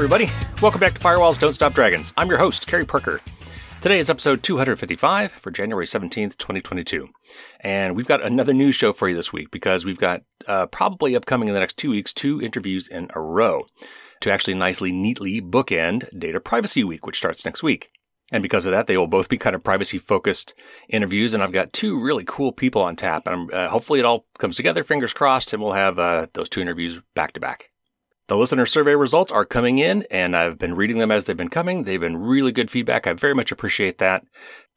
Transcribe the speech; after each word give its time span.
everybody. 0.00 0.30
Welcome 0.62 0.80
back 0.80 0.94
to 0.94 0.98
Firewalls 0.98 1.38
Don't 1.38 1.52
Stop 1.52 1.74
Dragons. 1.74 2.14
I'm 2.16 2.30
your 2.30 2.38
host, 2.38 2.66
Carey 2.66 2.86
Parker. 2.86 3.20
Today 3.82 3.98
is 3.98 4.08
episode 4.08 4.42
255 4.42 5.30
for 5.30 5.50
January 5.50 5.84
17th, 5.84 6.38
2022. 6.38 7.06
And 7.60 7.94
we've 7.94 8.06
got 8.06 8.24
another 8.24 8.54
news 8.54 8.74
show 8.74 8.94
for 8.94 9.10
you 9.10 9.14
this 9.14 9.30
week 9.30 9.50
because 9.50 9.84
we've 9.84 9.98
got 9.98 10.22
uh, 10.46 10.68
probably 10.68 11.14
upcoming 11.14 11.48
in 11.48 11.54
the 11.54 11.60
next 11.60 11.76
two 11.76 11.90
weeks 11.90 12.14
two 12.14 12.40
interviews 12.40 12.88
in 12.88 13.10
a 13.14 13.20
row 13.20 13.66
to 14.22 14.32
actually 14.32 14.54
nicely, 14.54 14.90
neatly 14.90 15.38
bookend 15.42 16.08
Data 16.18 16.40
Privacy 16.40 16.82
Week, 16.82 17.04
which 17.04 17.18
starts 17.18 17.44
next 17.44 17.62
week. 17.62 17.90
And 18.32 18.42
because 18.42 18.64
of 18.64 18.70
that, 18.70 18.86
they 18.86 18.96
will 18.96 19.06
both 19.06 19.28
be 19.28 19.36
kind 19.36 19.54
of 19.54 19.62
privacy 19.62 19.98
focused 19.98 20.54
interviews. 20.88 21.34
And 21.34 21.42
I've 21.42 21.52
got 21.52 21.74
two 21.74 22.00
really 22.00 22.24
cool 22.26 22.52
people 22.52 22.80
on 22.80 22.96
tap. 22.96 23.26
And 23.26 23.52
uh, 23.52 23.68
hopefully 23.68 24.00
it 24.00 24.06
all 24.06 24.24
comes 24.38 24.56
together, 24.56 24.82
fingers 24.82 25.12
crossed, 25.12 25.52
and 25.52 25.62
we'll 25.62 25.72
have 25.72 25.98
uh, 25.98 26.28
those 26.32 26.48
two 26.48 26.62
interviews 26.62 27.00
back 27.14 27.34
to 27.34 27.40
back. 27.40 27.69
The 28.30 28.36
listener 28.36 28.64
survey 28.64 28.94
results 28.94 29.32
are 29.32 29.44
coming 29.44 29.80
in, 29.80 30.04
and 30.08 30.36
I've 30.36 30.56
been 30.56 30.76
reading 30.76 30.98
them 30.98 31.10
as 31.10 31.24
they've 31.24 31.36
been 31.36 31.48
coming. 31.48 31.82
They've 31.82 31.98
been 31.98 32.16
really 32.16 32.52
good 32.52 32.70
feedback. 32.70 33.08
I 33.08 33.12
very 33.12 33.34
much 33.34 33.50
appreciate 33.50 33.98
that. 33.98 34.24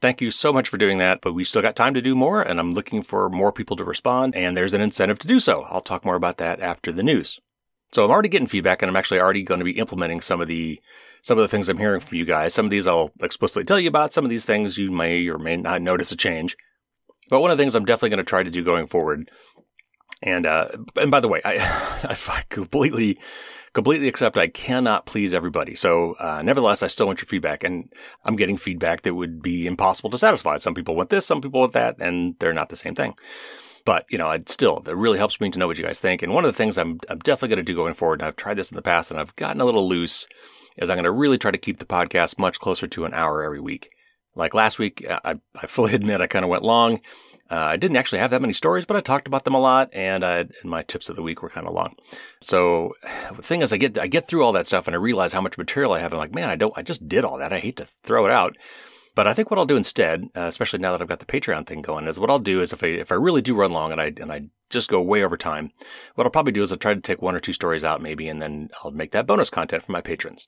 Thank 0.02 0.22
you 0.22 0.32
so 0.32 0.52
much 0.52 0.68
for 0.68 0.80
doing 0.80 0.98
that, 0.98 1.22
but 1.22 1.34
we 1.34 1.44
still 1.44 1.62
got 1.62 1.76
time 1.76 1.94
to 1.94 2.02
do 2.02 2.16
more, 2.16 2.42
and 2.42 2.60
I'm 2.60 2.72
looking 2.72 3.04
for 3.04 3.30
more 3.30 3.54
people 3.54 3.76
to 3.76 3.84
respond, 3.84 4.36
and 4.36 4.58
there's 4.58 4.74
an 4.74 4.82
incentive 4.82 5.20
to 5.20 5.28
do 5.28 5.40
so. 5.40 5.68
I'll 5.70 5.82
talk 5.82 6.04
more 6.04 6.16
about 6.16 6.38
that 6.38 6.62
after 6.62 6.92
the 6.92 7.04
news. 7.04 7.40
So 7.92 8.04
I'm 8.04 8.10
already 8.10 8.28
getting 8.28 8.48
feedback, 8.48 8.82
and 8.82 8.90
I'm 8.90 8.96
actually 8.96 9.20
already 9.20 9.44
going 9.44 9.60
to 9.60 9.66
be 9.66 9.78
implementing 9.78 10.22
some 10.22 10.42
of 10.42 10.48
the 10.48 10.82
some 11.22 11.38
of 11.38 11.44
the 11.44 11.48
things 11.48 11.70
I'm 11.70 11.78
hearing 11.78 12.02
from 12.02 12.18
you 12.18 12.26
guys. 12.26 12.56
Some 12.56 12.66
of 12.66 12.72
these 12.72 12.88
I'll 12.88 13.12
explicitly 13.22 13.66
tell 13.66 13.80
you 13.80 13.88
about. 13.88 14.14
Some 14.14 14.26
of 14.26 14.32
these 14.32 14.46
things 14.46 14.80
you 14.80 14.90
may 14.90 15.28
or 15.28 15.38
may 15.38 15.58
not 15.58 15.84
notice 15.84 16.12
a 16.12 16.18
change. 16.18 16.58
But 17.30 17.40
one 17.40 17.52
of 17.52 17.58
the 17.58 17.64
things 17.64 17.76
I'm 17.76 17.86
definitely 17.86 18.10
going 18.10 18.26
to 18.26 18.30
try 18.30 18.42
to 18.42 18.50
do 18.50 18.64
going 18.64 18.88
forward, 18.88 19.30
and 20.24 20.46
uh, 20.46 20.70
and 21.00 21.12
by 21.12 21.20
the 21.20 21.28
way, 21.28 21.42
I 21.46 21.58
I 22.28 22.44
completely 22.50 23.20
completely 23.74 24.08
accept 24.08 24.38
I 24.38 24.48
cannot 24.48 25.06
please 25.06 25.34
everybody. 25.34 25.76
So, 25.76 26.14
uh, 26.20 26.42
nevertheless, 26.44 26.84
I 26.84 26.88
still 26.88 27.08
want 27.08 27.22
your 27.22 27.28
feedback 27.28 27.64
and 27.64 27.92
I'm 28.24 28.36
getting 28.36 28.58
feedback 28.58 29.02
that 29.02 29.16
would 29.16 29.42
be 29.42 29.66
impossible 29.66 30.12
to 30.12 30.18
satisfy. 30.18 30.58
Some 30.58 30.76
people 30.76 30.96
want 30.96 31.10
this, 31.10 31.26
some 31.26 31.42
people 31.42 31.60
want 31.60 31.74
that, 31.74 31.98
and 32.00 32.36
they're 32.40 32.54
not 32.54 32.70
the 32.70 32.76
same 32.76 32.96
thing. 32.96 33.16
But, 33.86 34.06
you 34.10 34.18
know, 34.18 34.28
I'd 34.28 34.48
still, 34.48 34.82
it 34.88 34.96
really 34.96 35.18
helps 35.18 35.42
me 35.42 35.50
to 35.50 35.60
know 35.60 35.68
what 35.68 35.78
you 35.78 35.84
guys 35.84 36.00
think. 36.00 36.22
And 36.22 36.34
one 36.34 36.46
of 36.46 36.54
the 36.54 36.58
things 36.58 36.78
I'm, 36.78 37.00
I'm 37.10 37.20
definitely 37.20 37.50
going 37.56 37.66
to 37.66 37.72
do 37.72 37.76
going 37.76 37.96
forward, 37.96 38.22
and 38.22 38.28
I've 38.28 38.38
tried 38.38 38.54
this 38.54 38.72
in 38.72 38.76
the 38.76 38.82
past 38.82 39.12
and 39.12 39.20
I've 39.20 39.36
gotten 39.36 39.60
a 39.60 39.66
little 39.66 39.88
loose, 39.88 40.26
is 40.78 40.90
I'm 40.90 40.96
going 40.96 41.04
to 41.04 41.12
really 41.12 41.38
try 41.38 41.52
to 41.52 41.58
keep 41.58 41.80
the 41.80 41.86
podcast 41.86 42.40
much 42.40 42.60
closer 42.60 42.88
to 42.88 43.06
an 43.06 43.14
hour 43.14 43.44
every 43.44 43.60
week. 43.60 43.90
Like 44.36 44.54
last 44.54 44.80
week, 44.80 45.06
I, 45.10 45.36
I 45.56 45.68
fully 45.68 45.94
admit 45.96 46.22
I 46.22 46.28
kind 46.28 46.46
of 46.46 46.50
went 46.50 46.64
long. 46.64 47.02
Uh, 47.52 47.56
I 47.56 47.78
didn't 47.78 47.98
actually 47.98 48.20
have 48.20 48.32
that 48.32 48.42
many 48.42 48.54
stories, 48.54 48.86
but 48.86 48.98
I 48.98 49.02
talked 49.02 49.28
about 49.28 49.44
them 49.44 49.54
a 49.54 49.60
lot, 49.60 49.90
and, 49.94 50.24
uh, 50.24 50.46
and 50.62 50.72
my 50.72 50.82
tips 50.82 51.10
of 51.10 51.16
the 51.16 51.22
week 51.22 51.42
were 51.42 51.50
kind 51.50 51.68
of 51.68 51.74
long. 51.74 51.96
So 52.42 52.94
the 53.36 53.44
thing 53.44 53.62
is, 53.62 53.74
I 53.74 53.78
get 53.78 53.98
I 53.98 54.08
get 54.08 54.28
through 54.28 54.44
all 54.44 54.54
that 54.54 54.68
stuff, 54.68 54.88
and 54.88 54.96
I 54.96 55.00
realize 55.00 55.34
how 55.34 55.42
much 55.42 55.58
material 55.58 55.94
I 55.94 56.00
have. 56.00 56.14
I'm 56.14 56.20
like, 56.20 56.36
man, 56.36 56.50
I 56.50 56.56
don't, 56.56 56.74
I 56.76 56.82
just 56.82 57.08
did 57.08 57.26
all 57.26 57.38
that. 57.38 57.54
I 57.54 57.60
hate 57.60 57.78
to 57.78 57.86
throw 57.86 58.26
it 58.26 58.32
out. 58.32 58.58
But 59.16 59.28
I 59.28 59.36
think 59.36 59.52
what 59.52 59.60
I'll 59.60 59.68
do 59.68 59.76
instead, 59.76 60.30
uh, 60.36 60.42
especially 60.42 60.80
now 60.80 60.92
that 60.92 61.02
I've 61.02 61.08
got 61.08 61.20
the 61.20 61.26
Patreon 61.26 61.68
thing 61.68 61.84
going, 61.84 62.08
is 62.08 62.20
what 62.20 62.32
I'll 62.32 62.40
do 62.40 62.62
is 62.62 62.74
if 62.74 62.84
I 62.84 62.88
if 62.88 63.12
I 63.12 63.16
really 63.16 63.42
do 63.42 63.56
run 63.56 63.72
long 63.72 63.92
and 63.92 64.02
I 64.02 64.14
and 64.18 64.32
I 64.32 64.46
just 64.70 64.90
go 64.90 65.02
way 65.02 65.24
over 65.24 65.38
time, 65.38 65.72
what 66.16 66.26
I'll 66.26 66.32
probably 66.32 66.54
do 66.54 66.64
is 66.64 66.72
I'll 66.72 66.80
try 66.80 66.96
to 66.96 67.02
take 67.02 67.22
one 67.22 67.36
or 67.36 67.40
two 67.40 67.54
stories 67.54 67.84
out 67.84 68.02
maybe, 68.02 68.28
and 68.28 68.42
then 68.42 68.70
I'll 68.84 68.92
make 68.92 69.12
that 69.12 69.28
bonus 69.28 69.52
content 69.52 69.84
for 69.84 69.92
my 69.92 70.02
patrons 70.02 70.48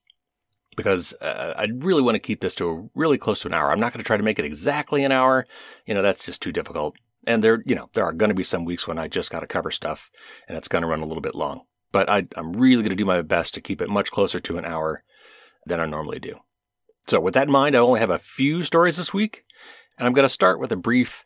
because 0.75 1.13
uh, 1.21 1.53
I 1.57 1.67
really 1.77 2.01
want 2.01 2.15
to 2.15 2.19
keep 2.19 2.41
this 2.41 2.55
to 2.55 2.89
really 2.95 3.17
close 3.17 3.41
to 3.41 3.47
an 3.47 3.53
hour. 3.53 3.71
I'm 3.71 3.79
not 3.79 3.93
going 3.93 4.03
to 4.03 4.07
try 4.07 4.17
to 4.17 4.23
make 4.23 4.39
it 4.39 4.45
exactly 4.45 5.03
an 5.03 5.11
hour. 5.11 5.45
You 5.85 5.93
know, 5.93 6.01
that's 6.01 6.25
just 6.25 6.41
too 6.41 6.51
difficult. 6.51 6.95
And 7.27 7.43
there, 7.43 7.63
you 7.65 7.75
know, 7.75 7.89
there 7.93 8.03
are 8.03 8.13
going 8.13 8.29
to 8.29 8.35
be 8.35 8.43
some 8.43 8.65
weeks 8.65 8.87
when 8.87 8.99
I 8.99 9.07
just 9.07 9.31
got 9.31 9.39
to 9.39 9.47
cover 9.47 9.71
stuff 9.71 10.11
and 10.47 10.57
it's 10.57 10.67
going 10.67 10.83
to 10.83 10.87
run 10.87 11.01
a 11.01 11.05
little 11.05 11.21
bit 11.21 11.35
long. 11.35 11.61
But 11.91 12.09
I, 12.09 12.27
I'm 12.35 12.53
really 12.53 12.83
going 12.83 12.89
to 12.89 12.95
do 12.95 13.05
my 13.05 13.21
best 13.21 13.53
to 13.53 13.61
keep 13.61 13.81
it 13.81 13.89
much 13.89 14.11
closer 14.11 14.39
to 14.39 14.57
an 14.57 14.65
hour 14.65 15.03
than 15.65 15.79
I 15.79 15.85
normally 15.85 16.19
do. 16.19 16.39
So 17.07 17.19
with 17.19 17.33
that 17.35 17.47
in 17.47 17.51
mind, 17.51 17.75
I 17.75 17.79
only 17.79 17.99
have 17.99 18.09
a 18.09 18.19
few 18.19 18.63
stories 18.63 18.97
this 18.97 19.13
week, 19.13 19.43
and 19.97 20.07
I'm 20.07 20.13
going 20.13 20.25
to 20.25 20.29
start 20.29 20.59
with 20.59 20.71
a 20.71 20.75
brief 20.77 21.23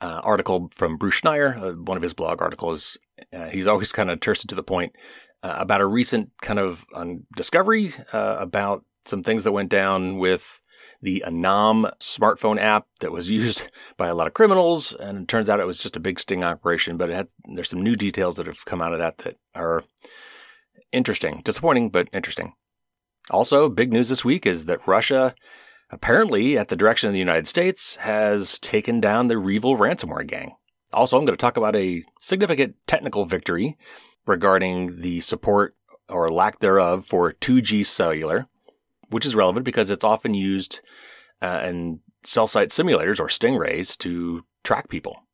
uh, 0.00 0.20
article 0.24 0.70
from 0.74 0.96
Bruce 0.96 1.20
Schneier, 1.20 1.62
uh, 1.62 1.72
one 1.74 1.96
of 1.96 2.02
his 2.02 2.14
blog 2.14 2.40
articles. 2.40 2.96
Uh, 3.32 3.48
he's 3.48 3.66
always 3.66 3.92
kind 3.92 4.10
of 4.10 4.20
terse 4.20 4.42
to 4.42 4.54
the 4.54 4.62
point 4.62 4.94
uh, 5.42 5.54
about 5.58 5.80
a 5.80 5.86
recent 5.86 6.30
kind 6.42 6.58
of 6.58 6.84
um, 6.94 7.24
discovery 7.36 7.92
uh, 8.12 8.36
about 8.38 8.84
some 9.04 9.22
things 9.22 9.44
that 9.44 9.52
went 9.52 9.70
down 9.70 10.18
with 10.18 10.60
the 11.02 11.24
Anom 11.26 11.90
smartphone 11.98 12.58
app 12.58 12.86
that 13.00 13.12
was 13.12 13.30
used 13.40 13.70
by 13.96 14.08
a 14.08 14.14
lot 14.14 14.26
of 14.26 14.34
criminals. 14.34 14.92
And 14.92 15.22
it 15.22 15.28
turns 15.28 15.48
out 15.48 15.60
it 15.60 15.66
was 15.66 15.78
just 15.78 15.96
a 15.96 16.00
big 16.00 16.20
sting 16.20 16.44
operation, 16.44 16.96
but 16.96 17.10
had, 17.10 17.28
there's 17.54 17.70
some 17.70 17.82
new 17.82 17.96
details 17.96 18.36
that 18.36 18.46
have 18.46 18.64
come 18.64 18.82
out 18.82 18.92
of 18.92 18.98
that 18.98 19.18
that 19.18 19.36
are 19.54 19.84
interesting, 20.92 21.40
disappointing, 21.44 21.90
but 21.90 22.08
interesting. 22.12 22.54
Also, 23.30 23.68
big 23.68 23.92
news 23.92 24.08
this 24.08 24.24
week 24.24 24.44
is 24.44 24.66
that 24.66 24.86
Russia, 24.86 25.34
apparently 25.90 26.58
at 26.58 26.68
the 26.68 26.76
direction 26.76 27.08
of 27.08 27.12
the 27.12 27.18
United 27.18 27.46
States, 27.46 27.96
has 27.96 28.58
taken 28.58 29.00
down 29.00 29.28
the 29.28 29.38
REvil 29.38 29.76
ransomware 29.76 30.26
gang. 30.26 30.56
Also, 30.92 31.16
I'm 31.16 31.24
going 31.24 31.36
to 31.36 31.40
talk 31.40 31.56
about 31.56 31.76
a 31.76 32.02
significant 32.20 32.74
technical 32.88 33.24
victory 33.24 33.78
regarding 34.26 35.00
the 35.00 35.20
support 35.20 35.74
or 36.08 36.30
lack 36.30 36.58
thereof 36.58 37.06
for 37.06 37.32
2G 37.32 37.86
cellular 37.86 38.48
which 39.10 39.26
is 39.26 39.34
relevant 39.34 39.64
because 39.64 39.90
it's 39.90 40.04
often 40.04 40.34
used 40.34 40.80
uh, 41.42 41.60
in 41.64 42.00
cell 42.24 42.46
site 42.46 42.70
simulators 42.70 43.20
or 43.20 43.26
stingrays 43.26 43.98
to 43.98 44.44
track 44.64 44.88
people. 44.88 45.24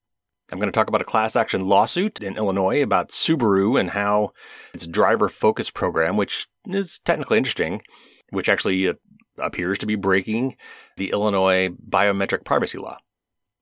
I'm 0.50 0.58
going 0.58 0.70
to 0.70 0.76
talk 0.76 0.88
about 0.88 1.00
a 1.00 1.04
class 1.04 1.34
action 1.34 1.66
lawsuit 1.66 2.20
in 2.20 2.36
Illinois 2.36 2.82
about 2.82 3.10
Subaru 3.10 3.78
and 3.78 3.90
how 3.90 4.32
its 4.72 4.86
driver 4.86 5.28
focus 5.28 5.70
program, 5.70 6.16
which 6.16 6.46
is 6.66 7.00
technically 7.04 7.38
interesting, 7.38 7.82
which 8.30 8.48
actually 8.48 8.88
uh, 8.88 8.94
appears 9.38 9.78
to 9.78 9.86
be 9.86 9.96
breaking 9.96 10.56
the 10.96 11.10
Illinois 11.10 11.70
biometric 11.70 12.44
privacy 12.44 12.78
law. 12.78 12.98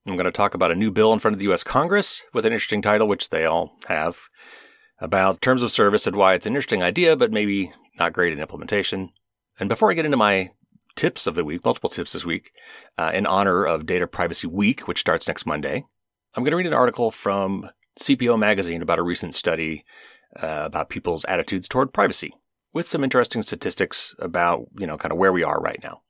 I'm 0.06 0.16
going 0.16 0.26
to 0.26 0.32
talk 0.32 0.52
about 0.52 0.70
a 0.70 0.76
new 0.76 0.90
bill 0.90 1.14
in 1.14 1.18
front 1.18 1.32
of 1.34 1.38
the 1.38 1.46
U.S. 1.46 1.64
Congress 1.64 2.22
with 2.34 2.44
an 2.44 2.52
interesting 2.52 2.82
title, 2.82 3.08
which 3.08 3.30
they 3.30 3.46
all 3.46 3.72
have, 3.88 4.28
about 5.00 5.40
terms 5.40 5.62
of 5.62 5.72
service 5.72 6.06
and 6.06 6.16
why 6.16 6.34
it's 6.34 6.46
an 6.46 6.52
interesting 6.52 6.82
idea, 6.82 7.16
but 7.16 7.32
maybe 7.32 7.72
not 7.98 8.12
great 8.12 8.32
in 8.32 8.40
implementation. 8.40 9.10
And 9.58 9.68
before 9.68 9.90
I 9.90 9.94
get 9.94 10.04
into 10.04 10.16
my 10.16 10.50
tips 10.96 11.26
of 11.26 11.34
the 11.34 11.44
week, 11.44 11.64
multiple 11.64 11.90
tips 11.90 12.12
this 12.12 12.24
week, 12.24 12.52
uh, 12.98 13.10
in 13.14 13.26
honor 13.26 13.64
of 13.64 13.86
Data 13.86 14.06
Privacy 14.06 14.46
Week, 14.46 14.86
which 14.86 15.00
starts 15.00 15.26
next 15.26 15.46
Monday, 15.46 15.84
I'm 16.34 16.42
going 16.42 16.50
to 16.50 16.56
read 16.56 16.66
an 16.66 16.72
article 16.72 17.10
from 17.10 17.70
CPO 17.98 18.38
Magazine 18.38 18.82
about 18.82 18.98
a 18.98 19.04
recent 19.04 19.34
study 19.34 19.84
uh, 20.36 20.62
about 20.64 20.88
people's 20.88 21.24
attitudes 21.26 21.68
toward 21.68 21.92
privacy, 21.92 22.32
with 22.72 22.86
some 22.86 23.04
interesting 23.04 23.42
statistics 23.42 24.14
about, 24.18 24.66
you 24.78 24.86
know, 24.86 24.98
kind 24.98 25.12
of 25.12 25.18
where 25.18 25.32
we 25.32 25.44
are 25.44 25.60
right 25.60 25.80
now. 25.82 26.02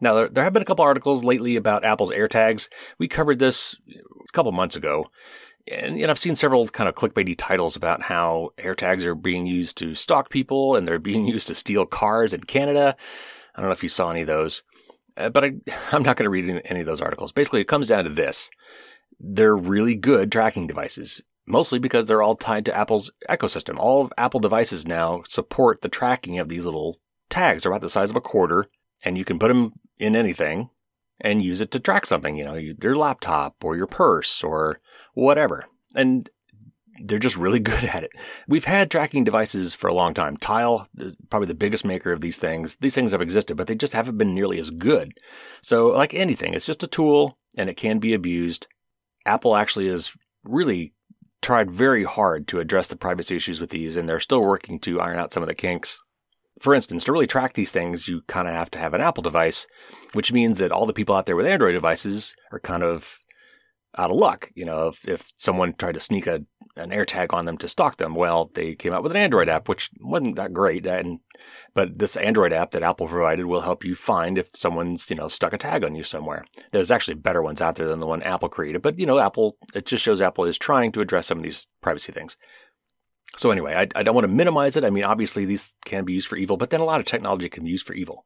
Now, 0.00 0.14
there, 0.14 0.28
there 0.28 0.44
have 0.44 0.52
been 0.52 0.62
a 0.62 0.66
couple 0.66 0.84
articles 0.84 1.24
lately 1.24 1.56
about 1.56 1.84
Apple's 1.84 2.10
AirTags. 2.10 2.68
We 2.98 3.08
covered 3.08 3.38
this 3.38 3.76
a 3.88 4.32
couple 4.32 4.52
months 4.52 4.76
ago. 4.76 5.06
And, 5.68 5.96
and, 5.96 6.10
I've 6.10 6.18
seen 6.18 6.36
several 6.36 6.66
kind 6.68 6.88
of 6.88 6.94
clickbaity 6.94 7.36
titles 7.38 7.76
about 7.76 8.02
how 8.02 8.50
AirTags 8.58 9.04
are 9.04 9.14
being 9.14 9.46
used 9.46 9.78
to 9.78 9.94
stalk 9.94 10.30
people 10.30 10.76
and 10.76 10.86
they're 10.86 10.98
being 11.10 11.26
used 11.26 11.48
to 11.48 11.54
steal 11.54 11.86
cars 11.86 12.32
in 12.32 12.44
Canada. 12.44 12.96
I 13.54 13.60
don't 13.60 13.68
know 13.68 13.74
if 13.74 13.82
you 13.82 13.88
saw 13.88 14.10
any 14.10 14.22
of 14.22 14.26
those, 14.26 14.62
uh, 15.16 15.28
but 15.30 15.44
I, 15.44 15.52
I'm 15.92 16.02
not 16.02 16.16
going 16.16 16.24
to 16.24 16.30
read 16.30 16.62
any 16.64 16.80
of 16.80 16.86
those 16.86 17.00
articles. 17.00 17.32
Basically, 17.32 17.60
it 17.60 17.68
comes 17.68 17.88
down 17.88 18.04
to 18.04 18.10
this. 18.10 18.50
They're 19.20 19.56
really 19.56 19.94
good 19.94 20.32
tracking 20.32 20.66
devices, 20.66 21.20
mostly 21.46 21.78
because 21.78 22.06
they're 22.06 22.22
all 22.22 22.34
tied 22.34 22.64
to 22.64 22.76
Apple's 22.76 23.10
ecosystem. 23.28 23.76
All 23.78 24.04
of 24.04 24.12
Apple 24.18 24.40
devices 24.40 24.86
now 24.86 25.22
support 25.28 25.82
the 25.82 25.88
tracking 25.88 26.38
of 26.38 26.48
these 26.48 26.64
little 26.64 26.98
tags. 27.30 27.62
They're 27.62 27.72
about 27.72 27.82
the 27.82 27.90
size 27.90 28.10
of 28.10 28.16
a 28.16 28.20
quarter 28.20 28.68
and 29.04 29.18
you 29.18 29.24
can 29.24 29.38
put 29.38 29.48
them 29.48 29.72
in 29.98 30.16
anything 30.16 30.70
and 31.20 31.42
use 31.42 31.60
it 31.60 31.70
to 31.70 31.80
track 31.80 32.06
something, 32.06 32.36
you 32.36 32.44
know, 32.44 32.54
your 32.54 32.96
laptop 32.96 33.56
or 33.62 33.76
your 33.76 33.86
purse 33.86 34.42
or 34.42 34.80
whatever. 35.12 35.66
And 35.94 36.28
they're 37.04 37.18
just 37.18 37.36
really 37.36 37.60
good 37.70 37.84
at 37.84 38.04
it. 38.04 38.12
We've 38.48 38.64
had 38.64 38.90
tracking 38.90 39.24
devices 39.24 39.74
for 39.74 39.88
a 39.88 39.94
long 39.94 40.14
time. 40.14 40.36
Tile 40.36 40.88
is 40.98 41.16
probably 41.30 41.48
the 41.48 41.54
biggest 41.54 41.84
maker 41.84 42.12
of 42.12 42.20
these 42.20 42.36
things. 42.36 42.76
These 42.76 42.94
things 42.94 43.12
have 43.12 43.22
existed, 43.22 43.56
but 43.56 43.66
they 43.66 43.74
just 43.74 43.92
haven't 43.92 44.18
been 44.18 44.34
nearly 44.34 44.58
as 44.58 44.70
good. 44.70 45.12
So, 45.62 45.88
like 45.88 46.14
anything, 46.14 46.54
it's 46.54 46.66
just 46.66 46.82
a 46.82 46.88
tool 46.88 47.38
and 47.56 47.68
it 47.68 47.76
can 47.76 47.98
be 47.98 48.14
abused. 48.14 48.66
Apple 49.26 49.54
actually 49.54 49.88
has 49.88 50.12
really 50.44 50.94
tried 51.42 51.70
very 51.70 52.04
hard 52.04 52.46
to 52.48 52.60
address 52.60 52.86
the 52.86 52.96
privacy 52.96 53.36
issues 53.36 53.60
with 53.60 53.70
these, 53.70 53.96
and 53.96 54.08
they're 54.08 54.20
still 54.20 54.42
working 54.42 54.78
to 54.80 55.00
iron 55.00 55.18
out 55.18 55.32
some 55.32 55.42
of 55.42 55.48
the 55.48 55.54
kinks. 55.54 55.98
For 56.60 56.74
instance, 56.74 57.04
to 57.04 57.12
really 57.12 57.26
track 57.26 57.54
these 57.54 57.72
things, 57.72 58.06
you 58.06 58.22
kind 58.28 58.46
of 58.46 58.54
have 58.54 58.70
to 58.72 58.78
have 58.78 58.94
an 58.94 59.00
Apple 59.00 59.22
device, 59.22 59.66
which 60.12 60.32
means 60.32 60.58
that 60.58 60.70
all 60.70 60.86
the 60.86 60.92
people 60.92 61.14
out 61.14 61.26
there 61.26 61.34
with 61.34 61.46
Android 61.46 61.72
devices 61.72 62.34
are 62.52 62.60
kind 62.60 62.84
of 62.84 63.18
out 63.96 64.10
of 64.10 64.16
luck. 64.16 64.50
You 64.54 64.64
know, 64.64 64.88
if, 64.88 65.06
if 65.06 65.32
someone 65.36 65.74
tried 65.74 65.94
to 65.94 66.00
sneak 66.00 66.26
a, 66.26 66.44
an 66.76 66.90
AirTag 66.90 67.34
on 67.34 67.44
them 67.44 67.58
to 67.58 67.68
stalk 67.68 67.96
them, 67.96 68.14
well, 68.14 68.50
they 68.54 68.74
came 68.74 68.92
out 68.92 69.02
with 69.02 69.12
an 69.12 69.18
Android 69.18 69.48
app, 69.48 69.68
which 69.68 69.90
wasn't 70.00 70.36
that 70.36 70.52
great. 70.52 70.86
And, 70.86 71.20
but 71.74 71.98
this 71.98 72.16
Android 72.16 72.52
app 72.52 72.70
that 72.70 72.82
Apple 72.82 73.08
provided 73.08 73.46
will 73.46 73.60
help 73.60 73.84
you 73.84 73.94
find 73.94 74.38
if 74.38 74.48
someone's, 74.54 75.10
you 75.10 75.16
know, 75.16 75.28
stuck 75.28 75.52
a 75.52 75.58
tag 75.58 75.84
on 75.84 75.94
you 75.94 76.04
somewhere. 76.04 76.44
There's 76.70 76.90
actually 76.90 77.14
better 77.14 77.42
ones 77.42 77.60
out 77.60 77.76
there 77.76 77.88
than 77.88 78.00
the 78.00 78.06
one 78.06 78.22
Apple 78.22 78.48
created, 78.48 78.82
but 78.82 78.98
you 78.98 79.06
know, 79.06 79.18
Apple, 79.18 79.56
it 79.74 79.86
just 79.86 80.02
shows 80.02 80.20
Apple 80.20 80.44
is 80.44 80.58
trying 80.58 80.92
to 80.92 81.00
address 81.00 81.26
some 81.26 81.38
of 81.38 81.44
these 81.44 81.66
privacy 81.80 82.12
things. 82.12 82.36
So 83.36 83.50
anyway, 83.50 83.74
I, 83.74 83.88
I 83.98 84.02
don't 84.02 84.14
want 84.14 84.26
to 84.26 84.32
minimize 84.32 84.76
it. 84.76 84.84
I 84.84 84.90
mean, 84.90 85.04
obviously 85.04 85.44
these 85.44 85.74
can 85.84 86.04
be 86.04 86.12
used 86.12 86.28
for 86.28 86.36
evil, 86.36 86.56
but 86.56 86.70
then 86.70 86.80
a 86.80 86.84
lot 86.84 87.00
of 87.00 87.06
technology 87.06 87.48
can 87.48 87.64
be 87.64 87.70
used 87.70 87.86
for 87.86 87.94
evil. 87.94 88.24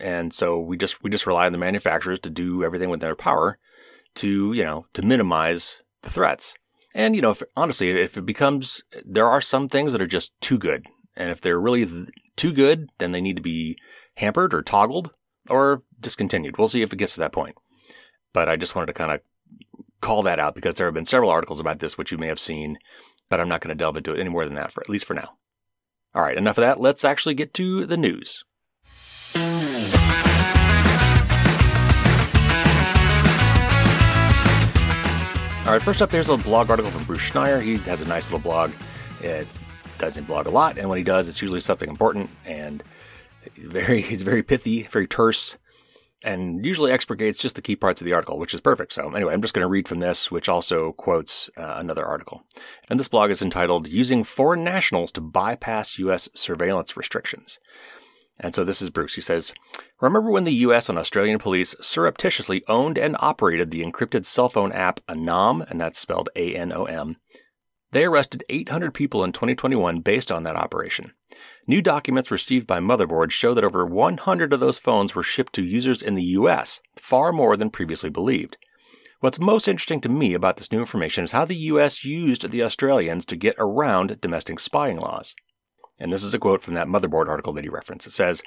And 0.00 0.32
so 0.34 0.58
we 0.58 0.76
just 0.76 1.02
we 1.02 1.10
just 1.10 1.26
rely 1.26 1.46
on 1.46 1.52
the 1.52 1.58
manufacturers 1.58 2.18
to 2.20 2.30
do 2.30 2.64
everything 2.64 2.90
with 2.90 3.00
their 3.00 3.14
power 3.14 3.58
to, 4.16 4.52
you 4.52 4.64
know, 4.64 4.86
to 4.94 5.02
minimize 5.02 5.82
the 6.02 6.10
threats. 6.10 6.54
And 6.94 7.16
you 7.16 7.22
know, 7.22 7.32
if, 7.32 7.42
honestly, 7.56 7.90
if 7.90 8.16
it 8.16 8.26
becomes 8.26 8.82
there 9.04 9.28
are 9.28 9.40
some 9.40 9.68
things 9.68 9.92
that 9.92 10.02
are 10.02 10.06
just 10.06 10.38
too 10.40 10.58
good. 10.58 10.86
And 11.16 11.30
if 11.30 11.40
they're 11.40 11.60
really 11.60 12.06
too 12.36 12.52
good, 12.52 12.90
then 12.98 13.12
they 13.12 13.20
need 13.20 13.36
to 13.36 13.42
be 13.42 13.76
hampered 14.16 14.54
or 14.54 14.62
toggled 14.62 15.12
or 15.48 15.82
discontinued. 16.00 16.58
We'll 16.58 16.68
see 16.68 16.82
if 16.82 16.92
it 16.92 16.96
gets 16.96 17.14
to 17.14 17.20
that 17.20 17.32
point. 17.32 17.56
But 18.32 18.48
I 18.48 18.56
just 18.56 18.74
wanted 18.74 18.86
to 18.86 18.94
kind 18.94 19.12
of 19.12 19.20
call 20.00 20.22
that 20.24 20.40
out 20.40 20.54
because 20.54 20.74
there 20.74 20.86
have 20.86 20.94
been 20.94 21.06
several 21.06 21.30
articles 21.30 21.60
about 21.60 21.78
this, 21.78 21.96
which 21.96 22.12
you 22.12 22.18
may 22.18 22.26
have 22.26 22.40
seen, 22.40 22.78
but 23.30 23.40
I'm 23.40 23.48
not 23.48 23.60
going 23.60 23.76
to 23.76 23.78
delve 23.78 23.96
into 23.96 24.12
it 24.12 24.18
any 24.18 24.28
more 24.28 24.44
than 24.44 24.54
that 24.54 24.72
for 24.72 24.80
at 24.80 24.88
least 24.88 25.04
for 25.04 25.14
now. 25.14 25.36
All 26.14 26.22
right, 26.22 26.36
enough 26.36 26.58
of 26.58 26.62
that. 26.62 26.80
Let's 26.80 27.04
actually 27.04 27.34
get 27.34 27.54
to 27.54 27.86
the 27.86 27.96
news. 27.96 28.44
Right, 35.74 35.82
first 35.82 36.02
up, 36.02 36.10
there's 36.10 36.28
a 36.28 36.36
blog 36.36 36.70
article 36.70 36.90
from 36.92 37.02
Bruce 37.04 37.22
Schneier. 37.22 37.60
He 37.60 37.78
has 37.78 38.00
a 38.00 38.04
nice 38.04 38.30
little 38.30 38.38
blog. 38.38 38.70
It 39.20 39.48
doesn't 39.98 40.24
blog 40.24 40.46
a 40.46 40.50
lot, 40.50 40.78
and 40.78 40.88
when 40.88 40.98
he 40.98 41.04
does, 41.04 41.26
it's 41.26 41.42
usually 41.42 41.60
something 41.60 41.88
important 41.88 42.30
and 42.46 42.82
very. 43.56 44.00
He's 44.00 44.22
very 44.22 44.44
pithy, 44.44 44.84
very 44.84 45.08
terse, 45.08 45.58
and 46.22 46.64
usually 46.64 46.92
expurgates 46.92 47.40
just 47.40 47.56
the 47.56 47.62
key 47.62 47.74
parts 47.74 48.00
of 48.00 48.04
the 48.04 48.12
article, 48.12 48.38
which 48.38 48.54
is 48.54 48.60
perfect. 48.60 48.92
So 48.92 49.12
anyway, 49.14 49.32
I'm 49.32 49.42
just 49.42 49.52
going 49.52 49.64
to 49.64 49.68
read 49.68 49.88
from 49.88 49.98
this, 49.98 50.30
which 50.30 50.48
also 50.48 50.92
quotes 50.92 51.50
uh, 51.56 51.74
another 51.78 52.06
article. 52.06 52.44
And 52.88 53.00
this 53.00 53.08
blog 53.08 53.32
is 53.32 53.42
entitled 53.42 53.88
"Using 53.88 54.22
Foreign 54.22 54.62
Nationals 54.62 55.10
to 55.12 55.20
Bypass 55.20 55.98
U.S. 55.98 56.28
Surveillance 56.34 56.96
Restrictions." 56.96 57.58
And 58.38 58.54
so 58.54 58.64
this 58.64 58.82
is 58.82 58.90
Bruce. 58.90 59.14
He 59.14 59.20
says, 59.20 59.52
Remember 60.00 60.30
when 60.30 60.44
the 60.44 60.52
US 60.52 60.88
and 60.88 60.98
Australian 60.98 61.38
police 61.38 61.74
surreptitiously 61.80 62.64
owned 62.68 62.98
and 62.98 63.16
operated 63.20 63.70
the 63.70 63.84
encrypted 63.84 64.26
cell 64.26 64.48
phone 64.48 64.72
app 64.72 65.00
Anom, 65.08 65.68
and 65.70 65.80
that's 65.80 65.98
spelled 65.98 66.28
A 66.36 66.54
N 66.54 66.72
O 66.72 66.84
M? 66.84 67.16
They 67.92 68.04
arrested 68.04 68.44
800 68.48 68.92
people 68.92 69.22
in 69.22 69.30
2021 69.30 70.00
based 70.00 70.32
on 70.32 70.42
that 70.42 70.56
operation. 70.56 71.12
New 71.68 71.80
documents 71.80 72.30
received 72.30 72.66
by 72.66 72.80
Motherboard 72.80 73.30
show 73.30 73.54
that 73.54 73.64
over 73.64 73.86
100 73.86 74.52
of 74.52 74.60
those 74.60 74.78
phones 74.78 75.14
were 75.14 75.22
shipped 75.22 75.52
to 75.54 75.64
users 75.64 76.02
in 76.02 76.16
the 76.16 76.22
US, 76.22 76.80
far 76.96 77.32
more 77.32 77.56
than 77.56 77.70
previously 77.70 78.10
believed. 78.10 78.56
What's 79.20 79.38
most 79.38 79.68
interesting 79.68 80.00
to 80.02 80.08
me 80.10 80.34
about 80.34 80.58
this 80.58 80.70
new 80.70 80.80
information 80.80 81.24
is 81.24 81.32
how 81.32 81.46
the 81.46 81.54
US 81.54 82.04
used 82.04 82.50
the 82.50 82.62
Australians 82.62 83.24
to 83.26 83.36
get 83.36 83.54
around 83.58 84.20
domestic 84.20 84.58
spying 84.60 84.98
laws. 84.98 85.34
And 85.98 86.12
this 86.12 86.24
is 86.24 86.34
a 86.34 86.38
quote 86.38 86.62
from 86.62 86.74
that 86.74 86.88
motherboard 86.88 87.28
article 87.28 87.52
that 87.52 87.64
he 87.64 87.70
referenced. 87.70 88.06
It 88.06 88.12
says, 88.12 88.42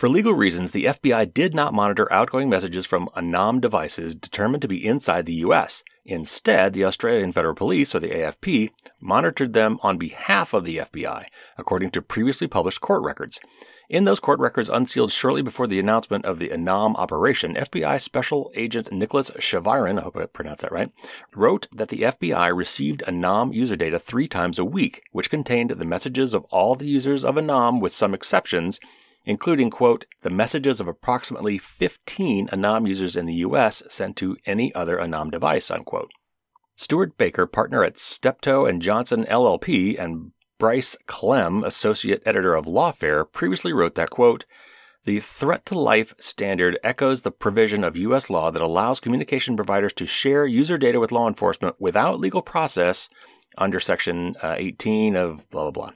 for 0.00 0.08
legal 0.08 0.32
reasons, 0.32 0.70
the 0.70 0.86
FBI 0.86 1.34
did 1.34 1.54
not 1.54 1.74
monitor 1.74 2.10
outgoing 2.10 2.48
messages 2.48 2.86
from 2.86 3.10
Anom 3.14 3.60
devices 3.60 4.14
determined 4.14 4.62
to 4.62 4.68
be 4.68 4.86
inside 4.86 5.26
the 5.26 5.34
U.S. 5.44 5.84
Instead, 6.06 6.72
the 6.72 6.86
Australian 6.86 7.34
Federal 7.34 7.54
Police, 7.54 7.94
or 7.94 8.00
the 8.00 8.08
AFP, 8.08 8.70
monitored 8.98 9.52
them 9.52 9.78
on 9.82 9.98
behalf 9.98 10.54
of 10.54 10.64
the 10.64 10.78
FBI, 10.78 11.26
according 11.58 11.90
to 11.90 12.00
previously 12.00 12.46
published 12.46 12.80
court 12.80 13.02
records. 13.02 13.40
In 13.90 14.04
those 14.04 14.20
court 14.20 14.40
records 14.40 14.70
unsealed 14.70 15.12
shortly 15.12 15.42
before 15.42 15.66
the 15.66 15.78
announcement 15.78 16.24
of 16.24 16.38
the 16.38 16.48
Anom 16.48 16.94
operation, 16.94 17.54
FBI 17.56 18.00
Special 18.00 18.50
Agent 18.54 18.90
Nicholas 18.90 19.30
Cheviron, 19.32 19.98
I 19.98 20.02
hope 20.02 20.16
I 20.16 20.24
pronounced 20.24 20.62
that 20.62 20.72
right, 20.72 20.90
wrote 21.34 21.68
that 21.74 21.90
the 21.90 22.02
FBI 22.02 22.56
received 22.56 23.02
Anom 23.06 23.52
user 23.52 23.76
data 23.76 23.98
three 23.98 24.28
times 24.28 24.58
a 24.58 24.64
week, 24.64 25.02
which 25.12 25.28
contained 25.28 25.72
the 25.72 25.84
messages 25.84 26.32
of 26.32 26.44
all 26.44 26.74
the 26.74 26.86
users 26.86 27.22
of 27.22 27.34
Anom 27.34 27.82
with 27.82 27.92
some 27.92 28.14
exceptions, 28.14 28.80
including, 29.24 29.70
quote, 29.70 30.06
the 30.22 30.30
messages 30.30 30.80
of 30.80 30.88
approximately 30.88 31.58
15 31.58 32.48
Anom 32.48 32.88
users 32.88 33.16
in 33.16 33.26
the 33.26 33.34
U.S. 33.34 33.82
sent 33.88 34.16
to 34.16 34.36
any 34.46 34.74
other 34.74 34.96
Anom 34.98 35.30
device, 35.30 35.70
unquote. 35.70 36.10
Stewart 36.76 37.16
Baker, 37.18 37.46
partner 37.46 37.84
at 37.84 37.98
Steptoe 37.98 38.64
and 38.64 38.80
Johnson 38.80 39.24
LLP 39.24 40.02
and 40.02 40.32
Bryce 40.58 40.96
Klehm, 41.06 41.64
associate 41.64 42.22
editor 42.24 42.54
of 42.54 42.64
Lawfare, 42.64 43.30
previously 43.30 43.72
wrote 43.72 43.94
that, 43.96 44.10
quote, 44.10 44.44
the 45.04 45.20
threat 45.20 45.64
to 45.66 45.78
life 45.78 46.14
standard 46.20 46.78
echoes 46.84 47.22
the 47.22 47.30
provision 47.30 47.84
of 47.84 47.96
U.S. 47.96 48.28
law 48.28 48.50
that 48.50 48.60
allows 48.60 49.00
communication 49.00 49.56
providers 49.56 49.94
to 49.94 50.06
share 50.06 50.46
user 50.46 50.76
data 50.76 51.00
with 51.00 51.12
law 51.12 51.26
enforcement 51.26 51.76
without 51.78 52.20
legal 52.20 52.42
process 52.42 53.08
under 53.56 53.80
Section 53.80 54.36
uh, 54.42 54.56
18 54.58 55.16
of 55.16 55.48
blah, 55.50 55.70
blah, 55.70 55.70
blah. 55.70 55.92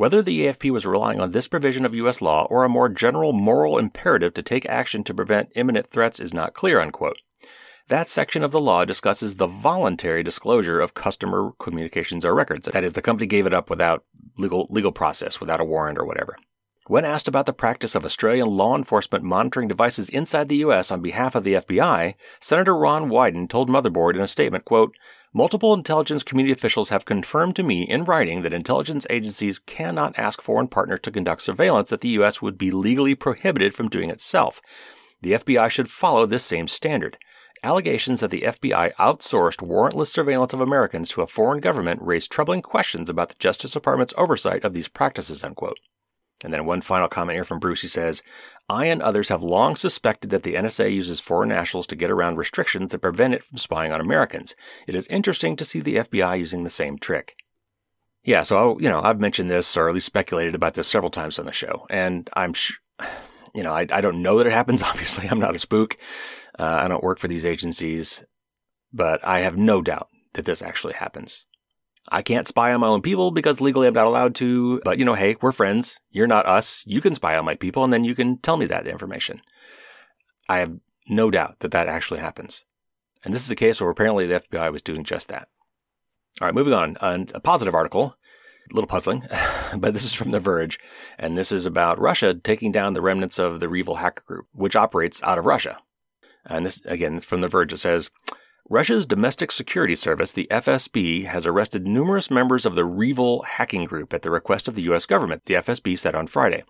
Whether 0.00 0.22
the 0.22 0.46
AFP 0.46 0.70
was 0.70 0.86
relying 0.86 1.20
on 1.20 1.32
this 1.32 1.46
provision 1.46 1.84
of 1.84 1.94
U.S. 1.94 2.22
law 2.22 2.46
or 2.48 2.64
a 2.64 2.70
more 2.70 2.88
general 2.88 3.34
moral 3.34 3.76
imperative 3.76 4.32
to 4.32 4.42
take 4.42 4.64
action 4.64 5.04
to 5.04 5.12
prevent 5.12 5.52
imminent 5.54 5.90
threats 5.90 6.18
is 6.18 6.32
not 6.32 6.54
clear, 6.54 6.80
unquote. 6.80 7.18
That 7.88 8.08
section 8.08 8.42
of 8.42 8.50
the 8.50 8.62
law 8.62 8.86
discusses 8.86 9.36
the 9.36 9.46
voluntary 9.46 10.22
disclosure 10.22 10.80
of 10.80 10.94
customer 10.94 11.50
communications 11.60 12.24
or 12.24 12.34
records. 12.34 12.66
That 12.72 12.82
is, 12.82 12.94
the 12.94 13.02
company 13.02 13.26
gave 13.26 13.44
it 13.44 13.52
up 13.52 13.68
without 13.68 14.04
legal, 14.38 14.66
legal 14.70 14.90
process, 14.90 15.38
without 15.38 15.60
a 15.60 15.66
warrant 15.66 15.98
or 15.98 16.06
whatever. 16.06 16.34
When 16.86 17.04
asked 17.04 17.28
about 17.28 17.44
the 17.44 17.52
practice 17.52 17.94
of 17.94 18.06
Australian 18.06 18.48
law 18.48 18.74
enforcement 18.74 19.22
monitoring 19.22 19.68
devices 19.68 20.08
inside 20.08 20.48
the 20.48 20.56
U.S. 20.56 20.90
on 20.90 21.02
behalf 21.02 21.34
of 21.34 21.44
the 21.44 21.52
FBI, 21.52 22.14
Senator 22.40 22.74
Ron 22.74 23.10
Wyden 23.10 23.50
told 23.50 23.68
Motherboard 23.68 24.14
in 24.14 24.22
a 24.22 24.26
statement, 24.26 24.64
quote, 24.64 24.94
Multiple 25.32 25.72
intelligence 25.72 26.24
community 26.24 26.52
officials 26.52 26.88
have 26.88 27.04
confirmed 27.04 27.54
to 27.54 27.62
me 27.62 27.82
in 27.82 28.04
writing 28.04 28.42
that 28.42 28.52
intelligence 28.52 29.06
agencies 29.08 29.60
cannot 29.60 30.18
ask 30.18 30.42
foreign 30.42 30.66
partners 30.66 30.98
to 31.04 31.12
conduct 31.12 31.42
surveillance 31.42 31.90
that 31.90 32.00
the 32.00 32.08
U.S. 32.08 32.42
would 32.42 32.58
be 32.58 32.72
legally 32.72 33.14
prohibited 33.14 33.72
from 33.72 33.88
doing 33.88 34.10
itself. 34.10 34.60
The 35.22 35.34
FBI 35.34 35.70
should 35.70 35.88
follow 35.88 36.26
this 36.26 36.44
same 36.44 36.66
standard. 36.66 37.16
Allegations 37.62 38.18
that 38.18 38.32
the 38.32 38.42
FBI 38.42 38.92
outsourced 38.94 39.58
warrantless 39.58 40.08
surveillance 40.08 40.52
of 40.52 40.60
Americans 40.60 41.08
to 41.10 41.22
a 41.22 41.28
foreign 41.28 41.60
government 41.60 42.02
raise 42.02 42.26
troubling 42.26 42.60
questions 42.60 43.08
about 43.08 43.28
the 43.28 43.36
Justice 43.38 43.72
Department's 43.72 44.14
oversight 44.18 44.64
of 44.64 44.72
these 44.72 44.88
practices, 44.88 45.44
unquote. 45.44 45.78
And 46.42 46.52
then 46.52 46.64
one 46.64 46.80
final 46.80 47.08
comment 47.08 47.36
here 47.36 47.44
from 47.44 47.58
Bruce. 47.58 47.82
He 47.82 47.88
says, 47.88 48.22
I 48.68 48.86
and 48.86 49.02
others 49.02 49.28
have 49.28 49.42
long 49.42 49.76
suspected 49.76 50.30
that 50.30 50.42
the 50.42 50.54
NSA 50.54 50.92
uses 50.94 51.20
foreign 51.20 51.48
nationals 51.48 51.86
to 51.88 51.96
get 51.96 52.10
around 52.10 52.36
restrictions 52.36 52.92
that 52.92 53.00
prevent 53.00 53.34
it 53.34 53.44
from 53.44 53.58
spying 53.58 53.92
on 53.92 54.00
Americans. 54.00 54.54
It 54.86 54.94
is 54.94 55.06
interesting 55.08 55.56
to 55.56 55.64
see 55.64 55.80
the 55.80 55.96
FBI 55.96 56.38
using 56.38 56.64
the 56.64 56.70
same 56.70 56.98
trick. 56.98 57.34
Yeah, 58.22 58.42
so, 58.42 58.78
you 58.78 58.88
know, 58.88 59.00
I've 59.00 59.20
mentioned 59.20 59.50
this 59.50 59.76
or 59.76 59.88
at 59.88 59.94
least 59.94 60.06
speculated 60.06 60.54
about 60.54 60.74
this 60.74 60.88
several 60.88 61.10
times 61.10 61.38
on 61.38 61.46
the 61.46 61.52
show. 61.52 61.86
And 61.90 62.28
I'm, 62.34 62.52
sh- 62.52 62.76
you 63.54 63.62
know, 63.62 63.72
I, 63.72 63.86
I 63.90 64.00
don't 64.00 64.22
know 64.22 64.38
that 64.38 64.46
it 64.46 64.52
happens. 64.52 64.82
Obviously, 64.84 65.28
I'm 65.28 65.40
not 65.40 65.54
a 65.54 65.58
spook. 65.58 65.96
Uh, 66.58 66.80
I 66.84 66.88
don't 66.88 67.02
work 67.02 67.18
for 67.18 67.28
these 67.28 67.46
agencies, 67.46 68.22
but 68.92 69.24
I 69.24 69.40
have 69.40 69.56
no 69.56 69.82
doubt 69.82 70.08
that 70.34 70.44
this 70.44 70.62
actually 70.62 70.94
happens. 70.94 71.44
I 72.08 72.22
can't 72.22 72.48
spy 72.48 72.72
on 72.72 72.80
my 72.80 72.88
own 72.88 73.02
people 73.02 73.30
because 73.30 73.60
legally 73.60 73.86
I'm 73.86 73.94
not 73.94 74.06
allowed 74.06 74.34
to, 74.36 74.80
but 74.84 74.98
you 74.98 75.04
know, 75.04 75.14
hey, 75.14 75.36
we're 75.40 75.52
friends. 75.52 75.98
You're 76.10 76.26
not 76.26 76.46
us. 76.46 76.82
You 76.86 77.00
can 77.00 77.14
spy 77.14 77.36
on 77.36 77.44
my 77.44 77.54
people 77.54 77.84
and 77.84 77.92
then 77.92 78.04
you 78.04 78.14
can 78.14 78.38
tell 78.38 78.56
me 78.56 78.66
that 78.66 78.86
information. 78.86 79.42
I 80.48 80.58
have 80.58 80.76
no 81.08 81.30
doubt 81.30 81.60
that 81.60 81.72
that 81.72 81.88
actually 81.88 82.20
happens. 82.20 82.64
And 83.24 83.34
this 83.34 83.42
is 83.42 83.48
the 83.48 83.56
case 83.56 83.80
where 83.80 83.90
apparently 83.90 84.26
the 84.26 84.40
FBI 84.40 84.72
was 84.72 84.82
doing 84.82 85.04
just 85.04 85.28
that. 85.28 85.48
All 86.40 86.46
right, 86.46 86.54
moving 86.54 86.72
on. 86.72 86.96
a 87.00 87.40
positive 87.40 87.74
article, 87.74 88.16
a 88.70 88.74
little 88.74 88.88
puzzling, 88.88 89.26
but 89.76 89.92
this 89.92 90.04
is 90.04 90.14
from 90.14 90.30
The 90.30 90.40
Verge, 90.40 90.78
and 91.18 91.36
this 91.36 91.52
is 91.52 91.66
about 91.66 91.98
Russia 91.98 92.32
taking 92.32 92.72
down 92.72 92.94
the 92.94 93.02
remnants 93.02 93.38
of 93.38 93.60
the 93.60 93.68
REvil 93.68 93.96
hacker 93.96 94.22
group, 94.26 94.46
which 94.52 94.76
operates 94.76 95.22
out 95.22 95.38
of 95.38 95.44
Russia. 95.44 95.78
And 96.46 96.64
this, 96.64 96.80
again, 96.86 97.20
from 97.20 97.42
The 97.42 97.48
Verge, 97.48 97.74
it 97.74 97.78
says 97.78 98.10
Russia's 98.72 99.04
domestic 99.04 99.50
security 99.50 99.96
service, 99.96 100.30
the 100.30 100.46
FSB, 100.48 101.24
has 101.24 101.44
arrested 101.44 101.88
numerous 101.88 102.30
members 102.30 102.64
of 102.64 102.76
the 102.76 102.84
REvil 102.84 103.42
hacking 103.42 103.84
group 103.84 104.14
at 104.14 104.22
the 104.22 104.30
request 104.30 104.68
of 104.68 104.76
the 104.76 104.82
U.S. 104.82 105.06
government, 105.06 105.42
the 105.46 105.54
FSB 105.54 105.98
said 105.98 106.14
on 106.14 106.28
Friday. 106.28 106.62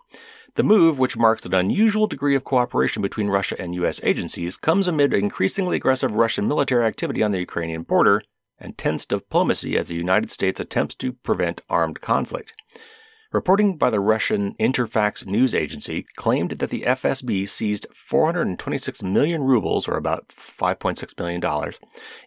The 0.55 0.63
move, 0.63 0.97
which 0.97 1.15
marks 1.15 1.45
an 1.45 1.53
unusual 1.53 2.07
degree 2.07 2.33
of 2.33 2.43
cooperation 2.43 3.03
between 3.03 3.27
Russia 3.27 3.55
and 3.61 3.75
U.S. 3.75 4.01
agencies, 4.01 4.57
comes 4.57 4.87
amid 4.87 5.13
increasingly 5.13 5.77
aggressive 5.77 6.11
Russian 6.11 6.47
military 6.47 6.87
activity 6.87 7.21
on 7.21 7.33
the 7.33 7.39
Ukrainian 7.39 7.83
border 7.83 8.23
and 8.57 8.75
tense 8.79 9.05
diplomacy 9.05 9.77
as 9.77 9.85
the 9.85 9.95
United 9.95 10.31
States 10.31 10.59
attempts 10.59 10.95
to 10.95 11.13
prevent 11.13 11.61
armed 11.69 12.01
conflict. 12.01 12.53
Reporting 13.33 13.77
by 13.77 13.89
the 13.89 14.01
Russian 14.01 14.55
Interfax 14.59 15.25
news 15.25 15.55
agency 15.55 16.05
claimed 16.17 16.51
that 16.51 16.69
the 16.69 16.81
FSB 16.81 17.47
seized 17.47 17.87
426 17.95 19.01
million 19.01 19.43
rubles, 19.43 19.87
or 19.87 19.95
about 19.95 20.27
$5.6 20.27 21.17
million, 21.17 21.73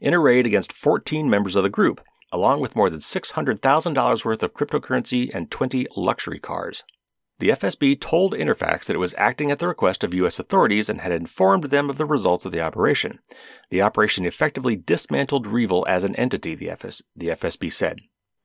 in 0.00 0.14
a 0.14 0.18
raid 0.18 0.46
against 0.46 0.72
14 0.72 1.28
members 1.28 1.56
of 1.56 1.62
the 1.62 1.68
group, 1.68 2.00
along 2.32 2.60
with 2.60 2.74
more 2.74 2.88
than 2.88 3.00
$600,000 3.00 4.24
worth 4.24 4.42
of 4.42 4.54
cryptocurrency 4.54 5.30
and 5.34 5.50
20 5.50 5.86
luxury 5.94 6.38
cars. 6.38 6.84
The 7.38 7.50
FSB 7.50 8.00
told 8.00 8.32
Interfax 8.32 8.86
that 8.86 8.96
it 8.96 8.98
was 9.00 9.14
acting 9.18 9.50
at 9.50 9.58
the 9.58 9.68
request 9.68 10.04
of 10.04 10.14
U.S. 10.14 10.38
authorities 10.38 10.88
and 10.88 11.02
had 11.02 11.12
informed 11.12 11.64
them 11.64 11.90
of 11.90 11.98
the 11.98 12.06
results 12.06 12.46
of 12.46 12.52
the 12.52 12.62
operation. 12.62 13.18
The 13.68 13.82
operation 13.82 14.24
effectively 14.24 14.74
dismantled 14.74 15.46
REvil 15.46 15.84
as 15.86 16.02
an 16.02 16.16
entity, 16.16 16.54
the, 16.54 16.70
FS- 16.70 17.02
the 17.14 17.28
FSB 17.28 17.70
said. 17.70 17.98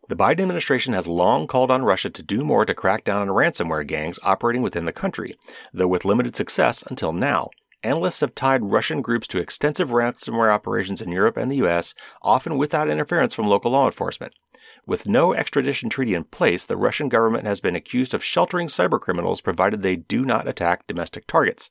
The 0.10 0.16
Biden 0.16 0.42
administration 0.42 0.94
has 0.94 1.06
long 1.06 1.46
called 1.46 1.70
on 1.70 1.84
Russia 1.84 2.10
to 2.10 2.24
do 2.24 2.44
more 2.44 2.66
to 2.66 2.74
crack 2.74 3.04
down 3.04 3.22
on 3.22 3.28
ransomware 3.28 3.86
gangs 3.86 4.18
operating 4.24 4.64
within 4.64 4.86
the 4.86 4.92
country, 4.92 5.36
though 5.72 5.88
with 5.88 6.04
limited 6.04 6.36
success 6.36 6.84
until 6.90 7.14
now. 7.14 7.52
Analysts 7.84 8.22
have 8.22 8.34
tied 8.34 8.72
Russian 8.72 9.04
groups 9.04 9.28
to 9.28 9.38
extensive 9.38 9.90
ransomware 9.90 10.52
operations 10.52 11.00
in 11.00 11.12
Europe 11.12 11.38
and 11.38 11.52
the 11.52 11.58
US, 11.58 11.94
often 12.24 12.58
without 12.58 12.90
interference 12.90 13.36
from 13.36 13.46
local 13.46 13.70
law 13.70 13.86
enforcement. 13.86 14.34
With 14.84 15.08
no 15.08 15.36
extradition 15.36 15.92
treaty 15.92 16.16
in 16.16 16.24
place, 16.24 16.66
the 16.66 16.76
Russian 16.76 17.08
government 17.08 17.46
has 17.46 17.62
been 17.62 17.76
accused 17.76 18.16
of 18.16 18.24
sheltering 18.24 18.68
cybercriminals 18.68 19.44
provided 19.44 19.84
they 19.84 19.96
do 19.96 20.26
not 20.26 20.48
attack 20.48 20.88
domestic 20.88 21.28
targets. 21.28 21.70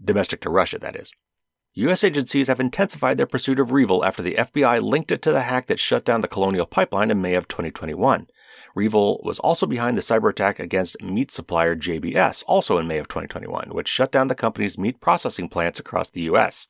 Domestic 0.00 0.40
to 0.42 0.50
Russia, 0.50 0.78
that 0.78 0.94
is. 0.94 1.12
U.S. 1.78 2.02
agencies 2.02 2.48
have 2.48 2.58
intensified 2.58 3.18
their 3.18 3.26
pursuit 3.26 3.60
of 3.60 3.70
REvil 3.70 4.02
after 4.02 4.22
the 4.22 4.36
FBI 4.36 4.80
linked 4.80 5.12
it 5.12 5.20
to 5.20 5.30
the 5.30 5.42
hack 5.42 5.66
that 5.66 5.78
shut 5.78 6.06
down 6.06 6.22
the 6.22 6.26
Colonial 6.26 6.64
Pipeline 6.64 7.10
in 7.10 7.20
May 7.20 7.34
of 7.34 7.48
2021. 7.48 8.28
REvil 8.74 9.20
was 9.22 9.38
also 9.40 9.66
behind 9.66 9.94
the 9.94 10.00
cyber 10.00 10.30
attack 10.30 10.58
against 10.58 11.02
meat 11.02 11.30
supplier 11.30 11.76
JBS, 11.76 12.44
also 12.46 12.78
in 12.78 12.88
May 12.88 12.96
of 12.96 13.08
2021, 13.08 13.74
which 13.74 13.88
shut 13.88 14.10
down 14.10 14.28
the 14.28 14.34
company's 14.34 14.78
meat 14.78 15.02
processing 15.02 15.50
plants 15.50 15.78
across 15.78 16.08
the 16.08 16.22
U.S. 16.22 16.66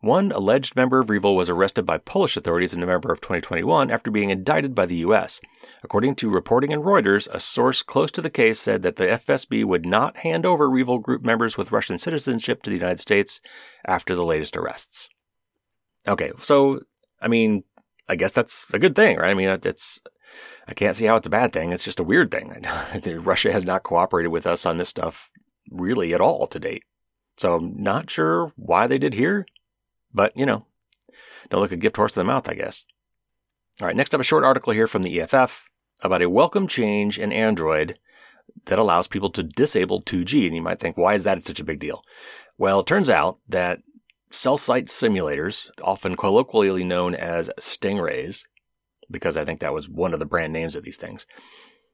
One 0.00 0.30
alleged 0.30 0.76
member 0.76 1.00
of 1.00 1.10
REvil 1.10 1.34
was 1.34 1.50
arrested 1.50 1.84
by 1.84 1.98
Polish 1.98 2.36
authorities 2.36 2.72
in 2.72 2.78
November 2.78 3.12
of 3.12 3.20
2021 3.20 3.90
after 3.90 4.12
being 4.12 4.30
indicted 4.30 4.72
by 4.72 4.86
the 4.86 4.96
U.S. 4.96 5.40
According 5.82 6.14
to 6.16 6.30
reporting 6.30 6.70
in 6.70 6.82
Reuters, 6.82 7.26
a 7.32 7.40
source 7.40 7.82
close 7.82 8.12
to 8.12 8.22
the 8.22 8.30
case 8.30 8.60
said 8.60 8.84
that 8.84 8.94
the 8.94 9.06
FSB 9.06 9.64
would 9.64 9.84
not 9.84 10.18
hand 10.18 10.46
over 10.46 10.70
REvil 10.70 10.98
group 10.98 11.24
members 11.24 11.56
with 11.56 11.72
Russian 11.72 11.98
citizenship 11.98 12.62
to 12.62 12.70
the 12.70 12.76
United 12.76 13.00
States 13.00 13.40
after 13.86 14.14
the 14.14 14.24
latest 14.24 14.56
arrests. 14.56 15.08
Okay, 16.06 16.30
so, 16.38 16.80
I 17.20 17.26
mean, 17.26 17.64
I 18.08 18.14
guess 18.14 18.30
that's 18.30 18.66
a 18.72 18.78
good 18.78 18.94
thing, 18.94 19.16
right? 19.16 19.30
I 19.30 19.34
mean, 19.34 19.48
it's, 19.64 20.00
I 20.68 20.74
can't 20.74 20.94
see 20.94 21.06
how 21.06 21.16
it's 21.16 21.26
a 21.26 21.30
bad 21.30 21.52
thing. 21.52 21.72
It's 21.72 21.84
just 21.84 21.98
a 21.98 22.04
weird 22.04 22.30
thing. 22.30 22.64
Russia 23.24 23.52
has 23.52 23.64
not 23.64 23.82
cooperated 23.82 24.30
with 24.30 24.46
us 24.46 24.64
on 24.64 24.78
this 24.78 24.88
stuff 24.88 25.28
really 25.70 26.14
at 26.14 26.20
all 26.20 26.46
to 26.46 26.60
date. 26.60 26.84
So 27.36 27.56
I'm 27.56 27.82
not 27.82 28.10
sure 28.10 28.52
why 28.56 28.86
they 28.86 28.98
did 28.98 29.14
here. 29.14 29.44
But, 30.18 30.36
you 30.36 30.46
know, 30.46 30.66
don't 31.48 31.60
look 31.60 31.70
a 31.70 31.76
gift 31.76 31.96
horse 31.96 32.16
in 32.16 32.20
the 32.20 32.24
mouth, 32.24 32.48
I 32.48 32.54
guess. 32.54 32.82
All 33.80 33.86
right, 33.86 33.94
next 33.94 34.12
up, 34.16 34.20
a 34.20 34.24
short 34.24 34.42
article 34.42 34.72
here 34.72 34.88
from 34.88 35.04
the 35.04 35.20
EFF 35.20 35.68
about 36.02 36.22
a 36.22 36.28
welcome 36.28 36.66
change 36.66 37.20
in 37.20 37.32
Android 37.32 38.00
that 38.64 38.80
allows 38.80 39.06
people 39.06 39.30
to 39.30 39.44
disable 39.44 40.02
2G. 40.02 40.46
And 40.46 40.56
you 40.56 40.60
might 40.60 40.80
think, 40.80 40.96
why 40.96 41.14
is 41.14 41.22
that 41.22 41.46
such 41.46 41.60
a 41.60 41.64
big 41.64 41.78
deal? 41.78 42.02
Well, 42.58 42.80
it 42.80 42.88
turns 42.88 43.08
out 43.08 43.38
that 43.48 43.78
cell 44.28 44.58
site 44.58 44.86
simulators, 44.86 45.70
often 45.84 46.16
colloquially 46.16 46.82
known 46.82 47.14
as 47.14 47.48
stingrays, 47.60 48.42
because 49.08 49.36
I 49.36 49.44
think 49.44 49.60
that 49.60 49.72
was 49.72 49.88
one 49.88 50.12
of 50.12 50.18
the 50.18 50.26
brand 50.26 50.52
names 50.52 50.74
of 50.74 50.82
these 50.82 50.96
things, 50.96 51.26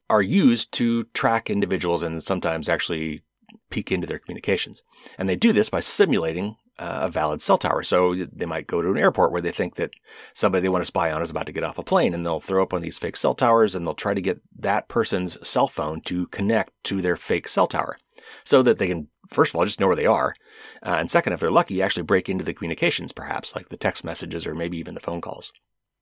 are 0.09 0.23
used 0.23 0.71
to 0.73 1.03
track 1.13 1.51
individuals 1.51 2.01
and 2.01 2.23
sometimes 2.23 2.69
actually 2.69 3.21
peek 3.69 3.91
into 3.91 4.07
their 4.07 4.17
communications. 4.17 4.81
And 5.15 5.29
they 5.29 5.35
do 5.35 5.53
this 5.53 5.69
by 5.69 5.81
simulating 5.81 6.55
a 6.77 7.09
valid 7.09 7.41
cell 7.41 7.57
tower. 7.57 7.83
So 7.83 8.15
they 8.15 8.45
might 8.45 8.67
go 8.67 8.81
to 8.81 8.91
an 8.91 8.97
airport 8.97 9.31
where 9.31 9.41
they 9.41 9.51
think 9.51 9.75
that 9.75 9.91
somebody 10.33 10.61
they 10.61 10.69
want 10.69 10.81
to 10.81 10.87
spy 10.87 11.11
on 11.11 11.21
is 11.21 11.29
about 11.29 11.45
to 11.45 11.51
get 11.51 11.63
off 11.63 11.77
a 11.77 11.83
plane 11.83 12.13
and 12.13 12.25
they'll 12.25 12.39
throw 12.39 12.63
up 12.63 12.73
one 12.73 12.79
of 12.79 12.83
these 12.83 12.97
fake 12.97 13.17
cell 13.17 13.35
towers 13.35 13.75
and 13.75 13.85
they'll 13.85 13.93
try 13.93 14.13
to 14.13 14.21
get 14.21 14.41
that 14.57 14.87
person's 14.87 15.37
cell 15.47 15.67
phone 15.67 16.01
to 16.01 16.27
connect 16.27 16.71
to 16.83 17.01
their 17.01 17.15
fake 17.15 17.47
cell 17.47 17.67
tower 17.67 17.97
so 18.43 18.61
that 18.61 18.77
they 18.77 18.87
can, 18.87 19.07
first 19.29 19.51
of 19.51 19.55
all, 19.55 19.65
just 19.65 19.79
know 19.79 19.87
where 19.87 19.95
they 19.95 20.05
are. 20.05 20.35
Uh, 20.83 20.97
and 20.99 21.09
second, 21.09 21.33
if 21.33 21.39
they're 21.39 21.51
lucky, 21.51 21.81
actually 21.81 22.03
break 22.03 22.29
into 22.29 22.43
the 22.43 22.53
communications, 22.53 23.11
perhaps 23.11 23.55
like 23.55 23.69
the 23.69 23.77
text 23.77 24.03
messages 24.03 24.45
or 24.45 24.55
maybe 24.55 24.77
even 24.77 24.95
the 24.95 25.01
phone 25.01 25.21
calls. 25.21 25.51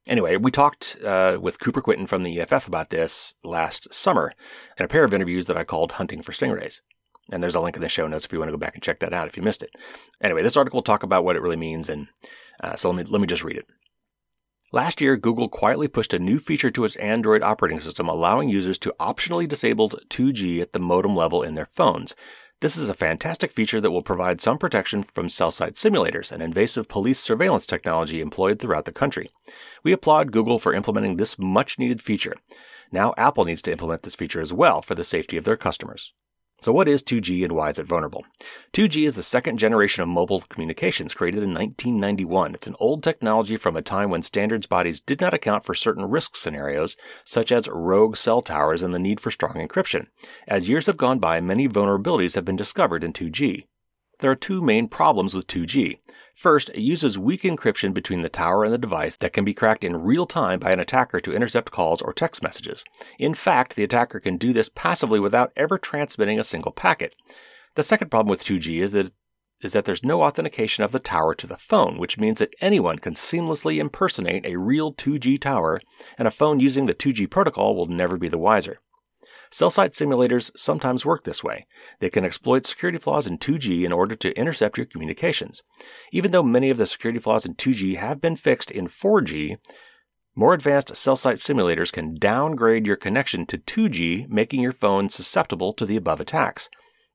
Anyway, 0.06 0.36
we 0.36 0.52
talked 0.52 0.98
uh, 1.06 1.38
with 1.40 1.60
Cooper 1.60 1.82
Quintin 1.82 2.08
from 2.08 2.24
the 2.24 2.42
EFF 2.42 2.68
about 2.68 2.90
this 2.90 3.36
last 3.44 3.94
summer 3.94 4.34
in 4.78 4.84
a 4.84 4.90
pair 4.90 5.06
of 5.06 5.14
interviews 5.14 5.46
that 5.46 5.56
I 5.56 5.64
called 5.64 5.94
Hunting 5.94 6.22
for 6.22 6.34
Stingrays. 6.34 6.82
And 7.32 7.42
there's 7.42 7.56
a 7.56 7.62
link 7.62 7.76
in 7.76 7.82
the 7.82 7.90
show 7.90 8.08
notes 8.08 8.26
if 8.26 8.34
you 8.34 8.40
want 8.40 8.50
to 8.50 8.54
go 8.54 8.60
back 8.60 8.74
and 8.74 8.84
check 8.84 9.00
that 9.00 9.14
out 9.14 9.28
if 9.28 9.38
you 9.38 9.44
missed 9.44 9.64
it. 9.64 9.72
Anyway, 10.22 10.44
this 10.44 10.58
article 10.58 10.78
will 10.78 10.84
talk 10.84 11.04
about 11.04 11.24
what 11.24 11.36
it 11.36 11.42
really 11.42 11.56
means, 11.56 11.90
and 11.90 12.08
uh, 12.62 12.76
so 12.76 12.92
let 12.92 13.06
me 13.06 13.12
let 13.12 13.22
me 13.22 13.28
just 13.28 13.44
read 13.44 13.58
it. 13.58 13.66
Last 14.74 15.02
year, 15.02 15.16
Google 15.18 15.50
quietly 15.50 15.88
pushed 15.88 16.16
a 16.16 16.20
new 16.20 16.40
feature 16.40 16.72
to 16.72 16.84
its 16.84 16.96
Android 16.96 17.44
operating 17.44 17.80
system, 17.80 18.10
allowing 18.10 18.50
users 18.50 18.80
to 18.80 18.96
optionally 19.00 19.48
disable 19.48 19.90
2G 19.90 20.62
at 20.62 20.74
the 20.74 20.80
modem 20.80 21.16
level 21.16 21.44
in 21.44 21.54
their 21.54 21.68
phones. 21.68 22.16
This 22.60 22.76
is 22.76 22.90
a 22.90 22.94
fantastic 22.94 23.52
feature 23.52 23.80
that 23.82 23.92
will 23.92 24.02
provide 24.02 24.42
some 24.42 24.58
protection 24.58 25.04
from 25.04 25.30
cell 25.30 25.52
site 25.52 25.76
simulators, 25.76 26.32
an 26.32 26.42
invasive 26.42 26.88
police 26.88 27.20
surveillance 27.20 27.68
technology 27.68 28.20
employed 28.20 28.60
throughout 28.60 28.86
the 28.86 28.92
country. 28.92 29.30
We 29.84 29.92
applaud 29.92 30.32
Google 30.32 30.60
for 30.60 30.74
implementing 30.74 31.18
this 31.18 31.38
much 31.38 31.78
needed 31.78 32.02
feature. 32.02 32.34
Now 32.92 33.14
Apple 33.18 33.46
needs 33.46 33.62
to 33.64 33.72
implement 33.72 34.04
this 34.04 34.16
feature 34.16 34.40
as 34.40 34.54
well 34.54 34.82
for 34.82 34.96
the 34.96 35.04
safety 35.04 35.36
of 35.36 35.44
their 35.44 35.58
customers. 35.58 36.14
So, 36.64 36.72
what 36.72 36.88
is 36.88 37.04
2G 37.04 37.44
and 37.44 37.52
why 37.52 37.72
is 37.72 37.78
it 37.78 37.88
vulnerable? 37.88 38.24
2G 38.72 39.06
is 39.06 39.16
the 39.16 39.22
second 39.22 39.58
generation 39.58 40.02
of 40.02 40.08
mobile 40.08 40.40
communications 40.48 41.14
created 41.14 41.44
in 41.44 41.50
1991. 41.50 42.56
It's 42.56 42.68
an 42.68 42.78
old 42.80 43.04
technology 43.04 43.58
from 43.58 43.76
a 43.76 43.82
time 43.82 44.10
when 44.10 44.22
standards 44.22 44.66
bodies 44.66 45.02
did 45.02 45.20
not 45.20 45.34
account 45.34 45.66
for 45.66 45.76
certain 45.76 46.10
risk 46.10 46.38
scenarios, 46.38 46.96
such 47.26 47.52
as 47.52 47.68
rogue 47.68 48.16
cell 48.16 48.42
towers 48.42 48.82
and 48.82 48.94
the 48.94 49.00
need 49.00 49.20
for 49.20 49.30
strong 49.30 49.56
encryption. 49.56 50.08
As 50.48 50.70
years 50.70 50.86
have 50.86 50.96
gone 50.96 51.20
by, 51.20 51.42
many 51.42 51.68
vulnerabilities 51.68 52.36
have 52.36 52.46
been 52.46 52.56
discovered 52.56 53.04
in 53.04 53.12
2G. 53.12 53.66
There 54.22 54.32
are 54.32 54.36
two 54.36 54.62
main 54.62 54.88
problems 54.88 55.34
with 55.34 55.48
2G. 55.48 56.00
First, 56.34 56.70
it 56.70 56.82
uses 56.82 57.18
weak 57.18 57.44
encryption 57.44 57.94
between 57.94 58.22
the 58.22 58.30
tower 58.30 58.64
and 58.64 58.74
the 58.74 58.78
device 58.78 59.16
that 59.18 59.34
can 59.34 59.46
be 59.46 59.54
cracked 59.54 59.84
in 59.84 60.04
real 60.04 60.26
time 60.26 60.60
by 60.60 60.72
an 60.72 60.80
attacker 60.80 61.20
to 61.20 61.34
intercept 61.34 61.72
calls 61.72 62.02
or 62.02 62.12
text 62.12 62.42
messages. 62.42 62.84
In 63.20 63.34
fact, 63.34 63.76
the 63.76 63.84
attacker 63.84 64.20
can 64.20 64.38
do 64.38 64.52
this 64.52 64.70
passively 64.74 65.20
without 65.20 65.54
ever 65.56 65.78
transmitting 65.78 66.40
a 66.40 66.44
single 66.44 66.72
packet. 66.72 67.16
The 67.76 67.84
second 67.84 68.10
problem 68.10 68.30
with 68.30 68.44
2G 68.44 68.82
is 68.82 68.92
that 68.94 69.14
is 69.62 69.74
that 69.74 69.86
there's 69.86 70.04
no 70.04 70.24
authentication 70.24 70.84
of 70.84 70.92
the 70.92 71.00
tower 71.00 71.34
to 71.34 71.48
the 71.48 71.58
phone, 71.58 71.98
which 71.98 72.18
means 72.18 72.40
that 72.40 72.54
anyone 72.60 73.00
can 73.00 73.14
seamlessly 73.14 73.78
impersonate 73.78 74.46
a 74.46 74.58
real 74.58 74.94
2G 74.94 75.40
tower, 75.40 75.80
and 76.18 76.28
a 76.28 76.32
phone 76.32 76.60
using 76.60 76.86
the 76.86 76.94
2G 76.94 77.30
protocol 77.30 77.74
will 77.74 77.88
never 77.88 78.18
be 78.18 78.28
the 78.28 78.38
wiser. 78.38 78.76
Cell 79.54 79.70
site 79.70 79.92
simulators 79.92 80.50
sometimes 80.58 81.06
work 81.06 81.26
this 81.26 81.44
way. 81.44 81.68
They 82.00 82.10
can 82.10 82.26
exploit 82.26 82.66
security 82.66 82.98
flaws 82.98 83.28
in 83.28 83.38
2G 83.38 83.84
in 83.84 83.94
order 83.94 84.16
to 84.16 84.36
intercept 84.36 84.78
your 84.80 84.88
communications. 84.88 85.62
Even 86.12 86.32
though 86.32 86.42
many 86.42 86.72
of 86.72 86.78
the 86.80 86.88
security 86.88 87.20
flaws 87.20 87.46
in 87.46 87.54
2G 87.54 87.98
have 87.98 88.20
been 88.20 88.36
fixed 88.36 88.72
in 88.72 88.88
4G, 88.88 89.60
more 90.34 90.56
advanced 90.56 90.96
cell 90.96 91.16
site 91.16 91.38
simulators 91.38 91.94
can 91.94 92.16
downgrade 92.16 92.88
your 92.88 92.96
connection 92.96 93.46
to 93.46 93.60
2G, 93.60 94.28
making 94.28 94.60
your 94.60 94.74
phone 94.74 95.08
susceptible 95.08 95.72
to 95.74 95.86
the 95.86 95.98
above 95.98 96.20
attacks. 96.20 96.68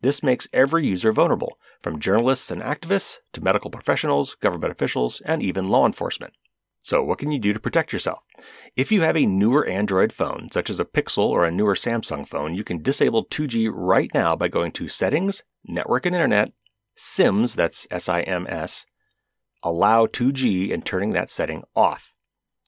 This 0.02 0.23
makes 0.23 0.47
every 0.52 0.87
user 0.87 1.12
vulnerable, 1.12 1.59
from 1.83 1.99
journalists 1.99 2.52
and 2.52 2.62
activists 2.62 3.16
to 3.33 3.42
medical 3.42 3.73
professionals, 3.73 4.37
government 4.37 4.71
officials, 4.71 5.21
and 5.25 5.42
even 5.42 5.71
law 5.71 5.85
enforcement. 5.85 6.35
So, 6.88 7.02
what 7.02 7.18
can 7.18 7.30
you 7.30 7.38
do 7.38 7.52
to 7.52 7.61
protect 7.61 7.92
yourself? 7.92 8.21
If 8.75 8.90
you 8.90 9.02
have 9.02 9.14
a 9.14 9.26
newer 9.26 9.68
Android 9.68 10.11
phone, 10.11 10.49
such 10.50 10.71
as 10.71 10.80
a 10.80 10.87
Pixel 10.87 11.28
or 11.28 11.45
a 11.45 11.50
newer 11.50 11.75
Samsung 11.75 12.26
phone, 12.26 12.54
you 12.54 12.64
can 12.64 12.83
disable 12.83 13.26
2G 13.26 13.68
right 13.71 14.11
now 14.14 14.35
by 14.35 14.49
going 14.49 14.73
to 14.73 14.88
Settings, 14.88 15.42
Network 15.66 16.07
and 16.07 16.14
Internet, 16.14 16.52
SIMS, 16.97 17.54
that's 17.54 17.87
S 17.90 18.09
I 18.09 18.23
M 18.23 18.47
S, 18.49 18.87
allow 19.62 20.07
2G 20.07 20.73
and 20.73 20.83
turning 20.83 21.12
that 21.12 21.28
setting 21.28 21.62
off. 21.76 22.14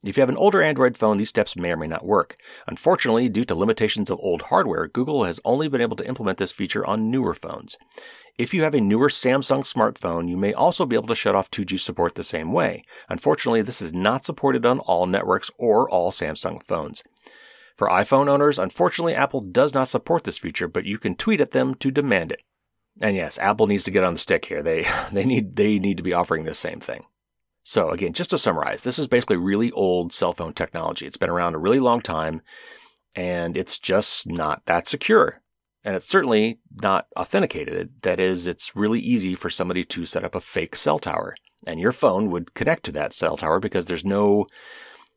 If 0.04 0.18
you 0.18 0.20
have 0.20 0.28
an 0.28 0.36
older 0.36 0.60
Android 0.60 0.98
phone, 0.98 1.16
these 1.16 1.30
steps 1.30 1.56
may 1.56 1.72
or 1.72 1.78
may 1.78 1.86
not 1.86 2.04
work. 2.04 2.36
Unfortunately, 2.66 3.30
due 3.30 3.46
to 3.46 3.54
limitations 3.54 4.10
of 4.10 4.18
old 4.20 4.42
hardware, 4.42 4.86
Google 4.86 5.24
has 5.24 5.40
only 5.46 5.68
been 5.68 5.80
able 5.80 5.96
to 5.96 6.06
implement 6.06 6.36
this 6.36 6.52
feature 6.52 6.86
on 6.86 7.10
newer 7.10 7.34
phones. 7.34 7.78
If 8.40 8.54
you 8.54 8.62
have 8.62 8.73
a 8.73 8.80
newer 8.80 9.11
Samsung 9.11 9.70
smartphone, 9.70 10.26
you 10.26 10.35
may 10.35 10.54
also 10.54 10.87
be 10.87 10.97
able 10.97 11.09
to 11.09 11.14
shut 11.14 11.35
off 11.35 11.50
2G 11.50 11.78
support 11.78 12.14
the 12.14 12.25
same 12.25 12.52
way. 12.54 12.87
Unfortunately, 13.11 13.61
this 13.61 13.82
is 13.82 13.92
not 13.92 14.25
supported 14.25 14.64
on 14.64 14.78
all 14.78 15.06
networks 15.06 15.50
or 15.59 15.87
all 15.90 16.11
Samsung 16.11 16.62
phones. 16.62 17.02
For 17.76 17.88
iPhone 17.88 18.28
owners, 18.28 18.59
unfortunately, 18.59 19.14
Apple 19.14 19.42
does 19.42 19.75
not 19.75 19.88
support 19.88 20.25
this 20.25 20.38
feature, 20.38 20.68
but 20.68 20.87
you 20.87 20.97
can 20.97 21.16
tweet 21.16 21.42
at 21.42 21.50
them 21.50 21.75
to 21.75 21.90
demand 21.90 22.32
it. 22.32 22.42
And 22.99 23.14
yes, 23.14 23.37
Apple 23.37 23.66
needs 23.66 23.85
to 23.85 23.90
get 23.90 24.04
on 24.04 24.14
the 24.14 24.18
stick 24.18 24.47
here. 24.47 24.62
They, 24.62 24.87
they 25.12 25.26
need, 25.26 25.56
they 25.56 25.78
need 25.78 25.99
to 25.99 26.02
be 26.02 26.14
offering 26.14 26.44
this 26.44 26.59
same 26.59 26.80
thing. 26.80 27.04
So 27.62 27.90
again, 27.90 28.14
just 28.14 28.30
to 28.30 28.38
summarize, 28.38 28.80
this 28.80 28.99
is 28.99 29.06
basically 29.06 29.37
really 29.37 29.70
old 29.73 30.14
cell 30.14 30.32
phone 30.32 30.54
technology. 30.54 31.06
It's 31.06 31.18
been 31.18 31.28
around 31.28 31.56
a 31.56 31.59
really 31.59 31.78
long 31.78 32.00
time 32.00 32.40
and 33.14 33.54
it's 33.54 33.78
just 33.78 34.26
not 34.26 34.64
that 34.64 34.88
secure 34.88 35.39
and 35.84 35.96
it's 35.96 36.06
certainly 36.06 36.60
not 36.82 37.06
authenticated. 37.16 38.02
That 38.02 38.20
is, 38.20 38.46
it's 38.46 38.76
really 38.76 39.00
easy 39.00 39.34
for 39.34 39.50
somebody 39.50 39.84
to 39.84 40.06
set 40.06 40.25
up 40.25 40.34
a 40.34 40.40
fake 40.40 40.76
cell 40.76 40.99
tower, 40.99 41.37
and 41.66 41.80
your 41.80 41.92
phone 41.92 42.30
would 42.30 42.54
connect 42.54 42.84
to 42.84 42.92
that 42.92 43.14
cell 43.14 43.37
tower 43.37 43.60
because 43.60 43.87
there's 43.87 44.04
no 44.04 44.46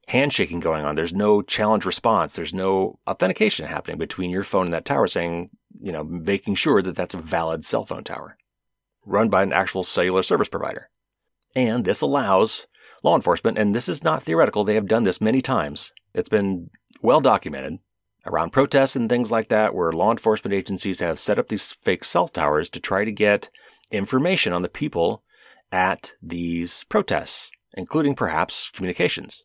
handshaking 0.07 0.59
going 0.59 0.83
on. 0.83 0.95
There's 0.95 1.13
no 1.13 1.41
challenge 1.41 1.85
response. 1.85 2.35
There's 2.35 2.53
no 2.53 2.99
authentication 3.07 3.67
happening 3.67 3.97
between 3.97 4.29
your 4.29 4.43
phone 4.43 4.65
and 4.65 4.73
that 4.73 4.85
tower 4.85 5.07
saying, 5.07 5.49
you 5.79 5.91
know, 5.91 6.03
making 6.03 6.55
sure 6.55 6.81
that 6.81 6.95
that's 6.95 7.13
a 7.13 7.19
valid 7.19 7.63
cell 7.63 7.85
phone 7.85 8.03
tower 8.03 8.37
run 9.05 9.29
by 9.29 9.43
an 9.43 9.53
actual 9.53 9.83
cellular 9.83 10.23
service 10.23 10.49
provider. 10.49 10.89
And 11.55 11.85
this 11.85 12.01
allows 12.01 12.67
law 13.03 13.15
enforcement, 13.15 13.57
and 13.57 13.75
this 13.75 13.89
is 13.89 14.03
not 14.03 14.23
theoretical, 14.23 14.63
they 14.63 14.75
have 14.75 14.87
done 14.87 15.03
this 15.03 15.21
many 15.21 15.41
times, 15.41 15.91
It's 16.13 16.29
been 16.29 16.69
well 17.01 17.21
documented 17.21 17.79
around 18.25 18.51
protests 18.51 18.95
and 18.95 19.09
things 19.09 19.31
like 19.31 19.49
that, 19.49 19.75
where 19.75 19.91
law 19.91 20.11
enforcement 20.11 20.53
agencies 20.53 20.99
have 20.99 21.19
set 21.19 21.39
up 21.39 21.49
these 21.49 21.73
fake 21.73 22.03
cell 22.03 22.27
towers 22.27 22.69
to 22.69 22.79
try 22.79 23.05
to 23.05 23.11
get 23.11 23.49
information 23.91 24.53
on 24.53 24.61
the 24.61 24.69
people 24.69 25.23
at 25.71 26.13
these 26.21 26.83
protests, 26.85 27.51
including 27.73 28.15
perhaps 28.15 28.69
communications. 28.73 29.43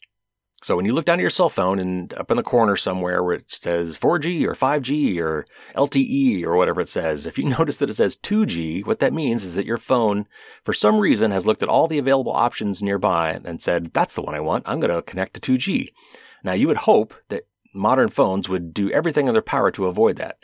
So 0.62 0.74
when 0.74 0.84
you 0.84 0.92
look 0.92 1.04
down 1.04 1.20
at 1.20 1.22
your 1.22 1.30
cell 1.30 1.48
phone 1.48 1.78
and 1.78 2.12
up 2.14 2.32
in 2.32 2.36
the 2.36 2.42
corner 2.42 2.76
somewhere 2.76 3.22
where 3.22 3.36
it 3.36 3.44
says 3.48 3.96
4G 3.96 4.44
or 4.44 4.54
5G 4.54 5.18
or 5.18 5.46
LTE 5.76 6.42
or 6.42 6.56
whatever 6.56 6.80
it 6.80 6.88
says, 6.88 7.26
if 7.26 7.38
you 7.38 7.44
notice 7.58 7.76
that 7.76 7.90
it 7.90 7.94
says 7.94 8.16
2G, 8.16 8.84
what 8.84 8.98
that 8.98 9.14
means 9.14 9.44
is 9.44 9.54
that 9.54 9.66
your 9.66 9.78
phone, 9.78 10.26
for 10.64 10.72
some 10.72 10.98
reason, 10.98 11.30
has 11.30 11.46
looked 11.46 11.62
at 11.62 11.68
all 11.68 11.86
the 11.86 11.98
available 11.98 12.32
options 12.32 12.82
nearby 12.82 13.40
and 13.44 13.62
said, 13.62 13.92
that's 13.92 14.14
the 14.14 14.22
one 14.22 14.34
I 14.34 14.40
want. 14.40 14.64
I'm 14.66 14.80
going 14.80 14.92
to 14.92 15.00
connect 15.02 15.40
to 15.40 15.52
2G. 15.52 15.90
Now 16.42 16.52
you 16.52 16.66
would 16.66 16.78
hope 16.78 17.14
that 17.28 17.46
modern 17.78 18.10
phones 18.10 18.48
would 18.48 18.74
do 18.74 18.90
everything 18.90 19.28
in 19.28 19.32
their 19.32 19.42
power 19.42 19.70
to 19.70 19.86
avoid 19.86 20.16
that. 20.16 20.38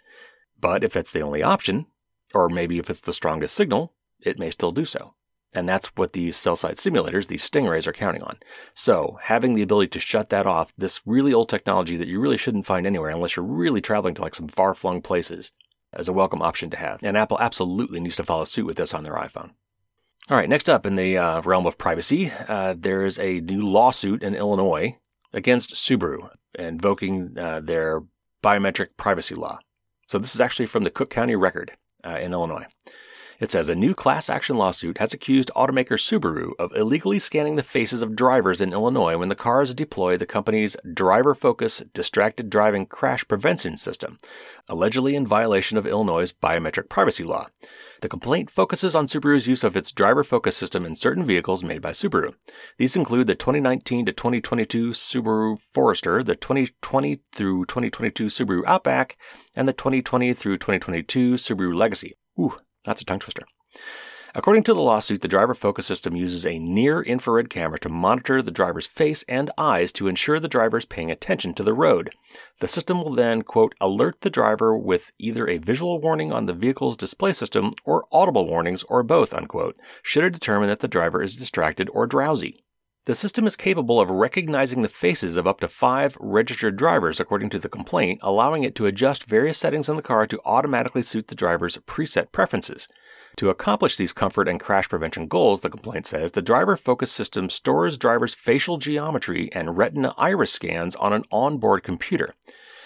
But 0.60 0.82
if 0.82 0.96
it's 0.96 1.10
the 1.10 1.20
only 1.20 1.42
option, 1.42 1.86
or 2.32 2.48
maybe 2.48 2.78
if 2.78 2.88
it's 2.88 3.00
the 3.00 3.12
strongest 3.12 3.54
signal, 3.54 3.92
it 4.20 4.38
may 4.38 4.50
still 4.50 4.72
do 4.72 4.84
so. 4.84 5.14
And 5.52 5.68
that's 5.68 5.88
what 5.94 6.14
these 6.14 6.36
cell 6.36 6.56
site 6.56 6.76
simulators, 6.76 7.28
these 7.28 7.48
stingrays, 7.48 7.86
are 7.86 7.92
counting 7.92 8.22
on. 8.22 8.38
So 8.74 9.18
having 9.22 9.54
the 9.54 9.62
ability 9.62 9.88
to 9.90 10.00
shut 10.00 10.30
that 10.30 10.46
off, 10.46 10.72
this 10.76 11.00
really 11.06 11.32
old 11.32 11.48
technology 11.48 11.96
that 11.96 12.08
you 12.08 12.18
really 12.18 12.36
shouldn't 12.36 12.66
find 12.66 12.86
anywhere 12.86 13.10
unless 13.10 13.36
you're 13.36 13.44
really 13.44 13.80
traveling 13.80 14.14
to 14.14 14.22
like 14.22 14.34
some 14.34 14.48
far 14.48 14.74
flung 14.74 15.00
places, 15.00 15.52
is 15.96 16.08
a 16.08 16.12
welcome 16.12 16.42
option 16.42 16.70
to 16.70 16.76
have. 16.76 16.98
And 17.02 17.16
Apple 17.16 17.38
absolutely 17.38 18.00
needs 18.00 18.16
to 18.16 18.24
follow 18.24 18.44
suit 18.44 18.66
with 18.66 18.76
this 18.76 18.92
on 18.92 19.04
their 19.04 19.14
iPhone. 19.14 19.50
All 20.28 20.36
right, 20.36 20.48
next 20.48 20.68
up 20.68 20.86
in 20.86 20.96
the 20.96 21.18
uh, 21.18 21.42
realm 21.42 21.66
of 21.66 21.78
privacy, 21.78 22.32
uh, 22.48 22.74
there 22.76 23.04
is 23.04 23.18
a 23.18 23.40
new 23.40 23.62
lawsuit 23.62 24.22
in 24.22 24.34
Illinois 24.34 24.98
against 25.34 25.74
Subaru, 25.74 26.30
invoking 26.58 27.36
uh, 27.38 27.60
their 27.60 28.02
biometric 28.42 28.96
privacy 28.96 29.34
law. 29.34 29.58
So 30.06 30.18
this 30.18 30.34
is 30.34 30.40
actually 30.40 30.66
from 30.66 30.84
the 30.84 30.90
Cook 30.90 31.10
County 31.10 31.36
Record 31.36 31.72
uh, 32.04 32.18
in 32.20 32.32
Illinois. 32.32 32.66
It 33.40 33.50
says 33.50 33.68
a 33.68 33.74
new 33.74 33.94
class 33.94 34.30
action 34.30 34.56
lawsuit 34.56 34.98
has 34.98 35.12
accused 35.12 35.50
automaker 35.56 35.98
Subaru 35.98 36.52
of 36.58 36.74
illegally 36.76 37.18
scanning 37.18 37.56
the 37.56 37.64
faces 37.64 38.00
of 38.00 38.14
drivers 38.14 38.60
in 38.60 38.72
Illinois 38.72 39.16
when 39.16 39.28
the 39.28 39.34
cars 39.34 39.74
deploy 39.74 40.16
the 40.16 40.24
company's 40.24 40.76
driver 40.92 41.34
focus 41.34 41.82
distracted 41.92 42.48
driving 42.48 42.86
crash 42.86 43.26
prevention 43.26 43.76
system, 43.76 44.18
allegedly 44.68 45.16
in 45.16 45.26
violation 45.26 45.76
of 45.76 45.86
Illinois' 45.86 46.32
biometric 46.32 46.88
privacy 46.88 47.24
law. 47.24 47.48
The 48.02 48.08
complaint 48.08 48.50
focuses 48.50 48.94
on 48.94 49.06
Subaru's 49.06 49.48
use 49.48 49.64
of 49.64 49.76
its 49.76 49.90
driver 49.90 50.22
focus 50.22 50.56
system 50.56 50.84
in 50.84 50.94
certain 50.94 51.26
vehicles 51.26 51.64
made 51.64 51.82
by 51.82 51.90
Subaru. 51.90 52.34
These 52.78 52.94
include 52.94 53.26
the 53.26 53.34
2019 53.34 54.06
to 54.06 54.12
2022 54.12 54.90
Subaru 54.90 55.58
Forester, 55.72 56.22
the 56.22 56.36
2020 56.36 57.20
through 57.34 57.64
2022 57.66 58.26
Subaru 58.26 58.62
Outback, 58.66 59.16
and 59.56 59.66
the 59.66 59.72
2020 59.72 60.34
through 60.34 60.58
2022 60.58 61.34
Subaru 61.34 61.74
Legacy. 61.74 62.14
Ooh, 62.38 62.56
that's 62.84 63.02
a 63.02 63.04
tongue 63.04 63.20
twister. 63.20 63.44
According 64.36 64.64
to 64.64 64.74
the 64.74 64.80
lawsuit, 64.80 65.20
the 65.20 65.28
driver 65.28 65.54
focus 65.54 65.86
system 65.86 66.16
uses 66.16 66.44
a 66.44 66.58
near 66.58 67.00
infrared 67.00 67.48
camera 67.48 67.78
to 67.78 67.88
monitor 67.88 68.42
the 68.42 68.50
driver's 68.50 68.84
face 68.86 69.24
and 69.28 69.52
eyes 69.56 69.92
to 69.92 70.08
ensure 70.08 70.40
the 70.40 70.48
driver 70.48 70.76
is 70.76 70.84
paying 70.84 71.08
attention 71.08 71.54
to 71.54 71.62
the 71.62 71.72
road. 71.72 72.10
The 72.58 72.66
system 72.66 72.98
will 72.98 73.14
then, 73.14 73.42
quote, 73.42 73.76
alert 73.80 74.22
the 74.22 74.30
driver 74.30 74.76
with 74.76 75.12
either 75.20 75.46
a 75.46 75.58
visual 75.58 76.00
warning 76.00 76.32
on 76.32 76.46
the 76.46 76.52
vehicle's 76.52 76.96
display 76.96 77.32
system 77.32 77.70
or 77.84 78.06
audible 78.10 78.48
warnings 78.48 78.82
or 78.88 79.04
both, 79.04 79.32
unquote, 79.32 79.76
should 80.02 80.24
it 80.24 80.32
determine 80.32 80.68
that 80.68 80.80
the 80.80 80.88
driver 80.88 81.22
is 81.22 81.36
distracted 81.36 81.88
or 81.92 82.04
drowsy. 82.04 82.56
The 83.06 83.14
system 83.14 83.46
is 83.46 83.54
capable 83.54 84.00
of 84.00 84.08
recognizing 84.08 84.80
the 84.80 84.88
faces 84.88 85.36
of 85.36 85.46
up 85.46 85.60
to 85.60 85.68
five 85.68 86.16
registered 86.18 86.78
drivers, 86.78 87.20
according 87.20 87.50
to 87.50 87.58
the 87.58 87.68
complaint, 87.68 88.20
allowing 88.22 88.62
it 88.62 88.74
to 88.76 88.86
adjust 88.86 89.24
various 89.24 89.58
settings 89.58 89.90
in 89.90 89.96
the 89.96 90.02
car 90.02 90.26
to 90.26 90.40
automatically 90.46 91.02
suit 91.02 91.28
the 91.28 91.34
driver's 91.34 91.76
preset 91.86 92.32
preferences. 92.32 92.88
To 93.36 93.50
accomplish 93.50 93.98
these 93.98 94.14
comfort 94.14 94.48
and 94.48 94.58
crash 94.58 94.88
prevention 94.88 95.26
goals, 95.26 95.60
the 95.60 95.68
complaint 95.68 96.06
says, 96.06 96.32
the 96.32 96.40
driver 96.40 96.78
focus 96.78 97.12
system 97.12 97.50
stores 97.50 97.98
drivers' 97.98 98.32
facial 98.32 98.78
geometry 98.78 99.50
and 99.52 99.76
retina 99.76 100.14
iris 100.16 100.52
scans 100.52 100.96
on 100.96 101.12
an 101.12 101.24
onboard 101.30 101.82
computer. 101.82 102.30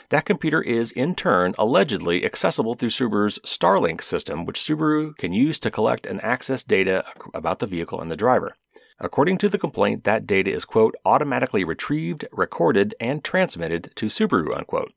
That 0.08 0.24
computer 0.24 0.60
is, 0.60 0.90
in 0.90 1.14
turn, 1.14 1.54
allegedly 1.58 2.24
accessible 2.24 2.74
through 2.74 2.88
Subaru's 2.88 3.38
Starlink 3.44 4.02
system, 4.02 4.46
which 4.46 4.58
Subaru 4.58 5.16
can 5.16 5.32
use 5.32 5.60
to 5.60 5.70
collect 5.70 6.06
and 6.06 6.20
access 6.24 6.64
data 6.64 7.04
about 7.32 7.60
the 7.60 7.66
vehicle 7.66 8.00
and 8.00 8.10
the 8.10 8.16
driver. 8.16 8.50
According 9.00 9.38
to 9.38 9.48
the 9.48 9.58
complaint, 9.58 10.04
that 10.04 10.26
data 10.26 10.52
is, 10.52 10.64
quote, 10.64 10.96
automatically 11.04 11.62
retrieved, 11.62 12.26
recorded, 12.32 12.94
and 12.98 13.22
transmitted 13.22 13.92
to 13.94 14.06
Subaru, 14.06 14.56
unquote. 14.56 14.92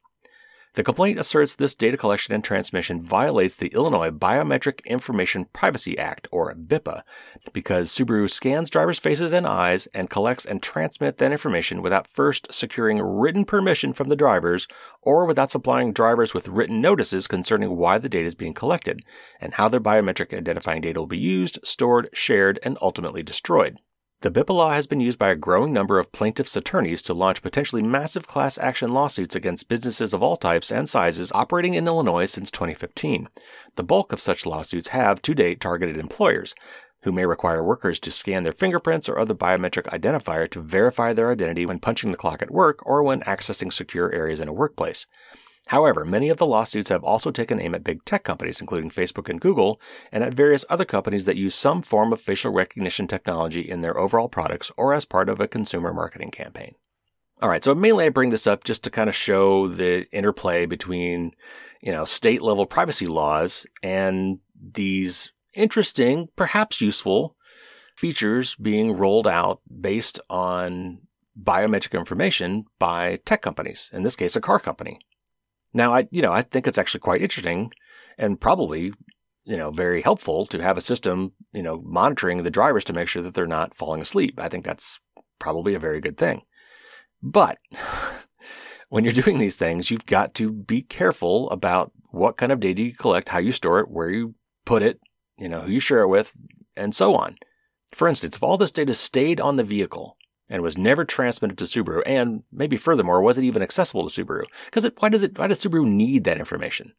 The 0.74 0.86
complaint 0.86 1.20
asserts 1.20 1.54
this 1.54 1.76
data 1.76 1.98
collection 1.98 2.34
and 2.34 2.42
transmission 2.42 3.04
violates 3.04 3.56
the 3.56 3.68
Illinois 3.74 4.10
Biometric 4.10 4.84
Information 4.86 5.46
Privacy 5.52 5.98
Act, 5.98 6.30
or 6.32 6.56
BIPA, 6.56 7.04
because 7.52 7.92
Subaru 7.92 8.30
scans 8.30 8.70
drivers' 8.70 8.98
faces 8.98 9.34
and 9.34 9.46
eyes 9.46 9.90
and 9.94 10.10
collects 10.10 10.46
and 10.46 10.64
transmits 10.64 11.18
that 11.18 11.34
information 11.34 11.82
without 11.82 12.08
first 12.08 12.54
securing 12.54 13.02
written 13.02 13.44
permission 13.44 13.92
from 13.92 14.08
the 14.08 14.16
drivers 14.16 14.66
or 15.02 15.26
without 15.26 15.52
supplying 15.52 15.92
drivers 15.92 16.34
with 16.34 16.48
written 16.48 16.80
notices 16.80 17.28
concerning 17.28 17.76
why 17.76 17.98
the 17.98 18.10
data 18.10 18.28
is 18.28 18.36
being 18.36 18.54
collected 18.54 19.02
and 19.42 19.56
how 19.56 19.68
their 19.68 19.82
biometric 19.82 20.36
identifying 20.36 20.82
data 20.82 21.02
will 21.02 21.06
be 21.06 21.18
used, 21.18 21.60
stored, 21.66 22.10
shared, 22.14 22.60
and 22.64 22.78
ultimately 22.82 23.22
destroyed. 23.22 23.78
The 24.22 24.30
BIPA 24.30 24.54
law 24.54 24.72
has 24.74 24.86
been 24.86 25.02
used 25.02 25.18
by 25.18 25.30
a 25.32 25.36
growing 25.36 25.74
number 25.74 25.98
of 25.98 26.12
plaintiffs' 26.12 26.56
attorneys 26.56 27.02
to 27.04 27.14
launch 27.16 27.42
potentially 27.42 27.82
massive 27.82 28.28
class 28.28 28.60
action 28.60 28.94
lawsuits 28.94 29.34
against 29.34 29.68
businesses 29.68 30.14
of 30.14 30.22
all 30.22 30.38
types 30.38 30.72
and 30.72 30.88
sizes 30.88 31.32
operating 31.32 31.74
in 31.74 31.88
Illinois 31.88 32.28
since 32.28 32.52
2015. 32.52 33.30
The 33.78 33.84
bulk 33.84 34.14
of 34.14 34.22
such 34.22 34.46
lawsuits 34.46 34.90
have, 34.90 35.24
to 35.24 35.34
date, 35.34 35.60
targeted 35.60 35.98
employers, 35.98 36.54
who 37.02 37.12
may 37.12 37.26
require 37.26 37.64
workers 37.64 38.00
to 38.02 38.12
scan 38.12 38.44
their 38.44 38.54
fingerprints 38.54 39.10
or 39.10 39.18
other 39.18 39.34
biometric 39.34 39.86
identifier 39.86 40.48
to 40.52 40.62
verify 40.62 41.14
their 41.14 41.32
identity 41.32 41.66
when 41.66 41.80
punching 41.80 42.12
the 42.12 42.18
clock 42.18 42.44
at 42.44 42.52
work 42.52 42.86
or 42.86 43.02
when 43.02 43.22
accessing 43.22 43.74
secure 43.74 44.14
areas 44.14 44.40
in 44.40 44.48
a 44.48 44.54
workplace. 44.54 45.08
However, 45.72 46.04
many 46.04 46.28
of 46.28 46.38
the 46.38 46.46
lawsuits 46.46 46.90
have 46.90 47.02
also 47.02 47.32
taken 47.32 47.58
aim 47.58 47.74
at 47.74 47.86
big 47.86 48.04
tech 48.04 48.26
companies, 48.26 48.60
including 48.60 48.90
Facebook 48.90 49.30
and 49.30 49.40
Google, 49.40 49.80
and 50.12 50.22
at 50.22 50.34
various 50.34 50.66
other 50.70 50.84
companies 50.84 51.24
that 51.24 51.38
use 51.38 51.56
some 51.56 51.82
form 51.82 52.12
of 52.12 52.20
facial 52.20 52.52
recognition 52.52 53.08
technology 53.08 53.62
in 53.62 53.80
their 53.80 53.98
overall 53.98 54.28
products 54.28 54.70
or 54.76 54.94
as 54.94 55.06
part 55.06 55.30
of 55.30 55.40
a 55.40 55.48
consumer 55.48 55.94
marketing 55.94 56.30
campaign. 56.30 56.76
All 57.42 57.48
right, 57.48 57.64
so 57.64 57.74
mainly 57.74 58.04
I 58.04 58.10
bring 58.10 58.32
this 58.32 58.48
up 58.48 58.66
just 58.66 58.84
to 58.84 58.90
kind 58.90 59.08
of 59.08 59.16
show 59.16 59.70
the 59.70 60.12
interplay 60.12 60.66
between, 60.66 61.32
you 61.80 61.94
know, 61.94 62.04
state 62.04 62.42
level 62.42 62.66
privacy 62.66 63.08
laws 63.08 63.66
and 63.82 64.40
these 64.62 65.32
interesting, 65.54 66.28
perhaps 66.36 66.82
useful 66.82 67.38
features 67.96 68.56
being 68.56 68.98
rolled 68.98 69.26
out 69.26 69.62
based 69.80 70.20
on 70.30 71.00
biometric 71.42 71.98
information 71.98 72.66
by 72.78 73.22
tech 73.24 73.42
companies, 73.42 73.90
in 73.94 74.04
this 74.04 74.18
case, 74.18 74.36
a 74.36 74.42
car 74.42 74.60
company. 74.60 75.00
Now, 75.74 75.94
I, 75.94 76.08
you 76.12 76.22
know, 76.22 76.32
I 76.32 76.42
think 76.42 76.68
it's 76.68 76.78
actually 76.78 77.00
quite 77.02 77.22
interesting 77.22 77.72
and 78.18 78.40
probably, 78.40 78.94
you 79.44 79.58
know, 79.58 79.72
very 79.72 80.02
helpful 80.02 80.46
to 80.48 80.62
have 80.62 80.78
a 80.78 80.82
system, 80.82 81.34
you 81.54 81.64
know, 81.64 81.82
monitoring 81.86 82.44
the 82.44 82.52
drivers 82.52 82.84
to 82.86 82.94
make 82.94 83.08
sure 83.08 83.22
that 83.22 83.34
they're 83.34 83.48
not 83.48 83.76
falling 83.76 84.02
asleep. 84.02 84.40
I 84.40 84.50
think 84.50 84.66
that's 84.66 85.00
probably 85.40 85.74
a 85.74 85.80
very 85.80 86.02
good 86.02 86.18
thing. 86.18 86.44
But 87.22 87.58
when 88.90 89.04
you're 89.04 89.14
doing 89.14 89.40
these 89.40 89.56
things, 89.56 89.90
you've 89.90 90.06
got 90.06 90.34
to 90.36 90.52
be 90.52 90.82
careful 90.82 91.50
about 91.50 91.92
what 92.12 92.38
kind 92.38 92.52
of 92.52 92.60
data 92.60 92.82
you 92.82 92.94
collect, 92.94 93.30
how 93.30 93.40
you 93.40 93.52
store 93.52 93.80
it, 93.80 93.90
where 93.90 94.10
you 94.10 94.36
put 94.66 94.84
it, 94.84 95.00
you 95.38 95.48
know, 95.50 95.62
who 95.62 95.72
you 95.72 95.80
share 95.80 96.02
it 96.02 96.10
with, 96.10 96.34
and 96.76 96.94
so 96.94 97.16
on. 97.16 97.38
For 97.94 98.08
instance, 98.08 98.36
if 98.36 98.44
all 98.44 98.58
this 98.58 98.72
data 98.72 98.94
stayed 98.94 99.40
on 99.40 99.56
the 99.56 99.64
vehicle, 99.64 100.18
and 100.52 100.62
was 100.62 100.78
never 100.78 101.06
transmitted 101.06 101.58
to 101.58 101.64
Subaru. 101.64 102.04
And 102.06 102.44
maybe 102.52 102.76
furthermore, 102.76 103.22
was 103.22 103.38
it 103.38 103.46
even 103.46 103.64
accessible 103.64 104.08
to 104.08 104.26
Subaru? 104.26 104.44
Because 104.66 104.88
why 105.00 105.10
does 105.10 105.24
it? 105.24 105.40
Why 105.40 105.48
does 105.48 105.64
Subaru 105.64 105.88
need 105.88 106.26
that 106.26 106.38
information? 106.38 106.94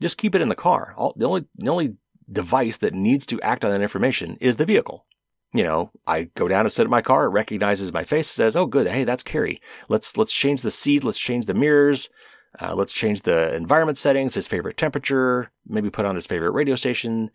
Just 0.00 0.18
keep 0.18 0.34
it 0.34 0.40
in 0.40 0.48
the 0.48 0.54
car. 0.54 0.94
All, 0.96 1.12
the 1.14 1.26
only 1.26 1.44
the 1.56 1.70
only 1.70 1.96
device 2.32 2.78
that 2.78 2.94
needs 2.94 3.26
to 3.26 3.40
act 3.42 3.64
on 3.64 3.70
that 3.70 3.82
information 3.82 4.38
is 4.40 4.56
the 4.56 4.64
vehicle. 4.64 5.06
You 5.52 5.62
know, 5.62 5.92
I 6.06 6.24
go 6.34 6.48
down 6.48 6.64
to 6.64 6.70
sit 6.70 6.84
in 6.84 6.90
my 6.90 7.02
car, 7.02 7.26
it 7.26 7.30
recognizes 7.30 7.92
my 7.92 8.02
face, 8.02 8.28
says, 8.28 8.56
"Oh, 8.56 8.66
good. 8.66 8.88
Hey, 8.88 9.04
that's 9.04 9.22
Carey. 9.22 9.60
Let's 9.88 10.16
let's 10.16 10.32
change 10.32 10.62
the 10.62 10.70
seat. 10.70 11.04
Let's 11.04 11.20
change 11.20 11.44
the 11.44 11.54
mirrors. 11.54 12.08
Uh, 12.58 12.74
let's 12.74 12.94
change 12.94 13.22
the 13.22 13.54
environment 13.54 13.98
settings. 13.98 14.34
His 14.34 14.46
favorite 14.46 14.78
temperature. 14.78 15.50
Maybe 15.66 15.90
put 15.90 16.06
on 16.06 16.16
his 16.16 16.26
favorite 16.26 16.52
radio 16.52 16.76
station." 16.76 17.30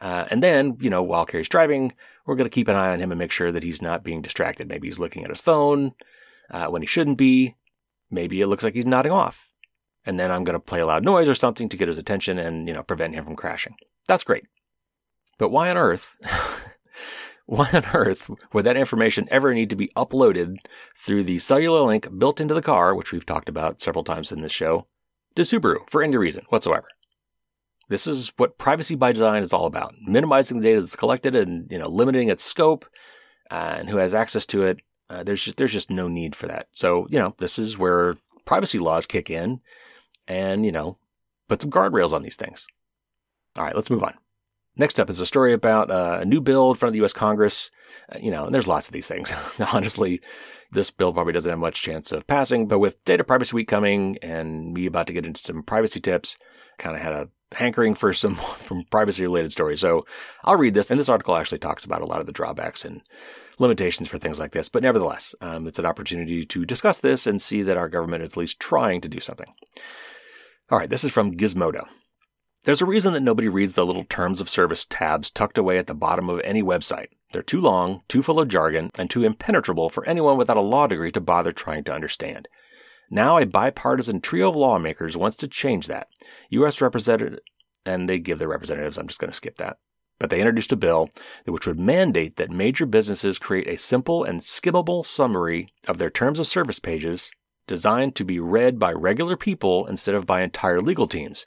Uh, 0.00 0.24
and 0.30 0.42
then, 0.42 0.78
you 0.80 0.88
know, 0.88 1.02
while 1.02 1.26
Carey's 1.26 1.48
driving, 1.48 1.92
we're 2.26 2.36
going 2.36 2.46
to 2.46 2.54
keep 2.54 2.68
an 2.68 2.76
eye 2.76 2.92
on 2.92 3.00
him 3.00 3.10
and 3.12 3.18
make 3.18 3.32
sure 3.32 3.52
that 3.52 3.62
he's 3.62 3.82
not 3.82 4.04
being 4.04 4.22
distracted. 4.22 4.68
Maybe 4.68 4.88
he's 4.88 4.98
looking 4.98 5.24
at 5.24 5.30
his 5.30 5.40
phone 5.40 5.92
uh, 6.50 6.66
when 6.66 6.82
he 6.82 6.86
shouldn't 6.86 7.18
be. 7.18 7.56
Maybe 8.10 8.40
it 8.40 8.46
looks 8.46 8.64
like 8.64 8.74
he's 8.74 8.86
nodding 8.86 9.12
off. 9.12 9.46
And 10.04 10.18
then 10.18 10.30
I'm 10.30 10.44
going 10.44 10.54
to 10.54 10.60
play 10.60 10.80
a 10.80 10.86
loud 10.86 11.04
noise 11.04 11.28
or 11.28 11.34
something 11.34 11.68
to 11.68 11.76
get 11.76 11.88
his 11.88 11.98
attention 11.98 12.38
and, 12.38 12.66
you 12.66 12.74
know, 12.74 12.82
prevent 12.82 13.14
him 13.14 13.24
from 13.24 13.36
crashing. 13.36 13.74
That's 14.06 14.24
great. 14.24 14.44
But 15.38 15.50
why 15.50 15.70
on 15.70 15.76
earth? 15.76 16.16
why 17.46 17.68
on 17.72 17.84
earth 17.94 18.30
would 18.52 18.64
that 18.64 18.76
information 18.76 19.28
ever 19.30 19.52
need 19.52 19.70
to 19.70 19.76
be 19.76 19.88
uploaded 19.96 20.56
through 20.96 21.24
the 21.24 21.38
cellular 21.38 21.80
link 21.80 22.06
built 22.18 22.40
into 22.40 22.54
the 22.54 22.62
car, 22.62 22.94
which 22.94 23.12
we've 23.12 23.26
talked 23.26 23.48
about 23.48 23.80
several 23.80 24.04
times 24.04 24.32
in 24.32 24.40
this 24.40 24.52
show, 24.52 24.86
to 25.34 25.42
Subaru 25.42 25.78
for 25.90 26.02
any 26.02 26.16
reason 26.16 26.44
whatsoever? 26.48 26.88
This 27.90 28.06
is 28.06 28.32
what 28.36 28.56
privacy 28.56 28.94
by 28.94 29.10
design 29.10 29.42
is 29.42 29.52
all 29.52 29.66
about: 29.66 29.96
minimizing 30.00 30.60
the 30.60 30.62
data 30.62 30.80
that's 30.80 30.94
collected 30.94 31.34
and 31.34 31.70
you 31.70 31.76
know 31.76 31.88
limiting 31.88 32.30
its 32.30 32.44
scope 32.44 32.86
and 33.50 33.90
who 33.90 33.96
has 33.96 34.14
access 34.14 34.46
to 34.46 34.62
it. 34.62 34.80
Uh, 35.10 35.24
there's 35.24 35.42
just, 35.42 35.56
there's 35.56 35.72
just 35.72 35.90
no 35.90 36.06
need 36.06 36.36
for 36.36 36.46
that. 36.46 36.68
So 36.72 37.08
you 37.10 37.18
know 37.18 37.34
this 37.38 37.58
is 37.58 37.76
where 37.76 38.16
privacy 38.44 38.78
laws 38.78 39.06
kick 39.06 39.28
in, 39.28 39.60
and 40.28 40.64
you 40.64 40.70
know 40.70 40.98
put 41.48 41.60
some 41.60 41.70
guardrails 41.72 42.12
on 42.12 42.22
these 42.22 42.36
things. 42.36 42.64
All 43.58 43.64
right, 43.64 43.74
let's 43.74 43.90
move 43.90 44.04
on. 44.04 44.14
Next 44.76 45.00
up 45.00 45.10
is 45.10 45.18
a 45.18 45.26
story 45.26 45.52
about 45.52 45.90
uh, 45.90 46.18
a 46.20 46.24
new 46.24 46.40
bill 46.40 46.70
in 46.70 46.76
front 46.76 46.90
of 46.90 46.92
the 46.92 47.00
U.S. 47.00 47.12
Congress. 47.12 47.72
Uh, 48.08 48.20
you 48.22 48.30
know, 48.30 48.44
and 48.44 48.54
there's 48.54 48.68
lots 48.68 48.86
of 48.86 48.92
these 48.92 49.08
things. 49.08 49.32
Honestly, 49.72 50.20
this 50.70 50.92
bill 50.92 51.12
probably 51.12 51.32
doesn't 51.32 51.50
have 51.50 51.58
much 51.58 51.82
chance 51.82 52.12
of 52.12 52.28
passing, 52.28 52.68
but 52.68 52.78
with 52.78 53.04
Data 53.04 53.24
Privacy 53.24 53.56
Week 53.56 53.66
coming 53.66 54.16
and 54.22 54.72
me 54.72 54.86
about 54.86 55.08
to 55.08 55.12
get 55.12 55.26
into 55.26 55.40
some 55.40 55.64
privacy 55.64 55.98
tips, 55.98 56.36
kind 56.78 56.94
of 56.94 57.02
had 57.02 57.14
a 57.14 57.28
hankering 57.52 57.94
for 57.94 58.12
some 58.14 58.34
from 58.66 58.84
privacy 58.90 59.22
related 59.22 59.52
stories. 59.52 59.80
So 59.80 60.04
I'll 60.44 60.56
read 60.56 60.74
this, 60.74 60.90
and 60.90 60.98
this 60.98 61.08
article 61.08 61.36
actually 61.36 61.58
talks 61.58 61.84
about 61.84 62.02
a 62.02 62.06
lot 62.06 62.20
of 62.20 62.26
the 62.26 62.32
drawbacks 62.32 62.84
and 62.84 63.02
limitations 63.58 64.08
for 64.08 64.18
things 64.18 64.38
like 64.38 64.52
this. 64.52 64.68
But 64.68 64.82
nevertheless, 64.82 65.34
um, 65.40 65.66
it's 65.66 65.78
an 65.78 65.86
opportunity 65.86 66.44
to 66.46 66.64
discuss 66.64 66.98
this 66.98 67.26
and 67.26 67.40
see 67.40 67.62
that 67.62 67.76
our 67.76 67.88
government 67.88 68.22
is 68.22 68.32
at 68.32 68.36
least 68.36 68.60
trying 68.60 69.00
to 69.02 69.08
do 69.08 69.20
something. 69.20 69.52
All 70.70 70.78
right, 70.78 70.88
this 70.88 71.04
is 71.04 71.10
from 71.10 71.36
Gizmodo. 71.36 71.86
There's 72.64 72.82
a 72.82 72.86
reason 72.86 73.14
that 73.14 73.22
nobody 73.22 73.48
reads 73.48 73.72
the 73.72 73.86
little 73.86 74.04
terms 74.04 74.40
of 74.40 74.50
service 74.50 74.84
tabs 74.84 75.30
tucked 75.30 75.56
away 75.56 75.78
at 75.78 75.86
the 75.86 75.94
bottom 75.94 76.28
of 76.28 76.40
any 76.44 76.62
website. 76.62 77.06
They're 77.32 77.42
too 77.42 77.60
long, 77.60 78.02
too 78.06 78.22
full 78.22 78.38
of 78.38 78.48
jargon, 78.48 78.90
and 78.98 79.08
too 79.08 79.24
impenetrable 79.24 79.88
for 79.88 80.04
anyone 80.04 80.36
without 80.36 80.58
a 80.58 80.62
law 80.62 80.86
degree 80.86 81.10
to 81.12 81.20
bother 81.20 81.52
trying 81.52 81.84
to 81.84 81.92
understand. 81.92 82.48
Now, 83.10 83.38
a 83.38 83.46
bipartisan 83.46 84.20
trio 84.20 84.50
of 84.50 84.56
lawmakers 84.56 85.16
wants 85.16 85.36
to 85.38 85.48
change 85.48 85.88
that. 85.88 86.08
U.S. 86.50 86.80
Representative, 86.80 87.40
and 87.84 88.08
they 88.08 88.18
give 88.20 88.38
their 88.38 88.48
representatives, 88.48 88.96
I'm 88.96 89.08
just 89.08 89.18
going 89.18 89.30
to 89.30 89.36
skip 89.36 89.56
that. 89.58 89.78
But 90.20 90.30
they 90.30 90.38
introduced 90.38 90.72
a 90.72 90.76
bill 90.76 91.08
which 91.44 91.66
would 91.66 91.80
mandate 91.80 92.36
that 92.36 92.50
major 92.50 92.86
businesses 92.86 93.38
create 93.38 93.66
a 93.66 93.78
simple 93.78 94.22
and 94.22 94.40
skimmable 94.40 95.04
summary 95.04 95.72
of 95.88 95.98
their 95.98 96.10
terms 96.10 96.38
of 96.38 96.46
service 96.46 96.78
pages 96.78 97.30
designed 97.66 98.14
to 98.16 98.24
be 98.24 98.38
read 98.38 98.78
by 98.78 98.92
regular 98.92 99.36
people 99.36 99.86
instead 99.86 100.14
of 100.14 100.26
by 100.26 100.42
entire 100.42 100.80
legal 100.80 101.08
teams. 101.08 101.46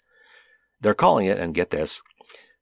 They're 0.82 0.93
calling 0.93 1.28
it, 1.28 1.39
and 1.39 1.54
get 1.54 1.69
this, 1.69 2.02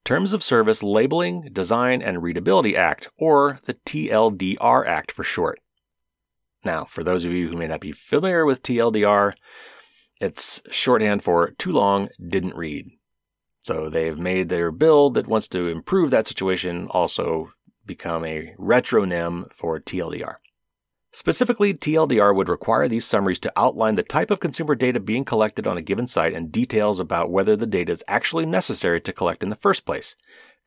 Terms 0.04 0.34
of 0.34 0.44
Service 0.44 0.82
Labeling, 0.82 1.50
Design, 1.54 2.02
and 2.02 2.24
Readability 2.24 2.76
Act, 2.76 3.08
or 3.18 3.60
the 3.66 3.76
TLDR 3.76 4.86
Act 4.86 5.12
for 5.12 5.24
short. 5.24 5.60
Now, 6.64 6.86
for 6.86 7.04
those 7.04 7.26
of 7.26 7.32
you 7.32 7.50
who 7.50 7.58
may 7.58 7.68
not 7.68 7.82
be 7.82 7.92
familiar 7.92 8.46
with 8.46 8.62
TLDR, 8.62 9.34
it's 10.20 10.62
shorthand 10.70 11.24
for 11.24 11.52
too 11.52 11.72
long, 11.72 12.10
didn't 12.26 12.56
read. 12.56 12.92
So 13.64 13.90
they've 13.90 14.18
made 14.18 14.50
their 14.50 14.72
build 14.72 15.16
that 15.16 15.28
wants 15.28 15.48
to 15.50 15.68
improve 15.68 16.12
that 16.12 16.28
situation 16.28 16.88
also 16.90 17.52
become 17.86 18.26
a 18.26 18.54
retronym 18.60 19.52
for 19.54 19.80
TLDR. 19.80 20.36
Specifically, 21.14 21.74
TLDR 21.74 22.34
would 22.34 22.48
require 22.48 22.88
these 22.88 23.06
summaries 23.06 23.40
to 23.40 23.52
outline 23.58 23.96
the 23.96 24.04
type 24.04 24.32
of 24.32 24.40
consumer 24.40 24.76
data 24.76 25.00
being 25.00 25.26
collected 25.26 25.68
on 25.68 25.78
a 25.78 25.82
given 25.82 26.08
site 26.08 26.34
and 26.34 26.52
details 26.52 27.00
about 27.00 27.30
whether 27.30 27.56
the 27.58 27.68
data 27.68 27.92
is 27.92 28.04
actually 28.08 28.46
necessary 28.46 29.02
to 29.02 29.12
collect 29.12 29.44
in 29.44 29.50
the 29.50 29.58
first 29.58 29.86
place. 29.86 30.16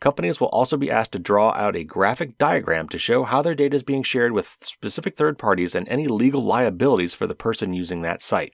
Companies 0.05 0.39
will 0.39 0.49
also 0.49 0.77
be 0.77 0.91
asked 0.91 1.13
to 1.13 1.19
draw 1.19 1.53
out 1.53 1.75
a 1.75 1.83
graphic 1.83 2.37
diagram 2.37 2.91
to 2.91 2.99
show 2.99 3.25
how 3.25 3.41
their 3.41 3.55
data 3.55 3.75
is 3.75 3.83
being 3.83 4.03
shared 4.03 4.33
with 4.33 4.59
specific 4.61 5.17
third 5.17 5.39
parties 5.39 5.75
and 5.75 5.89
any 5.89 6.07
legal 6.09 6.45
liabilities 6.45 7.15
for 7.15 7.27
the 7.27 7.35
person 7.35 7.73
using 7.73 8.03
that 8.03 8.21
site. 8.21 8.53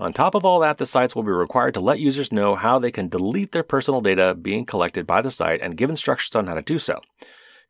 On 0.00 0.12
top 0.12 0.34
of 0.34 0.44
all 0.44 0.58
that, 0.58 0.78
the 0.78 0.86
sites 0.86 1.14
will 1.14 1.22
be 1.22 1.30
required 1.30 1.74
to 1.74 1.80
let 1.80 2.00
users 2.00 2.32
know 2.32 2.56
how 2.56 2.80
they 2.80 2.90
can 2.90 3.08
delete 3.08 3.52
their 3.52 3.62
personal 3.62 4.00
data 4.00 4.34
being 4.34 4.66
collected 4.66 5.06
by 5.06 5.22
the 5.22 5.30
site 5.30 5.60
and 5.62 5.76
give 5.76 5.88
instructions 5.88 6.34
on 6.34 6.48
how 6.48 6.54
to 6.54 6.62
do 6.62 6.80
so. 6.80 6.98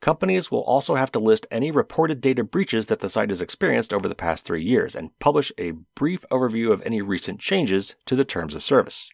Companies 0.01 0.51
will 0.51 0.63
also 0.63 0.95
have 0.95 1.13
to 1.13 1.19
list 1.19 1.47
any 1.51 1.71
reported 1.71 2.23
data 2.23 2.43
breaches 2.43 2.87
that 2.87 3.01
the 3.01 3.11
site 3.11 3.29
has 3.29 3.43
experienced 3.43 3.93
over 3.93 4.09
the 4.09 4.15
past 4.15 4.47
three 4.47 4.65
years 4.65 4.97
and 4.97 5.11
publish 5.19 5.53
a 5.59 5.73
brief 5.95 6.25
overview 6.31 6.73
of 6.73 6.81
any 6.81 7.03
recent 7.03 7.41
changes 7.41 7.95
to 8.07 8.17
the 8.17 8.25
terms 8.25 8.55
of 8.55 8.65
service. 8.65 9.11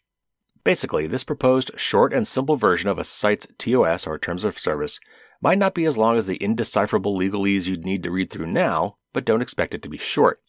Basically, 0.65 1.07
this 1.07 1.25
proposed 1.25 1.71
short 1.77 2.15
and 2.15 2.27
simple 2.27 2.57
version 2.57 2.89
of 2.89 2.99
a 2.99 3.05
site's 3.05 3.47
TOS 3.59 4.07
or 4.07 4.19
terms 4.19 4.45
of 4.45 4.59
service 4.59 4.99
might 5.43 5.59
not 5.59 5.75
be 5.75 5.85
as 5.85 5.99
long 5.99 6.17
as 6.17 6.27
the 6.27 6.43
indecipherable 6.43 7.17
legalese 7.17 7.67
you'd 7.67 7.85
need 7.85 8.03
to 8.03 8.11
read 8.11 8.31
through 8.31 8.47
now, 8.47 8.97
but 9.13 9.27
don't 9.27 9.43
expect 9.43 9.75
it 9.75 9.83
to 9.83 9.91
be 9.91 9.99
short. 9.99 10.41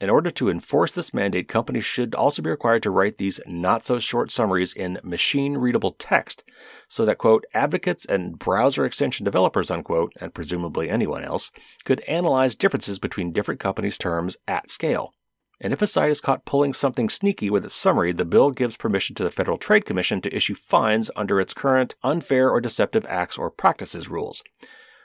In 0.00 0.10
order 0.10 0.32
to 0.32 0.50
enforce 0.50 0.90
this 0.90 1.14
mandate, 1.14 1.48
companies 1.48 1.84
should 1.84 2.12
also 2.12 2.42
be 2.42 2.50
required 2.50 2.82
to 2.82 2.90
write 2.90 3.18
these 3.18 3.40
not 3.46 3.86
so 3.86 4.00
short 4.00 4.32
summaries 4.32 4.72
in 4.72 4.98
machine 5.04 5.56
readable 5.56 5.92
text 5.92 6.42
so 6.88 7.04
that, 7.04 7.18
quote, 7.18 7.44
advocates 7.54 8.04
and 8.04 8.36
browser 8.36 8.84
extension 8.84 9.22
developers, 9.22 9.70
unquote, 9.70 10.12
and 10.20 10.34
presumably 10.34 10.90
anyone 10.90 11.22
else, 11.22 11.52
could 11.84 12.00
analyze 12.08 12.56
differences 12.56 12.98
between 12.98 13.30
different 13.30 13.60
companies' 13.60 13.96
terms 13.96 14.36
at 14.48 14.72
scale. 14.72 15.14
And 15.64 15.72
if 15.72 15.80
a 15.80 15.86
site 15.86 16.10
is 16.10 16.20
caught 16.20 16.44
pulling 16.44 16.74
something 16.74 17.08
sneaky 17.08 17.48
with 17.48 17.64
its 17.64 17.76
summary, 17.76 18.10
the 18.12 18.24
bill 18.24 18.50
gives 18.50 18.76
permission 18.76 19.14
to 19.14 19.22
the 19.22 19.30
Federal 19.30 19.58
Trade 19.58 19.84
Commission 19.84 20.20
to 20.20 20.36
issue 20.36 20.56
fines 20.56 21.08
under 21.14 21.40
its 21.40 21.54
current 21.54 21.94
unfair 22.02 22.50
or 22.50 22.60
deceptive 22.60 23.06
acts 23.08 23.38
or 23.38 23.48
practices 23.48 24.08
rules. 24.08 24.42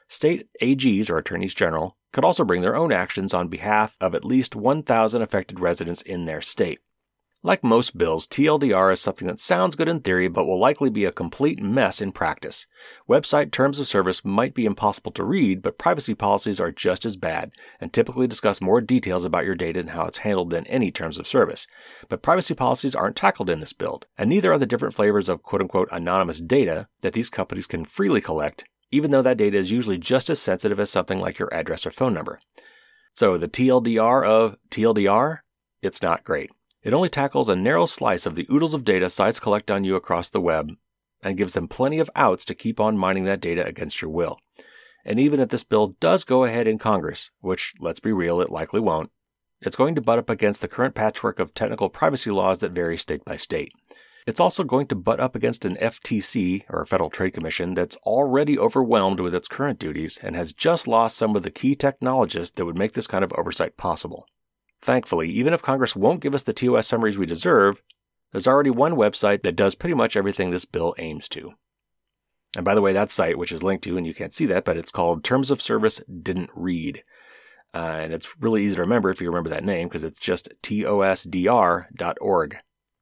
State 0.08 0.48
AGs, 0.60 1.12
or 1.12 1.20
attorneys 1.20 1.54
general, 1.54 1.96
could 2.12 2.26
also 2.26 2.44
bring 2.44 2.64
their 2.64 2.76
own 2.76 2.92
actions 2.92 3.36
on 3.36 3.50
behalf 3.50 3.96
of 4.02 4.16
at 4.16 4.26
least 4.26 4.56
1,000 4.56 5.22
affected 5.22 5.60
residents 5.60 6.02
in 6.02 6.26
their 6.26 6.42
state. 6.42 6.80
Like 7.48 7.64
most 7.64 7.98
bills, 7.98 8.28
TLDR 8.28 8.92
is 8.92 9.00
something 9.00 9.26
that 9.30 9.40
sounds 9.40 9.78
good 9.78 9.88
in 9.88 10.02
theory 10.02 10.28
but 10.28 10.44
will 10.44 10.60
likely 10.60 10.90
be 10.90 11.06
a 11.06 11.14
complete 11.14 11.62
mess 11.62 12.02
in 12.02 12.12
practice. 12.12 12.68
Website 13.08 13.54
terms 13.54 13.80
of 13.80 13.88
service 13.88 14.26
might 14.26 14.54
be 14.54 14.66
impossible 14.66 15.14
to 15.14 15.24
read, 15.24 15.62
but 15.62 15.78
privacy 15.78 16.14
policies 16.14 16.60
are 16.60 16.74
just 16.74 17.06
as 17.06 17.16
bad 17.16 17.54
and 17.80 17.94
typically 17.94 18.28
discuss 18.28 18.60
more 18.60 18.82
details 18.82 19.24
about 19.24 19.46
your 19.46 19.56
data 19.56 19.80
and 19.80 19.92
how 19.92 20.04
it's 20.04 20.18
handled 20.18 20.50
than 20.50 20.68
any 20.68 20.92
terms 20.92 21.18
of 21.18 21.26
service. 21.26 21.68
But 22.10 22.22
privacy 22.22 22.54
policies 22.54 22.96
aren't 22.96 23.16
tackled 23.16 23.50
in 23.50 23.62
this 23.62 23.72
build, 23.72 24.08
and 24.18 24.30
neither 24.30 24.52
are 24.52 24.60
the 24.60 24.66
different 24.66 24.94
flavors 24.94 25.30
of 25.30 25.42
quote 25.42 25.62
unquote 25.62 25.88
anonymous 25.90 26.42
data 26.42 26.90
that 27.00 27.14
these 27.14 27.30
companies 27.30 27.66
can 27.66 27.86
freely 27.86 28.20
collect 28.20 28.66
even 28.92 29.12
though 29.12 29.22
that 29.22 29.38
data 29.38 29.56
is 29.58 29.72
usually 29.72 29.98
just 29.98 30.30
as 30.30 30.42
sensitive 30.42 30.82
as 30.82 30.90
something 30.90 31.20
like 31.20 31.40
your 31.40 31.54
address 31.54 31.86
or 31.86 31.92
phone 31.92 32.14
number. 32.14 32.40
So 33.14 33.38
the 33.38 33.48
TLDR 33.48 34.26
of 34.26 34.58
TLDR, 34.70 35.40
it's 35.82 36.02
not 36.02 36.26
great. 36.26 36.52
It 36.88 36.94
only 36.94 37.10
tackles 37.10 37.50
a 37.50 37.56
narrow 37.58 37.86
slice 37.86 38.26
of 38.26 38.36
the 38.36 38.48
oodles 38.50 38.74
of 38.74 38.86
data 38.86 39.10
sites 39.10 39.42
collect 39.42 39.70
on 39.70 39.84
you 39.84 39.98
across 39.98 40.30
the 40.30 40.40
web 40.40 40.72
and 41.22 41.36
gives 41.36 41.52
them 41.52 41.68
plenty 41.68 42.00
of 42.00 42.10
outs 42.16 42.46
to 42.46 42.56
keep 42.56 42.80
on 42.80 42.98
mining 42.98 43.26
that 43.26 43.42
data 43.42 43.66
against 43.66 44.02
your 44.02 44.10
will. 44.10 44.40
And 45.04 45.20
even 45.20 45.42
if 45.42 45.50
this 45.50 45.66
bill 45.66 45.98
does 46.00 46.24
go 46.24 46.46
ahead 46.46 46.66
in 46.66 46.80
Congress, 46.80 47.30
which 47.42 47.74
let's 47.82 48.00
be 48.00 48.14
real, 48.14 48.40
it 48.40 48.50
likely 48.50 48.80
won't, 48.80 49.12
it's 49.60 49.76
going 49.76 49.96
to 49.96 50.02
butt 50.02 50.18
up 50.18 50.30
against 50.30 50.62
the 50.62 50.70
current 50.70 50.96
patchwork 50.96 51.40
of 51.40 51.54
technical 51.54 51.90
privacy 51.90 52.32
laws 52.32 52.60
that 52.60 52.72
vary 52.72 52.98
state 52.98 53.26
by 53.26 53.36
state. 53.36 53.74
It's 54.26 54.40
also 54.40 54.64
going 54.64 54.88
to 54.88 54.96
butt 54.96 55.20
up 55.20 55.36
against 55.36 55.66
an 55.66 55.76
FTC, 55.82 56.64
or 56.70 56.86
Federal 56.86 57.10
Trade 57.10 57.34
Commission, 57.34 57.74
that's 57.74 57.98
already 57.98 58.58
overwhelmed 58.58 59.20
with 59.20 59.36
its 59.36 59.50
current 59.50 59.78
duties 59.78 60.18
and 60.22 60.38
has 60.38 60.54
just 60.54 60.88
lost 60.88 61.18
some 61.18 61.36
of 61.36 61.44
the 61.44 61.52
key 61.52 61.76
technologists 61.76 62.56
that 62.56 62.64
would 62.66 62.78
make 62.78 62.94
this 62.94 63.08
kind 63.08 63.26
of 63.26 63.34
oversight 63.34 63.76
possible. 63.76 64.26
Thankfully, 64.82 65.30
even 65.30 65.54
if 65.54 65.62
Congress 65.62 65.96
won't 65.96 66.22
give 66.22 66.36
us 66.36 66.44
the 66.44 66.54
TOS 66.54 66.88
summaries 66.88 67.18
we 67.18 67.26
deserve, 67.26 67.82
there's 68.32 68.48
already 68.48 68.70
one 68.70 68.94
website 68.94 69.44
that 69.44 69.56
does 69.56 69.76
pretty 69.76 69.96
much 69.96 70.16
everything 70.16 70.52
this 70.52 70.66
bill 70.66 70.94
aims 71.00 71.28
to. 71.30 71.54
And 72.56 72.66
by 72.66 72.76
the 72.76 72.82
way, 72.82 72.94
that 72.94 73.12
site, 73.12 73.38
which 73.38 73.52
is 73.52 73.64
linked 73.64 73.84
to, 73.86 73.98
and 73.98 74.06
you 74.06 74.14
can't 74.14 74.34
see 74.34 74.46
that, 74.48 74.66
but 74.66 74.78
it's 74.78 74.92
called 74.92 75.24
Terms 75.24 75.52
of 75.52 75.62
Service 75.62 76.02
Didn't 76.22 76.50
Read. 76.56 77.04
Uh, 77.74 78.00
and 78.02 78.14
it's 78.14 78.30
really 78.40 78.64
easy 78.64 78.76
to 78.76 78.82
remember 78.82 79.10
if 79.10 79.22
you 79.22 79.28
remember 79.28 79.50
that 79.50 79.64
name 79.64 79.88
because 79.88 80.04
it's 80.04 80.20
just 80.20 80.50
tosdr.org. 80.64 81.88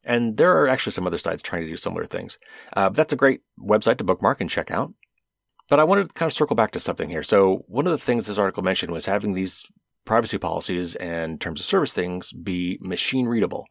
And 0.03 0.37
there 0.37 0.57
are 0.57 0.67
actually 0.67 0.91
some 0.91 1.07
other 1.07 1.17
sites 1.17 1.41
trying 1.41 1.63
to 1.63 1.67
do 1.67 1.77
similar 1.77 2.05
things. 2.05 2.37
Uh, 2.73 2.89
that's 2.89 3.13
a 3.13 3.17
great 3.17 3.41
website 3.59 3.97
to 3.97 4.03
bookmark 4.03 4.41
and 4.41 4.49
check 4.49 4.69
out. 4.69 4.93
But 5.69 5.79
I 5.79 5.83
wanted 5.83 6.09
to 6.09 6.13
kind 6.13 6.29
of 6.29 6.33
circle 6.33 6.55
back 6.55 6.71
to 6.71 6.79
something 6.79 7.09
here. 7.09 7.23
So 7.23 7.63
one 7.67 7.87
of 7.87 7.91
the 7.91 7.97
things 7.97 8.27
this 8.27 8.37
article 8.37 8.61
mentioned 8.61 8.91
was 8.91 9.07
having 9.07 9.33
these 9.33 9.63
privacy 10.05 10.37
policies 10.37 10.95
and 10.95 11.41
terms 11.41 11.59
of 11.59 11.65
service 11.65 11.93
things 11.93 12.31
be 12.31 12.77
machine 12.81 13.25
readable 13.25 13.67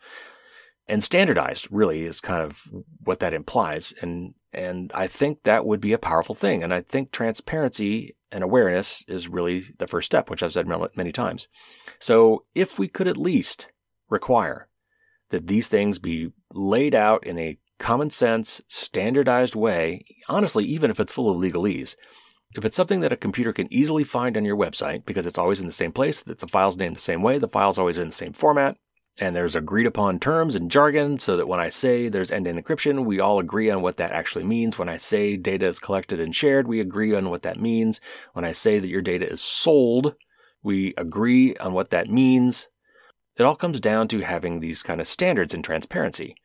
and 0.86 1.02
standardized 1.02 1.68
really 1.70 2.02
is 2.02 2.20
kind 2.20 2.42
of 2.42 2.62
what 3.02 3.20
that 3.20 3.32
implies. 3.32 3.94
And, 4.00 4.34
and 4.52 4.92
I 4.94 5.06
think 5.06 5.42
that 5.42 5.64
would 5.64 5.80
be 5.80 5.92
a 5.92 5.98
powerful 5.98 6.34
thing. 6.34 6.62
And 6.62 6.74
I 6.74 6.82
think 6.82 7.10
transparency 7.10 8.16
and 8.30 8.44
awareness 8.44 9.04
is 9.08 9.28
really 9.28 9.72
the 9.78 9.86
first 9.86 10.06
step, 10.06 10.28
which 10.28 10.42
I've 10.42 10.52
said 10.52 10.68
many 10.94 11.12
times. 11.12 11.48
So 11.98 12.44
if 12.54 12.78
we 12.78 12.88
could 12.88 13.08
at 13.08 13.16
least 13.16 13.68
require 14.10 14.68
that 15.30 15.46
these 15.46 15.68
things 15.68 15.98
be 15.98 16.32
laid 16.52 16.94
out 16.94 17.26
in 17.26 17.38
a 17.38 17.58
common 17.78 18.10
sense, 18.10 18.60
standardized 18.68 19.54
way, 19.54 20.04
honestly, 20.28 20.64
even 20.64 20.90
if 20.90 21.00
it's 21.00 21.12
full 21.12 21.30
of 21.30 21.38
legalese, 21.38 21.96
If 22.54 22.64
it's 22.64 22.76
something 22.76 23.00
that 23.00 23.12
a 23.12 23.16
computer 23.16 23.52
can 23.52 23.72
easily 23.72 24.04
find 24.04 24.36
on 24.36 24.44
your 24.44 24.56
website 24.56 25.04
because 25.04 25.26
it's 25.26 25.38
always 25.38 25.60
in 25.60 25.66
the 25.66 25.72
same 25.72 25.92
place, 25.92 26.22
that 26.22 26.38
the 26.38 26.46
file's 26.46 26.76
named 26.76 26.96
the 26.96 27.00
same 27.00 27.20
way, 27.20 27.38
the 27.38 27.48
file's 27.48 27.78
always 27.78 27.98
in 27.98 28.06
the 28.06 28.12
same 28.12 28.32
format, 28.32 28.76
and 29.18 29.34
there's 29.34 29.56
agreed 29.56 29.86
upon 29.86 30.20
terms 30.20 30.54
and 30.54 30.70
jargon 30.70 31.18
so 31.18 31.36
that 31.36 31.48
when 31.48 31.58
I 31.58 31.68
say 31.68 32.08
there's 32.08 32.30
end-to-end 32.30 32.64
encryption, 32.64 33.04
we 33.04 33.18
all 33.18 33.40
agree 33.40 33.70
on 33.70 33.82
what 33.82 33.96
that 33.96 34.12
actually 34.12 34.44
means. 34.44 34.78
When 34.78 34.88
I 34.88 34.98
say 34.98 35.36
data 35.36 35.66
is 35.66 35.78
collected 35.80 36.20
and 36.20 36.34
shared, 36.34 36.68
we 36.68 36.80
agree 36.80 37.14
on 37.14 37.28
what 37.28 37.42
that 37.42 37.60
means. 37.60 38.00
When 38.34 38.44
I 38.44 38.52
say 38.52 38.78
that 38.78 38.88
your 38.88 39.02
data 39.02 39.28
is 39.28 39.40
sold, 39.40 40.14
we 40.62 40.94
agree 40.96 41.56
on 41.56 41.72
what 41.72 41.90
that 41.90 42.08
means. 42.08 42.68
It 43.36 43.42
all 43.42 43.56
comes 43.56 43.80
down 43.80 44.06
to 44.08 44.20
having 44.20 44.60
these 44.60 44.82
kind 44.82 45.00
of 45.00 45.08
standards 45.08 45.54
and 45.54 45.64
transparency. 45.64 46.36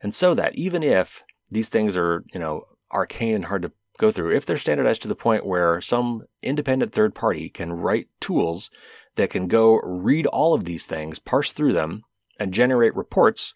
And 0.00 0.14
so 0.14 0.32
that 0.34 0.54
even 0.54 0.84
if 0.84 1.24
these 1.50 1.68
things 1.68 1.96
are, 1.96 2.24
you 2.32 2.38
know, 2.38 2.66
arcane 2.92 3.34
and 3.34 3.44
hard 3.46 3.62
to 3.62 3.72
go 3.98 4.10
through, 4.10 4.34
if 4.34 4.46
they're 4.46 4.58
standardized 4.58 5.02
to 5.02 5.08
the 5.08 5.14
point 5.14 5.46
where 5.46 5.80
some 5.80 6.24
independent 6.42 6.92
third 6.92 7.14
party 7.14 7.48
can 7.48 7.72
write 7.72 8.08
tools 8.20 8.70
that 9.16 9.30
can 9.30 9.48
go 9.48 9.80
read 9.80 10.26
all 10.26 10.54
of 10.54 10.64
these 10.64 10.86
things, 10.86 11.18
parse 11.18 11.52
through 11.52 11.72
them, 11.72 12.02
and 12.38 12.52
generate 12.52 12.94
reports, 12.94 13.52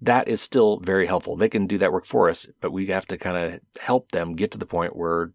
that 0.00 0.28
is 0.28 0.40
still 0.40 0.80
very 0.80 1.06
helpful. 1.06 1.36
They 1.36 1.48
can 1.48 1.66
do 1.66 1.78
that 1.78 1.92
work 1.92 2.06
for 2.06 2.28
us, 2.28 2.46
but 2.60 2.72
we 2.72 2.86
have 2.88 3.06
to 3.06 3.16
kind 3.16 3.54
of 3.54 3.60
help 3.80 4.10
them 4.10 4.34
get 4.34 4.50
to 4.52 4.58
the 4.58 4.66
point 4.66 4.96
where 4.96 5.32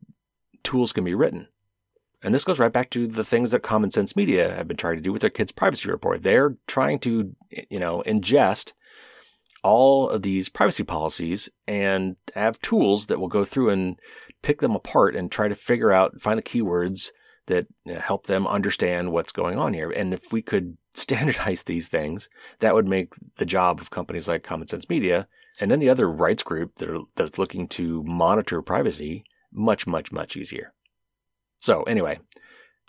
tools 0.63 0.91
can 0.91 1.04
be 1.04 1.15
written. 1.15 1.47
And 2.21 2.34
this 2.34 2.43
goes 2.43 2.60
right 2.60 2.73
back 2.73 2.89
to 2.91 3.08
the 3.08 3.23
things 3.23 3.52
that 3.52 3.62
Common 3.62 3.91
Sense 3.91 4.15
Media 4.15 4.54
have 4.56 4.67
been 4.67 4.78
trying 4.78 4.97
to 4.97 5.02
do 5.02 5.13
with 5.13 5.21
their 5.21 5.30
kids' 5.30 5.52
privacy 5.52 5.89
report. 5.89 6.23
They're 6.23 6.58
trying 6.67 7.00
to, 7.00 7.36
you 7.69 7.80
know, 7.80 8.04
ingest 8.06 8.73
all 9.63 10.10
of 10.10 10.21
these 10.21 10.50
privacy 10.50 10.84
policies 10.84 11.50
and 11.67 12.15
have 12.36 12.60
tools 12.62 13.08
that 13.08 13.19
will 13.19 13.28
go 13.28 13.45
through 13.45 13.69
and 13.69 14.00
pick 14.41 14.62
them 14.62 14.76
apart 14.76 15.15
and 15.15 15.32
try 15.32 15.47
to 15.47 15.56
figure 15.56 15.91
out, 15.91 16.21
find 16.21 16.38
the 16.38 16.43
keywords 16.43 17.10
that 17.47 17.67
help 18.02 18.28
them 18.28 18.45
understand 18.45 19.12
what's 19.12 19.32
going 19.32 19.58
on 19.58 19.73
here. 19.73 19.89
And 19.89 20.13
if 20.13 20.32
we 20.32 20.41
could 20.41 20.78
standardize 20.93 21.63
these 21.63 21.88
things, 21.88 22.30
that 22.60 22.73
would 22.73 22.89
make 22.89 23.13
the 23.38 23.45
job 23.45 23.80
of 23.80 23.91
companies 23.91 24.28
like 24.28 24.43
Common 24.43 24.67
Sense 24.67 24.89
Media 24.89 25.28
and 25.60 25.71
any 25.71 25.89
other 25.89 26.10
rights 26.10 26.43
group 26.43 26.78
that 26.78 26.89
are, 26.89 27.02
that's 27.15 27.38
looking 27.38 27.67
to 27.69 28.04
monitor 28.04 28.62
privacy 28.62 29.23
much, 29.52 29.88
much, 29.88 30.12
much 30.12 30.36
easier. 30.36 30.73
So 31.60 31.84
anyway, 31.84 32.19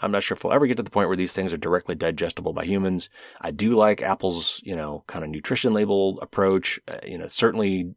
I'm 0.00 0.10
not 0.10 0.22
sure 0.22 0.36
if 0.36 0.44
we'll 0.44 0.52
ever 0.52 0.66
get 0.66 0.76
to 0.76 0.82
the 0.82 0.90
point 0.90 1.08
where 1.08 1.16
these 1.16 1.32
things 1.32 1.52
are 1.52 1.58
directly 1.58 1.94
digestible 1.94 2.52
by 2.52 2.64
humans. 2.64 3.08
I 3.40 3.50
do 3.50 3.74
like 3.74 4.02
Apple's, 4.02 4.60
you 4.64 4.76
know, 4.76 5.04
kind 5.06 5.24
of 5.24 5.30
nutrition 5.30 5.72
label 5.72 6.20
approach. 6.20 6.78
Uh, 6.86 6.98
you 7.04 7.18
know, 7.18 7.28
certainly 7.28 7.94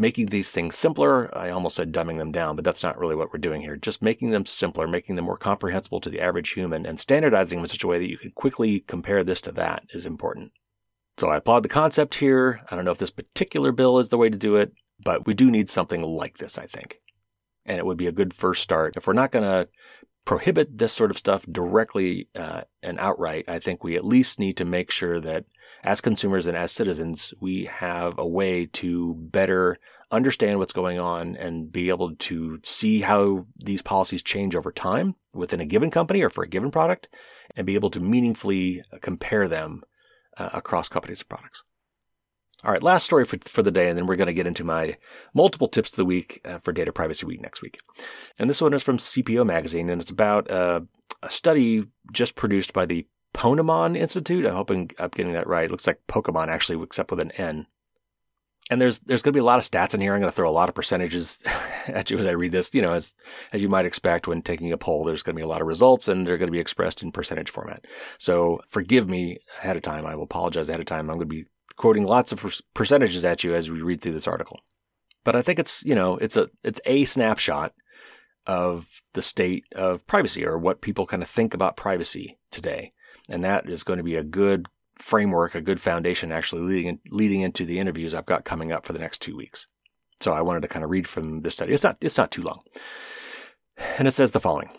making 0.00 0.26
these 0.26 0.50
things 0.50 0.76
simpler. 0.76 1.30
I 1.36 1.50
almost 1.50 1.76
said 1.76 1.92
dumbing 1.92 2.18
them 2.18 2.32
down, 2.32 2.56
but 2.56 2.64
that's 2.64 2.82
not 2.82 2.98
really 2.98 3.14
what 3.14 3.32
we're 3.32 3.38
doing 3.38 3.60
here. 3.60 3.76
Just 3.76 4.02
making 4.02 4.30
them 4.30 4.46
simpler, 4.46 4.88
making 4.88 5.16
them 5.16 5.26
more 5.26 5.36
comprehensible 5.36 6.00
to 6.00 6.10
the 6.10 6.20
average 6.20 6.50
human, 6.50 6.86
and 6.86 6.98
standardizing 6.98 7.58
them 7.58 7.64
in 7.64 7.68
such 7.68 7.84
a 7.84 7.86
way 7.86 7.98
that 7.98 8.10
you 8.10 8.18
can 8.18 8.30
quickly 8.32 8.80
compare 8.80 9.22
this 9.22 9.40
to 9.42 9.52
that 9.52 9.84
is 9.90 10.06
important. 10.06 10.52
So 11.18 11.28
I 11.28 11.36
applaud 11.36 11.62
the 11.62 11.68
concept 11.68 12.14
here. 12.14 12.62
I 12.70 12.76
don't 12.76 12.86
know 12.86 12.92
if 12.92 12.98
this 12.98 13.10
particular 13.10 13.72
bill 13.72 13.98
is 13.98 14.08
the 14.08 14.16
way 14.16 14.30
to 14.30 14.38
do 14.38 14.56
it, 14.56 14.72
but 15.04 15.26
we 15.26 15.34
do 15.34 15.50
need 15.50 15.68
something 15.68 16.02
like 16.02 16.38
this, 16.38 16.56
I 16.56 16.66
think. 16.66 16.96
And 17.66 17.78
it 17.78 17.84
would 17.84 17.98
be 17.98 18.06
a 18.06 18.12
good 18.12 18.32
first 18.32 18.62
start. 18.62 18.96
If 18.96 19.06
we're 19.06 19.12
not 19.12 19.30
going 19.30 19.44
to 19.44 19.68
prohibit 20.24 20.78
this 20.78 20.94
sort 20.94 21.10
of 21.10 21.18
stuff 21.18 21.44
directly 21.44 22.28
uh, 22.34 22.62
and 22.82 22.98
outright, 22.98 23.44
I 23.48 23.58
think 23.58 23.84
we 23.84 23.96
at 23.96 24.04
least 24.04 24.38
need 24.38 24.56
to 24.56 24.64
make 24.64 24.90
sure 24.90 25.20
that 25.20 25.44
as 25.82 26.00
consumers 26.00 26.46
and 26.46 26.56
as 26.56 26.72
citizens, 26.72 27.32
we 27.40 27.64
have 27.64 28.18
a 28.18 28.26
way 28.26 28.66
to 28.66 29.14
better 29.14 29.78
understand 30.10 30.58
what's 30.58 30.72
going 30.72 30.98
on 30.98 31.36
and 31.36 31.72
be 31.72 31.88
able 31.88 32.14
to 32.16 32.60
see 32.64 33.00
how 33.00 33.46
these 33.56 33.82
policies 33.82 34.22
change 34.22 34.56
over 34.56 34.72
time 34.72 35.14
within 35.32 35.60
a 35.60 35.66
given 35.66 35.90
company 35.90 36.22
or 36.22 36.30
for 36.30 36.44
a 36.44 36.48
given 36.48 36.70
product 36.70 37.08
and 37.56 37.66
be 37.66 37.74
able 37.74 37.90
to 37.90 38.00
meaningfully 38.00 38.82
compare 39.00 39.46
them 39.46 39.82
uh, 40.36 40.50
across 40.52 40.88
companies 40.88 41.20
and 41.20 41.28
products. 41.28 41.62
All 42.62 42.72
right, 42.72 42.82
last 42.82 43.04
story 43.04 43.24
for, 43.24 43.38
for 43.44 43.62
the 43.62 43.70
day, 43.70 43.88
and 43.88 43.98
then 43.98 44.06
we're 44.06 44.16
going 44.16 44.26
to 44.26 44.34
get 44.34 44.46
into 44.46 44.64
my 44.64 44.98
multiple 45.32 45.68
tips 45.68 45.90
of 45.90 45.96
the 45.96 46.04
week 46.04 46.42
uh, 46.44 46.58
for 46.58 46.72
Data 46.72 46.92
Privacy 46.92 47.24
Week 47.24 47.40
next 47.40 47.62
week. 47.62 47.78
And 48.38 48.50
this 48.50 48.60
one 48.60 48.74
is 48.74 48.82
from 48.82 48.98
CPO 48.98 49.46
Magazine, 49.46 49.88
and 49.88 50.00
it's 50.00 50.10
about 50.10 50.50
uh, 50.50 50.80
a 51.22 51.30
study 51.30 51.86
just 52.12 52.34
produced 52.34 52.74
by 52.74 52.84
the 52.84 53.06
Ponemon 53.34 53.96
Institute. 53.96 54.46
I'm 54.46 54.54
hoping 54.54 54.90
I'm 54.98 55.10
getting 55.10 55.32
that 55.32 55.46
right. 55.46 55.64
It 55.64 55.70
looks 55.70 55.86
like 55.86 56.00
Pokemon 56.08 56.48
actually, 56.48 56.82
except 56.82 57.10
with 57.10 57.20
an 57.20 57.30
N. 57.32 57.66
And 58.70 58.80
there's 58.80 59.00
there's 59.00 59.22
going 59.22 59.32
to 59.32 59.36
be 59.36 59.40
a 59.40 59.44
lot 59.44 59.58
of 59.58 59.64
stats 59.64 59.94
in 59.94 60.00
here. 60.00 60.14
I'm 60.14 60.20
going 60.20 60.30
to 60.30 60.36
throw 60.36 60.48
a 60.48 60.52
lot 60.52 60.68
of 60.68 60.74
percentages 60.74 61.40
at 61.86 62.10
you 62.10 62.18
as 62.18 62.26
I 62.26 62.32
read 62.32 62.52
this. 62.52 62.72
You 62.72 62.82
know, 62.82 62.92
as 62.92 63.14
as 63.52 63.62
you 63.62 63.68
might 63.68 63.86
expect 63.86 64.28
when 64.28 64.42
taking 64.42 64.72
a 64.72 64.76
poll, 64.76 65.04
there's 65.04 65.22
going 65.22 65.34
to 65.34 65.40
be 65.40 65.44
a 65.44 65.48
lot 65.48 65.60
of 65.60 65.66
results, 65.66 66.06
and 66.06 66.26
they're 66.26 66.38
going 66.38 66.48
to 66.48 66.52
be 66.52 66.60
expressed 66.60 67.02
in 67.02 67.10
percentage 67.10 67.50
format. 67.50 67.84
So 68.18 68.60
forgive 68.68 69.08
me 69.08 69.38
ahead 69.58 69.76
of 69.76 69.82
time. 69.82 70.06
I 70.06 70.14
will 70.14 70.24
apologize 70.24 70.68
ahead 70.68 70.80
of 70.80 70.86
time. 70.86 71.10
I'm 71.10 71.16
going 71.16 71.28
to 71.28 71.34
be 71.34 71.46
quoting 71.76 72.04
lots 72.04 72.30
of 72.30 72.62
percentages 72.74 73.24
at 73.24 73.42
you 73.42 73.54
as 73.54 73.70
we 73.70 73.82
read 73.82 74.02
through 74.02 74.12
this 74.12 74.28
article. 74.28 74.60
But 75.24 75.34
I 75.34 75.42
think 75.42 75.58
it's 75.58 75.82
you 75.82 75.94
know 75.94 76.16
it's 76.18 76.36
a 76.36 76.48
it's 76.62 76.80
a 76.84 77.04
snapshot 77.04 77.74
of 78.46 78.86
the 79.12 79.22
state 79.22 79.64
of 79.74 80.06
privacy 80.06 80.44
or 80.44 80.58
what 80.58 80.80
people 80.80 81.06
kind 81.06 81.22
of 81.22 81.28
think 81.28 81.54
about 81.54 81.76
privacy 81.76 82.38
today. 82.50 82.92
And 83.30 83.42
that 83.44 83.68
is 83.68 83.84
going 83.84 83.96
to 83.96 84.02
be 84.02 84.16
a 84.16 84.24
good 84.24 84.66
framework, 84.98 85.54
a 85.54 85.62
good 85.62 85.80
foundation 85.80 86.32
actually 86.32 86.62
leading, 86.62 86.86
in, 86.86 86.98
leading 87.10 87.40
into 87.40 87.64
the 87.64 87.78
interviews 87.78 88.12
I've 88.12 88.26
got 88.26 88.44
coming 88.44 88.72
up 88.72 88.84
for 88.84 88.92
the 88.92 88.98
next 88.98 89.22
two 89.22 89.36
weeks. 89.36 89.66
So 90.20 90.34
I 90.34 90.42
wanted 90.42 90.60
to 90.62 90.68
kind 90.68 90.84
of 90.84 90.90
read 90.90 91.08
from 91.08 91.40
this 91.40 91.54
study. 91.54 91.72
It's 91.72 91.82
not, 91.82 91.96
it's 92.02 92.18
not 92.18 92.30
too 92.30 92.42
long. 92.42 92.60
And 93.96 94.06
it 94.06 94.10
says 94.10 94.32
the 94.32 94.40
following. 94.40 94.70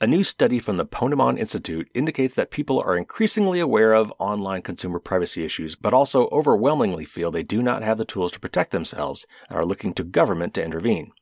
A 0.00 0.08
new 0.08 0.24
study 0.24 0.58
from 0.58 0.76
the 0.76 0.84
Ponemon 0.84 1.38
Institute 1.38 1.88
indicates 1.94 2.34
that 2.34 2.50
people 2.50 2.82
are 2.84 2.96
increasingly 2.96 3.60
aware 3.60 3.92
of 3.94 4.12
online 4.18 4.60
consumer 4.60 4.98
privacy 4.98 5.44
issues, 5.44 5.76
but 5.76 5.94
also 5.94 6.28
overwhelmingly 6.32 7.04
feel 7.04 7.30
they 7.30 7.44
do 7.44 7.62
not 7.62 7.82
have 7.82 7.96
the 7.96 8.04
tools 8.04 8.32
to 8.32 8.40
protect 8.40 8.72
themselves 8.72 9.24
and 9.48 9.56
are 9.56 9.64
looking 9.64 9.94
to 9.94 10.02
government 10.02 10.52
to 10.54 10.64
intervene. 10.64 11.12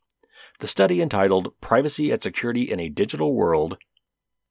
The 0.60 0.66
study 0.66 1.02
entitled 1.02 1.52
Privacy 1.60 2.10
and 2.10 2.22
Security 2.22 2.62
in 2.62 2.80
a 2.80 2.88
Digital 2.88 3.34
World 3.34 3.76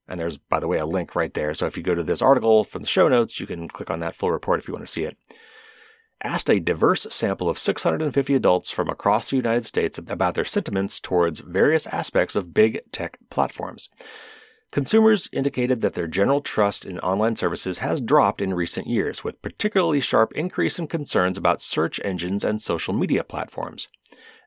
and 0.07 0.19
there's, 0.19 0.37
by 0.37 0.59
the 0.59 0.67
way, 0.67 0.77
a 0.77 0.85
link 0.85 1.15
right 1.15 1.33
there. 1.33 1.53
So 1.53 1.65
if 1.65 1.77
you 1.77 1.83
go 1.83 1.95
to 1.95 2.03
this 2.03 2.21
article 2.21 2.63
from 2.63 2.81
the 2.81 2.87
show 2.87 3.07
notes, 3.07 3.39
you 3.39 3.47
can 3.47 3.67
click 3.67 3.89
on 3.89 3.99
that 3.99 4.15
full 4.15 4.31
report 4.31 4.59
if 4.59 4.67
you 4.67 4.73
want 4.73 4.85
to 4.85 4.91
see 4.91 5.03
it. 5.03 5.17
Asked 6.23 6.49
a 6.49 6.59
diverse 6.59 7.07
sample 7.09 7.49
of 7.49 7.57
650 7.57 8.35
adults 8.35 8.69
from 8.69 8.89
across 8.89 9.29
the 9.29 9.37
United 9.37 9.65
States 9.65 9.97
about 9.97 10.35
their 10.35 10.45
sentiments 10.45 10.99
towards 10.99 11.39
various 11.39 11.87
aspects 11.87 12.35
of 12.35 12.53
big 12.53 12.81
tech 12.91 13.17
platforms. 13.29 13.89
Consumers 14.71 15.27
indicated 15.33 15.81
that 15.81 15.95
their 15.95 16.07
general 16.07 16.39
trust 16.39 16.85
in 16.85 16.97
online 16.99 17.35
services 17.35 17.79
has 17.79 17.99
dropped 17.99 18.41
in 18.41 18.53
recent 18.53 18.87
years, 18.87 19.21
with 19.21 19.41
particularly 19.41 19.99
sharp 19.99 20.31
increase 20.33 20.79
in 20.79 20.87
concerns 20.87 21.37
about 21.37 21.61
search 21.61 21.99
engines 22.05 22.45
and 22.45 22.61
social 22.61 22.93
media 22.93 23.23
platforms. 23.23 23.89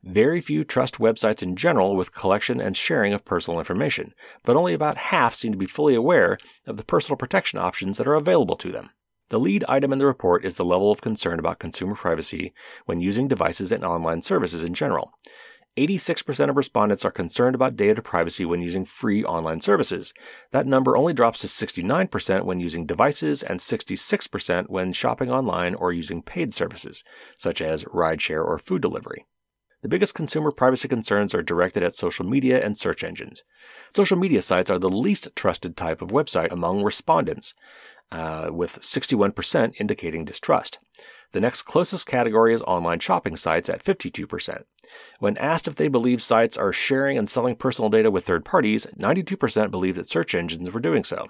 Very 0.07 0.43
few 0.43 0.65
trust 0.65 0.99
websites 0.99 1.43
in 1.43 1.57
general 1.57 1.97
with 1.97 2.15
collection 2.15 2.61
and 2.61 2.77
sharing 2.77 3.15
of 3.15 3.25
personal 3.25 3.59
information, 3.59 4.13
but 4.45 4.55
only 4.55 4.75
about 4.75 4.99
half 4.99 5.35
seem 5.35 5.53
to 5.53 5.59
be 5.59 5.65
fully 5.65 5.95
aware 5.95 6.37
of 6.67 6.77
the 6.77 6.85
personal 6.85 7.17
protection 7.17 7.59
options 7.59 7.97
that 7.97 8.07
are 8.07 8.15
available 8.15 8.57
to 8.57 8.71
them. 8.71 8.91
The 9.31 9.41
lead 9.41 9.65
item 9.67 9.95
in 9.95 9.99
the 9.99 10.05
report 10.05 10.45
is 10.45 10.57
the 10.57 10.65
level 10.65 10.93
of 10.93 11.01
concern 11.01 11.39
about 11.39 11.59
consumer 11.59 11.95
privacy 11.95 12.53
when 12.85 13.01
using 13.01 13.29
devices 13.29 13.73
and 13.73 13.83
online 13.83 14.21
services 14.21 14.63
in 14.63 14.75
general. 14.75 15.11
86% 15.79 16.51
of 16.51 16.57
respondents 16.59 17.07
are 17.07 17.11
concerned 17.11 17.55
about 17.55 17.75
data 17.75 18.03
privacy 18.03 18.45
when 18.45 18.61
using 18.61 18.85
free 18.85 19.25
online 19.25 19.63
services. 19.63 20.13
That 20.51 20.67
number 20.67 20.99
only 20.99 21.15
drops 21.15 21.41
to 21.41 21.47
69% 21.47 22.45
when 22.45 22.61
using 22.61 22.85
devices 22.85 23.43
and 23.43 23.59
66% 23.59 24.69
when 24.69 24.93
shopping 24.93 25.31
online 25.31 25.75
or 25.75 25.95
using 25.95 26.21
paid 26.21 26.53
services, 26.53 27.03
such 27.39 27.63
as 27.63 27.85
rideshare 27.85 28.45
or 28.45 28.59
food 28.59 28.83
delivery. 28.83 29.25
The 29.85 29.91
biggest 29.91 30.15
consumer 30.15 30.51
privacy 30.51 30.89
concerns 30.89 31.35
are 31.35 31.43
directed 31.43 31.83
at 31.83 31.95
social 31.95 32.25
media 32.25 32.59
and 32.65 32.75
search 32.75 33.05
engines. 33.05 33.45
Social 33.95 34.17
media 34.17 34.41
sites 34.41 34.71
are 34.71 34.79
the 34.79 34.89
least 34.89 35.29
trusted 35.37 35.77
type 35.77 36.01
of 36.01 36.09
website 36.09 36.51
among 36.51 36.83
respondents, 36.83 37.53
uh, 38.11 38.49
with 38.51 38.81
61% 38.81 39.75
indicating 39.79 40.25
distrust. 40.25 40.79
The 41.33 41.41
next 41.41 41.65
closest 41.65 42.07
category 42.07 42.55
is 42.55 42.63
online 42.63 43.01
shopping 43.01 43.37
sites 43.37 43.69
at 43.69 43.85
52%. 43.85 44.65
When 45.19 45.37
asked 45.37 45.69
if 45.69 45.75
they 45.75 45.89
believe 45.89 46.23
sites 46.23 46.57
are 46.57 46.73
sharing 46.73 47.19
and 47.19 47.29
selling 47.29 47.55
personal 47.55 47.91
data 47.91 48.11
with 48.11 48.25
third 48.25 48.47
parties, 48.47 48.87
92% 48.99 49.71
believe 49.71 49.97
that 49.97 50.09
search 50.09 50.35
engines 50.35 50.71
were 50.71 50.81
doing 50.81 51.05
so. 51.05 51.27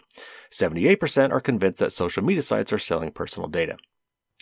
78% 0.52 1.32
are 1.32 1.40
convinced 1.40 1.80
that 1.80 1.92
social 1.92 2.22
media 2.22 2.44
sites 2.44 2.72
are 2.72 2.78
selling 2.78 3.10
personal 3.10 3.48
data. 3.48 3.78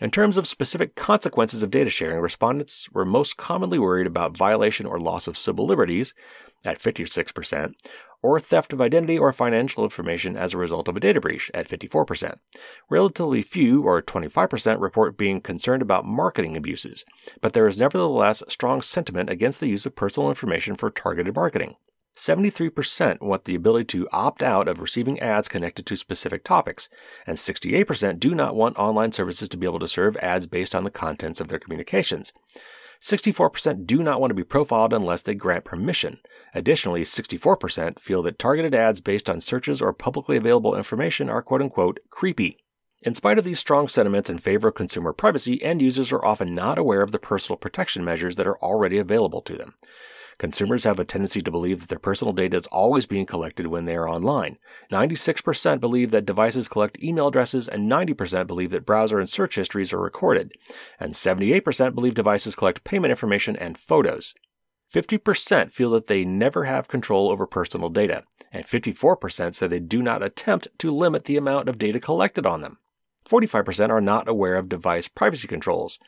In 0.01 0.11
terms 0.11 0.37
of 0.37 0.49
specific 0.49 0.95
consequences 0.95 1.63
of 1.63 1.71
data 1.71 1.91
sharing, 1.91 2.21
respondents 2.21 2.89
were 2.93 3.05
most 3.05 3.37
commonly 3.37 3.79
worried 3.79 4.07
about 4.07 4.37
violation 4.37 4.87
or 4.87 4.99
loss 4.99 5.27
of 5.27 5.37
civil 5.37 5.67
liberties 5.67 6.15
at 6.65 6.81
56%, 6.81 7.75
or 8.23 8.41
theft 8.41 8.73
of 8.73 8.81
identity 8.81 9.19
or 9.19 9.33
financial 9.33 9.85
information 9.85 10.37
as 10.37 10.55
a 10.55 10.59
result 10.59 10.89
of 10.89 10.97
a 10.97 11.01
data 11.01 11.21
breach 11.21 11.51
at 11.53 11.69
54%. 11.69 12.39
Relatively 12.89 13.43
few, 13.43 13.83
or 13.83 14.01
25%, 14.01 14.81
report 14.81 15.19
being 15.19 15.41
concerned 15.41 15.83
about 15.83 16.07
marketing 16.07 16.57
abuses, 16.57 17.05
but 17.41 17.53
there 17.53 17.69
is 17.69 17.79
nevertheless 17.79 18.43
strong 18.49 18.81
sentiment 18.81 19.29
against 19.29 19.61
the 19.61 19.69
use 19.69 19.85
of 19.85 19.97
personal 19.97 20.29
information 20.29 20.77
for 20.77 20.91
targeted 20.91 21.35
marketing. 21.35 21.77
73% 22.17 23.21
want 23.21 23.45
the 23.45 23.55
ability 23.55 23.87
to 23.87 24.09
opt 24.13 24.43
out 24.43 24.69
of 24.69 24.81
receiving 24.81 25.19
ads 25.21 25.49
connected 25.49 25.87
to 25.87 25.97
specific 25.97 26.45
topics, 26.45 26.89
and 27.27 27.39
68% 27.39 28.21
do 28.21 28.35
not 28.35 28.55
want 28.55 28.77
online 28.77 29.13
services 29.13 29.49
to 29.49 29.57
be 29.57 29.67
able 29.67 29.79
to 29.79 29.89
serve 29.89 30.17
ads 30.19 30.47
based 30.47 30.75
on 30.75 30.85
the 30.85 30.91
contents 30.91 31.41
of 31.41 31.49
their 31.49 31.59
communications. 31.59 32.33
64% 33.01 33.85
do 33.87 34.03
not 34.03 34.21
want 34.21 34.31
to 34.31 34.35
be 34.35 34.45
profiled 34.45 34.93
unless 34.93 35.23
they 35.23 35.35
grant 35.35 35.65
permission. 35.65 36.21
Additionally, 36.55 37.03
64% 37.03 37.99
feel 37.99 38.23
that 38.23 38.39
targeted 38.39 38.75
ads 38.75 39.01
based 39.01 39.29
on 39.29 39.41
searches 39.41 39.83
or 39.83 39.93
publicly 39.93 40.37
available 40.37 40.77
information 40.77 41.29
are 41.29 41.43
quote 41.43 41.63
unquote 41.63 41.99
creepy. 42.11 42.59
In 43.01 43.15
spite 43.15 43.39
of 43.39 43.45
these 43.45 43.59
strong 43.59 43.89
sentiments 43.89 44.31
in 44.31 44.39
favor 44.39 44.69
of 44.69 44.77
consumer 44.77 45.13
privacy, 45.13 45.61
end 45.61 45.83
users 45.83 46.13
are 46.13 46.25
often 46.25 46.55
not 46.55 46.79
aware 46.79 47.03
of 47.03 47.11
the 47.11 47.19
personal 47.19 47.57
protection 47.57 48.05
measures 48.05 48.37
that 48.37 48.47
are 48.47 48.59
already 48.59 48.99
available 48.99 49.43
to 49.43 49.57
them. 49.57 49.75
Consumers 50.39 50.85
have 50.85 50.99
a 50.99 51.05
tendency 51.05 51.41
to 51.43 51.51
believe 51.51 51.81
that 51.81 51.89
their 51.89 51.99
personal 51.99 52.33
data 52.33 52.57
is 52.57 52.67
always 52.69 53.07
being 53.07 53.27
collected 53.27 53.67
when 53.67 53.85
they 53.85 53.97
are 53.97 54.09
online. 54.09 54.59
96% 54.91 55.81
believe 55.81 56.11
that 56.11 56.27
devices 56.27 56.69
collect 56.69 57.03
email 57.03 57.29
addresses, 57.29 57.69
and 57.69 57.91
90% 57.91 58.47
believe 58.47 58.71
that 58.71 58.87
browser 58.87 59.19
and 59.19 59.29
search 59.29 59.55
histories 59.55 59.93
are 59.93 60.01
recorded. 60.01 60.53
And 60.99 61.15
78% 61.15 61.95
believe 61.95 62.15
devices 62.15 62.57
collect 62.57 62.85
payment 62.85 63.11
information 63.11 63.57
and 63.57 63.79
photos. 63.79 64.35
50% 64.93 65.73
feel 65.73 65.91
that 65.91 66.07
they 66.07 66.25
never 66.25 66.65
have 66.65 66.89
control 66.89 67.31
over 67.31 67.47
personal 67.47 67.89
data, 67.89 68.25
and 68.53 68.67
54% 68.67 69.55
say 69.55 69.67
they 69.67 69.81
do 69.81 70.03
not 70.03 70.23
attempt 70.23 70.69
to 70.79 70.91
limit 70.91 71.25
the 71.25 71.37
amount 71.37 71.69
of 71.69 71.79
data 71.79 71.99
collected 71.99 72.45
on 72.45 72.61
them. 72.61 72.79
45% 73.29 73.91
are 73.91 74.01
not 74.01 74.29
aware 74.29 74.57
of 74.57 74.69
device 74.69 75.09
privacy 75.09 75.49
controls. 75.49 75.99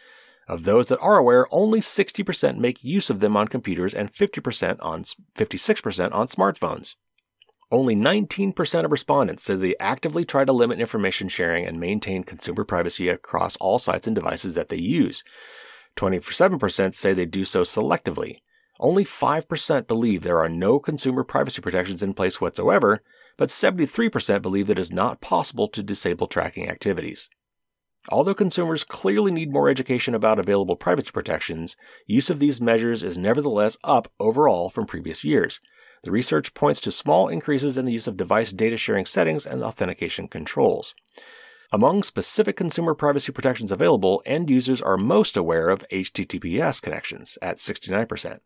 Of 0.46 0.64
those 0.64 0.88
that 0.88 1.00
are 1.00 1.16
aware, 1.16 1.46
only 1.50 1.80
60% 1.80 2.58
make 2.58 2.84
use 2.84 3.08
of 3.08 3.20
them 3.20 3.36
on 3.36 3.48
computers 3.48 3.94
and 3.94 4.12
50% 4.12 4.76
on 4.80 5.04
56% 5.36 6.14
on 6.14 6.28
smartphones. 6.28 6.96
Only 7.70 7.96
19% 7.96 8.84
of 8.84 8.92
respondents 8.92 9.42
say 9.42 9.54
they 9.54 9.74
actively 9.80 10.24
try 10.24 10.44
to 10.44 10.52
limit 10.52 10.80
information 10.80 11.28
sharing 11.28 11.66
and 11.66 11.80
maintain 11.80 12.22
consumer 12.22 12.64
privacy 12.64 13.08
across 13.08 13.56
all 13.56 13.78
sites 13.78 14.06
and 14.06 14.14
devices 14.14 14.54
that 14.54 14.68
they 14.68 14.76
use. 14.76 15.24
27% 15.96 16.94
say 16.94 17.12
they 17.12 17.26
do 17.26 17.44
so 17.44 17.62
selectively. 17.62 18.36
Only 18.78 19.04
5% 19.04 19.86
believe 19.86 20.22
there 20.22 20.40
are 20.40 20.48
no 20.48 20.78
consumer 20.78 21.24
privacy 21.24 21.62
protections 21.62 22.02
in 22.02 22.12
place 22.12 22.40
whatsoever, 22.40 23.02
but 23.36 23.48
73% 23.48 24.42
believe 24.42 24.66
that 24.66 24.78
it 24.78 24.82
is 24.82 24.92
not 24.92 25.20
possible 25.20 25.68
to 25.68 25.82
disable 25.82 26.26
tracking 26.26 26.68
activities. 26.68 27.28
Although 28.10 28.34
consumers 28.34 28.84
clearly 28.84 29.32
need 29.32 29.52
more 29.52 29.68
education 29.68 30.14
about 30.14 30.38
available 30.38 30.76
privacy 30.76 31.10
protections, 31.10 31.74
use 32.06 32.28
of 32.28 32.38
these 32.38 32.60
measures 32.60 33.02
is 33.02 33.16
nevertheless 33.16 33.78
up 33.82 34.12
overall 34.20 34.68
from 34.68 34.86
previous 34.86 35.24
years. 35.24 35.60
The 36.02 36.10
research 36.10 36.52
points 36.52 36.82
to 36.82 36.92
small 36.92 37.28
increases 37.28 37.78
in 37.78 37.86
the 37.86 37.92
use 37.92 38.06
of 38.06 38.18
device 38.18 38.52
data 38.52 38.76
sharing 38.76 39.06
settings 39.06 39.46
and 39.46 39.64
authentication 39.64 40.28
controls. 40.28 40.94
Among 41.72 42.02
specific 42.02 42.56
consumer 42.56 42.94
privacy 42.94 43.32
protections 43.32 43.72
available, 43.72 44.22
end 44.26 44.50
users 44.50 44.82
are 44.82 44.98
most 44.98 45.34
aware 45.34 45.70
of 45.70 45.84
HTTPS 45.90 46.82
connections 46.82 47.38
at 47.40 47.56
69%. 47.56 48.40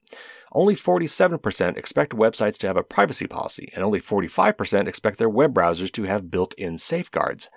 Only 0.53 0.77
47% 0.77 1.77
expect 1.77 2.13
websites 2.13 2.57
to 2.59 2.69
have 2.69 2.77
a 2.77 2.83
privacy 2.83 3.27
policy, 3.27 3.71
and 3.75 3.85
only 3.85 4.01
45% 4.01 4.87
expect 4.87 5.19
their 5.19 5.29
web 5.29 5.53
browsers 5.53 5.93
to 5.93 6.05
have 6.05 6.31
built 6.31 6.55
in 6.55 6.79
safeguards. 6.79 7.51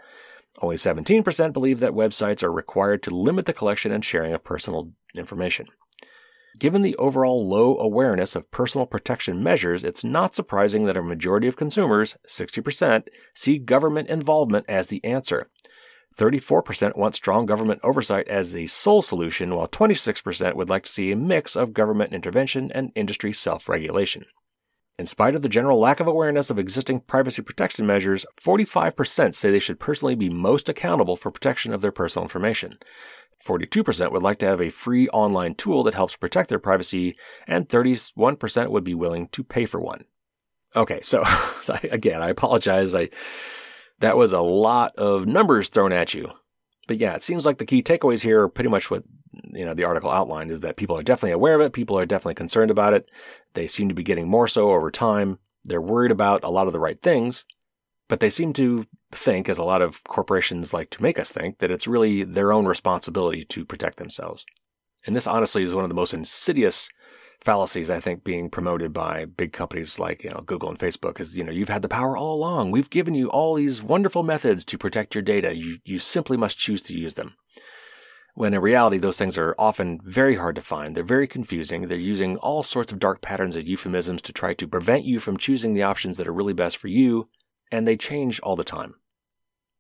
Only 0.62 0.76
17% 0.76 1.54
believe 1.54 1.80
that 1.80 1.94
websites 1.94 2.44
are 2.44 2.52
required 2.52 3.02
to 3.04 3.16
limit 3.16 3.46
the 3.48 3.54
collection 3.54 3.92
and 3.92 4.06
sharing 4.06 4.34
of 4.34 4.44
personal 4.44 4.92
information. 5.16 5.68
Given 6.60 6.82
the 6.82 6.96
overall 6.98 7.48
low 7.48 7.78
awareness 7.80 8.36
of 8.36 8.52
personal 8.52 8.86
protection 8.86 9.42
measures, 9.42 9.84
it's 9.84 10.04
not 10.04 10.36
surprising 10.36 10.86
that 10.86 10.98
a 10.98 11.02
majority 11.02 11.48
of 11.48 11.56
consumers, 11.56 12.18
60%, 12.28 13.08
see 13.34 13.58
government 13.58 14.10
involvement 14.10 14.66
as 14.70 14.88
the 14.88 15.04
answer. 15.04 15.50
34% 16.18 16.98
want 16.98 17.16
strong 17.16 17.46
government 17.46 17.80
oversight 17.84 18.28
as 18.28 18.52
the 18.52 18.68
sole 18.68 19.02
solution, 19.02 19.56
while 19.56 19.68
26% 19.68 20.56
would 20.56 20.70
like 20.70 20.84
to 20.84 20.92
see 20.92 21.12
a 21.12 21.16
mix 21.16 21.56
of 21.56 21.74
government 21.74 22.14
intervention 22.14 22.70
and 22.74 22.92
industry 22.96 23.32
self 23.32 23.70
regulation. 23.70 24.26
In 25.02 25.08
spite 25.08 25.34
of 25.34 25.42
the 25.42 25.50
general 25.50 25.80
lack 25.80 26.00
of 26.00 26.06
awareness 26.06 26.52
of 26.52 26.60
existing 26.60 27.00
privacy 27.00 27.42
protection 27.42 27.88
measures, 27.88 28.24
45% 28.40 29.34
say 29.34 29.50
they 29.50 29.58
should 29.58 29.80
personally 29.80 30.14
be 30.14 30.30
most 30.30 30.70
accountable 30.70 31.18
for 31.18 31.32
protection 31.32 31.74
of 31.74 31.82
their 31.82 31.92
personal 31.92 32.24
information. 32.24 32.78
42% 33.44 34.12
would 34.12 34.22
like 34.22 34.38
to 34.38 34.46
have 34.46 34.62
a 34.62 34.70
free 34.70 35.10
online 35.10 35.56
tool 35.56 35.82
that 35.86 35.96
helps 35.96 36.16
protect 36.16 36.50
their 36.50 36.60
privacy, 36.60 37.16
and 37.48 37.68
31% 37.68 38.70
would 38.70 38.84
be 38.84 38.94
willing 38.94 39.28
to 39.30 39.44
pay 39.44 39.66
for 39.66 39.82
one. 39.82 40.06
Okay, 40.76 41.02
so 41.02 41.24
again, 41.92 42.22
I 42.22 42.30
apologize. 42.30 42.94
I 42.94 43.10
that 44.02 44.18
was 44.18 44.32
a 44.32 44.42
lot 44.42 44.96
of 44.98 45.26
numbers 45.26 45.70
thrown 45.70 45.92
at 45.92 46.14
you. 46.14 46.32
But 46.88 46.98
yeah, 46.98 47.14
it 47.14 47.24
seems 47.24 47.46
like 47.46 47.58
the 47.58 47.66
key 47.66 47.84
takeaways 47.84 48.22
here 48.22 48.42
are 48.42 48.50
pretty 48.50 48.70
much 48.70 48.90
what 48.90 49.04
you 49.54 49.66
know 49.66 49.74
the 49.74 49.84
article 49.84 50.10
outlined 50.10 50.52
is 50.52 50.62
that 50.62 50.78
people 50.78 50.98
are 50.98 51.04
definitely 51.04 51.32
aware 51.32 51.56
of 51.56 51.62
it, 51.62 51.74
people 51.74 51.98
are 51.98 52.06
definitely 52.06 52.36
concerned 52.36 52.72
about 52.72 52.94
it. 52.94 53.10
They 53.54 53.68
seem 53.68 53.90
to 53.90 53.96
be 53.96 54.04
getting 54.04 54.28
more 54.28 54.48
so 54.48 54.72
over 54.72 54.92
time. 54.92 55.40
They're 55.64 55.82
worried 55.82 56.12
about 56.12 56.44
a 56.44 56.50
lot 56.50 56.68
of 56.68 56.74
the 56.74 56.80
right 56.80 57.02
things, 57.02 57.46
but 58.08 58.20
they 58.20 58.30
seem 58.30 58.54
to 58.54 58.88
think, 59.12 59.48
as 59.48 59.58
a 59.58 59.64
lot 59.64 59.82
of 59.82 60.04
corporations 60.06 60.74
like 60.74 60.90
to 60.92 61.04
make 61.04 61.20
us 61.20 61.32
think, 61.32 61.60
that 61.60 61.72
it's 61.72 61.88
really 61.88 62.24
their 62.24 62.52
own 62.52 62.66
responsibility 62.66 63.46
to 63.46 63.66
protect 63.66 63.98
themselves. 63.98 64.46
And 65.06 65.16
this 65.16 65.28
honestly 65.28 65.64
is 65.64 65.76
one 65.76 65.84
of 65.84 65.90
the 65.90 65.96
most 65.96 66.14
insidious 66.14 66.90
fallacies 67.42 67.90
I 67.90 68.00
think 68.00 68.24
being 68.24 68.50
promoted 68.50 68.94
by 68.94 69.26
big 69.26 69.52
companies 69.52 70.00
like, 70.00 70.24
you 70.24 70.30
know, 70.30 70.44
Google 70.46 70.70
and 70.70 70.80
Facebook 70.80 71.20
is, 71.20 71.36
you 71.36 71.44
know, 71.44 71.52
you've 71.52 71.70
had 71.70 71.82
the 71.82 71.90
power 71.90 72.16
all 72.16 72.36
along. 72.36 72.72
We've 72.72 72.90
given 72.90 73.16
you 73.16 73.30
all 73.30 73.56
these 73.56 73.82
wonderful 73.82 74.24
methods 74.24 74.64
to 74.66 74.78
protect 74.78 75.16
your 75.16 75.24
data. 75.24 75.56
You 75.56 75.80
you 75.84 76.00
simply 76.00 76.38
must 76.38 76.58
choose 76.58 76.82
to 76.84 76.94
use 76.94 77.16
them 77.16 77.36
when 78.34 78.54
in 78.54 78.62
reality, 78.62 78.98
those 78.98 79.18
things 79.18 79.38
are 79.38 79.56
often 79.58 80.00
very 80.04 80.36
hard 80.36 80.56
to 80.56 80.62
find. 80.62 80.96
They're 80.96 81.04
very 81.04 81.28
confusing. 81.28 81.88
They're 81.88 81.98
using 81.98 82.38
all 82.38 82.64
sorts 82.64 82.92
of 82.92 83.00
dark 83.00 83.22
patterns 83.22 83.56
and 83.56 83.68
euphemisms 83.68 84.22
to 84.24 84.34
try 84.34 84.54
to 84.54 84.68
prevent 84.68 85.06
you 85.06 85.20
from 85.20 85.38
choosing 85.38 85.74
the 85.74 85.84
options 85.84 86.18
that 86.18 86.28
are 86.28 86.34
really 86.34 86.54
best 86.54 86.78
for 86.78 86.88
you, 86.88 87.28
and 87.72 87.88
they 87.88 87.98
change 87.98 88.40
all 88.42 88.56
the 88.56 88.64
time. 88.64 88.96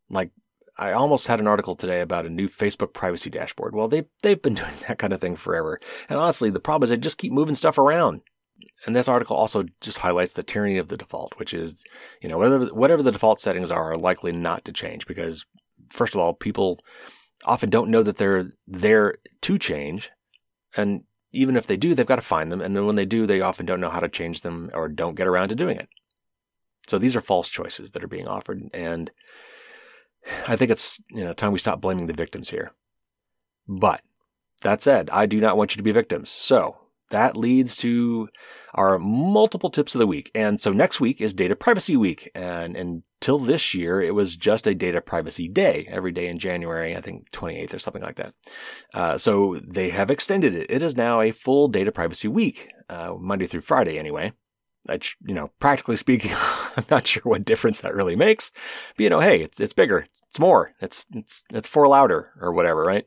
Like, 0.10 0.32
I 0.82 0.94
almost 0.94 1.28
had 1.28 1.40
an 1.40 1.48
article 1.48 1.76
today 1.76 2.02
about 2.02 2.26
a 2.26 2.30
new 2.30 2.50
Facebook 2.50 2.92
privacy 2.92 3.30
dashboard. 3.30 3.76
Well, 3.76 3.88
they, 3.88 4.06
they've 4.24 4.42
been 4.42 4.54
doing 4.56 4.74
that 4.88 4.98
kind 4.98 5.14
of 5.14 5.22
thing 5.22 5.36
forever. 5.36 5.80
And 6.10 6.20
honestly, 6.20 6.50
the 6.50 6.60
problem 6.60 6.86
is 6.86 6.90
they 6.90 6.98
just 6.98 7.20
keep 7.20 7.32
moving 7.32 7.54
stuff 7.54 7.78
around. 7.78 8.22
And 8.86 8.96
this 8.96 9.08
article 9.08 9.36
also 9.36 9.66
just 9.80 10.00
highlights 10.00 10.34
the 10.34 10.42
tyranny 10.42 10.80
of 10.80 10.88
the 10.88 10.98
default, 10.98 11.38
which 11.38 11.54
is, 11.54 11.84
you 12.20 12.28
know, 12.28 12.40
whatever, 12.40 12.66
whatever 12.68 13.04
the 13.04 13.12
default 13.12 13.40
settings 13.40 13.70
are, 13.70 13.92
are 13.92 13.96
likely 13.96 14.32
not 14.32 14.66
to 14.66 14.74
change 14.74 15.06
because, 15.06 15.46
first 15.92 16.16
of 16.16 16.20
all, 16.20 16.34
people 16.34 16.80
often 17.46 17.70
don't 17.70 17.92
know 17.92 18.02
that 18.02 18.18
they're 18.18 18.54
there 18.68 19.20
to 19.42 19.60
change. 19.60 20.10
And 20.76 21.04
even 21.32 21.58
if 21.58 21.68
they 21.68 21.78
do, 21.78 21.94
they've 21.94 22.08
got 22.08 22.16
to 22.16 22.24
find 22.24 22.52
them. 22.52 22.60
And 22.60 22.76
then 22.76 22.88
when 22.88 22.96
they 22.96 23.06
do, 23.06 23.28
they 23.28 23.40
often 23.40 23.68
don't 23.68 23.82
know 23.82 23.92
how 23.92 24.00
to 24.00 24.10
change 24.10 24.42
them 24.42 24.72
or 24.74 24.88
don't 24.88 25.16
get 25.16 25.28
around 25.28 25.50
to 25.50 25.56
doing 25.56 25.78
it. 25.78 25.90
So 26.88 26.98
these 26.98 27.16
are 27.16 27.22
false 27.22 27.50
choices 27.50 27.92
that 27.92 28.04
are 28.04 28.08
being 28.08 28.28
offered. 28.28 28.64
And 28.74 29.12
I 30.48 30.56
think 30.56 30.72
it's, 30.72 31.02
you 31.10 31.24
know, 31.24 31.34
time 31.34 31.52
we 31.52 31.60
stop 31.60 31.82
blaming 31.82 32.08
the 32.08 32.14
victims 32.14 32.50
here. 32.50 32.74
But 33.68 34.02
that 34.62 34.82
said, 34.82 35.10
I 35.12 35.26
do 35.26 35.40
not 35.40 35.58
want 35.58 35.74
you 35.74 35.78
to 35.78 35.84
be 35.84 35.92
victims. 35.92 36.30
So 36.30 36.78
that 37.10 37.38
leads 37.38 37.76
to 37.78 38.30
our 38.74 38.98
multiple 38.98 39.70
tips 39.70 39.94
of 39.96 40.00
the 40.00 40.08
week. 40.08 40.32
And 40.34 40.60
so 40.60 40.72
next 40.72 41.00
week 41.00 41.22
is 41.22 41.34
data 41.34 41.56
privacy 41.56 41.98
week. 41.98 42.32
And 42.34 42.76
until 42.76 43.38
this 43.38 43.74
year, 43.74 44.02
it 44.02 44.16
was 44.16 44.36
just 44.36 44.66
a 44.66 44.74
data 44.74 45.02
privacy 45.02 45.48
day 45.48 45.88
every 45.90 46.12
day 46.12 46.28
in 46.28 46.40
January, 46.40 46.96
I 46.96 47.02
think 47.02 47.30
28th 47.32 47.74
or 47.74 47.80
something 47.80 48.02
like 48.02 48.16
that. 48.16 48.34
Uh, 48.94 49.18
so 49.18 49.60
they 49.66 49.90
have 49.90 50.10
extended 50.10 50.56
it. 50.56 50.72
It 50.72 50.82
is 50.82 50.96
now 50.96 51.22
a 51.22 51.32
full 51.32 51.68
data 51.68 51.92
privacy 51.92 52.28
week, 52.28 52.70
uh, 52.90 53.16
Monday 53.20 53.48
through 53.48 53.62
Friday 53.62 54.00
anyway. 54.00 54.34
Which, 54.88 55.16
you 55.24 55.34
know, 55.34 55.52
practically 55.60 55.98
speaking, 55.98 56.32
I'm 56.78 56.86
not 56.90 57.08
sure 57.08 57.24
what 57.24 57.46
difference 57.46 57.82
that 57.82 57.96
really 57.96 58.16
makes. 58.16 58.52
But, 58.96 59.04
you 59.04 59.10
know, 59.10 59.20
hey, 59.20 59.42
it's, 59.42 59.60
it's 59.60 59.74
bigger. 59.74 60.08
It's 60.28 60.40
more. 60.40 60.74
It's, 60.82 61.06
it's, 61.14 61.44
it's 61.52 61.68
four 61.68 61.88
louder 61.88 62.32
or 62.40 62.52
whatever, 62.52 62.84
right? 62.84 63.06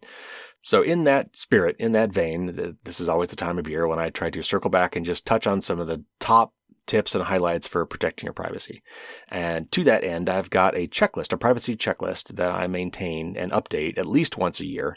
So, 0.62 0.82
in 0.82 1.04
that 1.04 1.36
spirit, 1.36 1.76
in 1.78 1.92
that 1.92 2.12
vein, 2.12 2.76
this 2.84 3.00
is 3.00 3.08
always 3.08 3.28
the 3.28 3.36
time 3.36 3.58
of 3.58 3.68
year 3.68 3.86
when 3.86 3.98
I 3.98 4.08
try 4.08 4.30
to 4.30 4.42
circle 4.42 4.70
back 4.70 4.96
and 4.96 5.04
just 5.04 5.26
touch 5.26 5.46
on 5.46 5.60
some 5.60 5.78
of 5.78 5.88
the 5.88 6.04
top 6.20 6.54
tips 6.86 7.14
and 7.14 7.24
highlights 7.24 7.66
for 7.66 7.84
protecting 7.86 8.26
your 8.26 8.32
privacy. 8.32 8.82
And 9.28 9.70
to 9.72 9.84
that 9.84 10.04
end, 10.04 10.28
I've 10.28 10.50
got 10.50 10.76
a 10.76 10.86
checklist, 10.86 11.32
a 11.32 11.36
privacy 11.36 11.76
checklist 11.76 12.36
that 12.36 12.50
I 12.50 12.66
maintain 12.66 13.36
and 13.36 13.52
update 13.52 13.98
at 13.98 14.06
least 14.06 14.38
once 14.38 14.60
a 14.60 14.66
year 14.66 14.96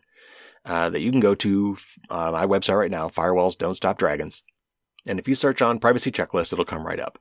uh, 0.66 0.90
that 0.90 1.02
you 1.02 1.12
can 1.12 1.20
go 1.20 1.36
to 1.36 1.78
uh, 2.10 2.32
my 2.32 2.46
website 2.46 2.78
right 2.78 2.92
now, 2.92 3.10
Firewalls 3.10 3.58
Don't 3.58 3.76
Stop 3.76 3.98
Dragons. 3.98 4.44
And 5.08 5.20
if 5.20 5.28
you 5.28 5.36
search 5.36 5.62
on 5.62 5.80
privacy 5.80 6.12
checklist, 6.12 6.54
it'll 6.54 6.66
come 6.66 6.86
right 6.86 7.00
up. 7.00 7.20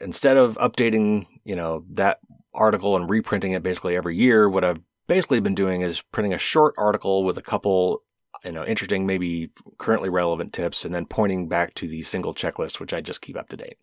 Instead 0.00 0.36
of 0.36 0.56
updating, 0.58 1.26
you 1.44 1.56
know, 1.56 1.84
that 1.90 2.20
article 2.54 2.96
and 2.96 3.08
reprinting 3.08 3.52
it 3.52 3.62
basically 3.62 3.96
every 3.96 4.16
year, 4.16 4.48
what 4.48 4.64
I've 4.64 4.80
basically 5.06 5.40
been 5.40 5.54
doing 5.54 5.82
is 5.82 6.00
printing 6.00 6.34
a 6.34 6.38
short 6.38 6.74
article 6.78 7.24
with 7.24 7.38
a 7.38 7.42
couple 7.42 8.02
you 8.44 8.52
know, 8.52 8.64
interesting, 8.64 9.06
maybe 9.06 9.50
currently 9.78 10.08
relevant 10.08 10.52
tips, 10.52 10.84
and 10.84 10.94
then 10.94 11.06
pointing 11.06 11.48
back 11.48 11.74
to 11.74 11.88
the 11.88 12.02
single 12.02 12.34
checklist, 12.34 12.80
which 12.80 12.92
I 12.92 13.00
just 13.00 13.20
keep 13.20 13.36
up 13.36 13.48
to 13.50 13.56
date. 13.56 13.76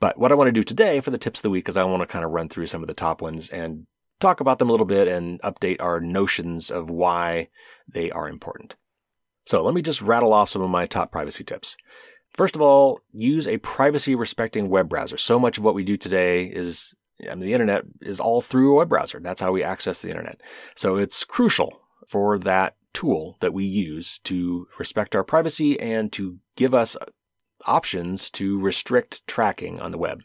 But 0.00 0.18
what 0.18 0.32
I 0.32 0.34
want 0.34 0.48
to 0.48 0.52
do 0.52 0.62
today 0.62 1.00
for 1.00 1.10
the 1.10 1.18
tips 1.18 1.38
of 1.40 1.44
the 1.44 1.50
week 1.50 1.68
is 1.68 1.76
I 1.76 1.84
want 1.84 2.02
to 2.02 2.06
kind 2.06 2.24
of 2.24 2.32
run 2.32 2.48
through 2.48 2.66
some 2.66 2.82
of 2.82 2.88
the 2.88 2.94
top 2.94 3.22
ones 3.22 3.48
and 3.48 3.86
talk 4.20 4.40
about 4.40 4.58
them 4.58 4.68
a 4.68 4.72
little 4.72 4.86
bit 4.86 5.08
and 5.08 5.40
update 5.42 5.80
our 5.80 6.00
notions 6.00 6.70
of 6.70 6.90
why 6.90 7.48
they 7.88 8.10
are 8.10 8.28
important. 8.28 8.74
So 9.46 9.62
let 9.62 9.74
me 9.74 9.82
just 9.82 10.02
rattle 10.02 10.32
off 10.32 10.50
some 10.50 10.62
of 10.62 10.70
my 10.70 10.86
top 10.86 11.12
privacy 11.12 11.44
tips. 11.44 11.76
First 12.36 12.54
of 12.54 12.60
all, 12.60 13.00
use 13.12 13.48
a 13.48 13.56
privacy 13.58 14.14
respecting 14.14 14.68
web 14.68 14.90
browser. 14.90 15.16
So 15.16 15.38
much 15.38 15.56
of 15.56 15.64
what 15.64 15.74
we 15.74 15.84
do 15.84 15.96
today 15.96 16.44
is, 16.44 16.94
I 17.22 17.34
mean, 17.34 17.46
the 17.46 17.54
internet 17.54 17.84
is 18.02 18.20
all 18.20 18.42
through 18.42 18.74
a 18.74 18.76
web 18.76 18.90
browser. 18.90 19.20
That's 19.20 19.40
how 19.40 19.52
we 19.52 19.62
access 19.62 20.02
the 20.02 20.10
internet. 20.10 20.40
So 20.74 20.96
it's 20.96 21.24
crucial 21.24 21.80
for 22.06 22.38
that 22.40 22.76
tool 22.92 23.38
that 23.40 23.54
we 23.54 23.64
use 23.64 24.20
to 24.24 24.68
respect 24.78 25.16
our 25.16 25.24
privacy 25.24 25.80
and 25.80 26.12
to 26.12 26.38
give 26.56 26.74
us 26.74 26.94
options 27.64 28.30
to 28.32 28.60
restrict 28.60 29.26
tracking 29.26 29.80
on 29.80 29.90
the 29.90 29.98
web. 29.98 30.22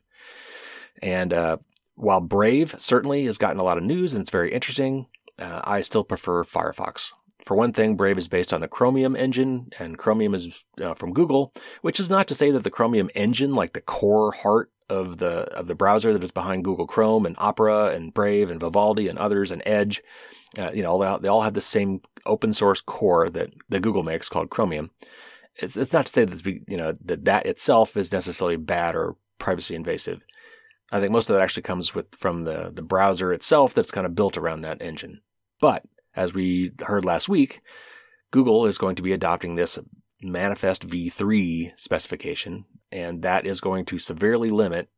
And 1.01 1.31
uh, 1.31 1.57
while 1.95 2.21
Brave 2.21 2.75
certainly 2.77 3.25
has 3.25 3.37
gotten 3.37 3.59
a 3.59 3.63
lot 3.63 3.77
of 3.77 3.85
news 3.85 4.13
and 4.13 4.21
it's 4.21 4.29
very 4.29 4.51
interesting, 4.51 5.07
uh, 5.39 5.61
I 5.63 5.79
still 5.81 6.03
prefer 6.03 6.43
Firefox. 6.43 7.13
For 7.45 7.55
one 7.55 7.73
thing, 7.73 7.95
Brave 7.95 8.17
is 8.17 8.27
based 8.27 8.53
on 8.53 8.61
the 8.61 8.67
Chromium 8.67 9.15
engine, 9.15 9.71
and 9.79 9.97
Chromium 9.97 10.35
is 10.35 10.63
uh, 10.81 10.93
from 10.93 11.13
Google, 11.13 11.53
which 11.81 11.99
is 11.99 12.09
not 12.09 12.27
to 12.27 12.35
say 12.35 12.51
that 12.51 12.63
the 12.63 12.69
Chromium 12.69 13.09
engine, 13.15 13.55
like 13.55 13.73
the 13.73 13.81
core 13.81 14.31
heart 14.31 14.71
of 14.89 15.17
the 15.17 15.43
of 15.53 15.67
the 15.67 15.75
browser 15.75 16.13
that 16.13 16.23
is 16.23 16.31
behind 16.31 16.65
Google 16.65 16.85
Chrome 16.85 17.25
and 17.25 17.35
Opera 17.39 17.87
and 17.87 18.13
Brave 18.13 18.49
and 18.49 18.59
Vivaldi 18.59 19.07
and 19.07 19.17
others 19.17 19.49
and 19.49 19.63
Edge, 19.65 20.03
uh, 20.57 20.71
you 20.73 20.83
know, 20.83 20.99
they 20.99 21.07
all, 21.07 21.19
they 21.19 21.27
all 21.29 21.41
have 21.41 21.53
the 21.53 21.61
same 21.61 22.01
open 22.25 22.53
source 22.53 22.81
core 22.81 23.29
that, 23.29 23.53
that 23.69 23.81
Google 23.81 24.03
makes 24.03 24.29
called 24.29 24.49
Chromium. 24.49 24.91
It's, 25.55 25.77
it's 25.77 25.93
not 25.93 26.05
to 26.07 26.13
say 26.13 26.25
that, 26.25 26.45
you 26.45 26.77
know, 26.77 26.97
that 27.05 27.25
that 27.25 27.45
itself 27.45 27.97
is 27.97 28.11
necessarily 28.11 28.57
bad 28.57 28.95
or 28.95 29.15
privacy 29.39 29.75
invasive. 29.75 30.21
I 30.91 30.99
think 30.99 31.11
most 31.11 31.29
of 31.29 31.35
that 31.35 31.41
actually 31.41 31.63
comes 31.63 31.95
with 31.95 32.13
from 32.15 32.41
the, 32.41 32.71
the 32.73 32.81
browser 32.81 33.31
itself 33.31 33.73
that's 33.73 33.91
kind 33.91 34.05
of 34.05 34.15
built 34.15 34.37
around 34.37 34.61
that 34.61 34.81
engine. 34.81 35.21
But 35.61 35.83
as 36.15 36.33
we 36.33 36.71
heard 36.85 37.05
last 37.05 37.29
week, 37.29 37.61
Google 38.31 38.65
is 38.65 38.77
going 38.77 38.95
to 38.95 39.03
be 39.03 39.13
adopting 39.13 39.55
this 39.55 39.79
Manifest 40.21 40.87
v3 40.87 41.77
specification, 41.79 42.65
and 42.91 43.21
that 43.23 43.45
is 43.45 43.61
going 43.61 43.85
to 43.85 43.97
severely 43.99 44.51
limit 44.51 44.89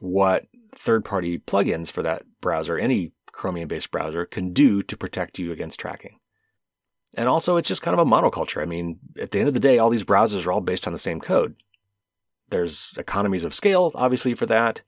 what 0.00 0.44
third 0.76 1.04
party 1.04 1.38
plugins 1.38 1.90
for 1.90 2.02
that 2.02 2.22
browser, 2.40 2.78
any 2.78 3.12
Chromium 3.32 3.68
based 3.68 3.90
browser, 3.90 4.26
can 4.26 4.52
do 4.52 4.82
to 4.82 4.96
protect 4.96 5.38
you 5.38 5.52
against 5.52 5.80
tracking. 5.80 6.18
And 7.14 7.28
also, 7.28 7.56
it's 7.56 7.68
just 7.68 7.82
kind 7.82 7.98
of 7.98 8.06
a 8.06 8.10
monoculture. 8.10 8.60
I 8.60 8.66
mean, 8.66 8.98
at 9.18 9.30
the 9.30 9.38
end 9.38 9.48
of 9.48 9.54
the 9.54 9.60
day, 9.60 9.78
all 9.78 9.90
these 9.90 10.04
browsers 10.04 10.44
are 10.44 10.52
all 10.52 10.60
based 10.60 10.86
on 10.86 10.92
the 10.92 10.98
same 10.98 11.20
code. 11.20 11.56
There's 12.50 12.92
economies 12.98 13.44
of 13.44 13.54
scale, 13.54 13.92
obviously, 13.94 14.34
for 14.34 14.46
that. 14.46 14.82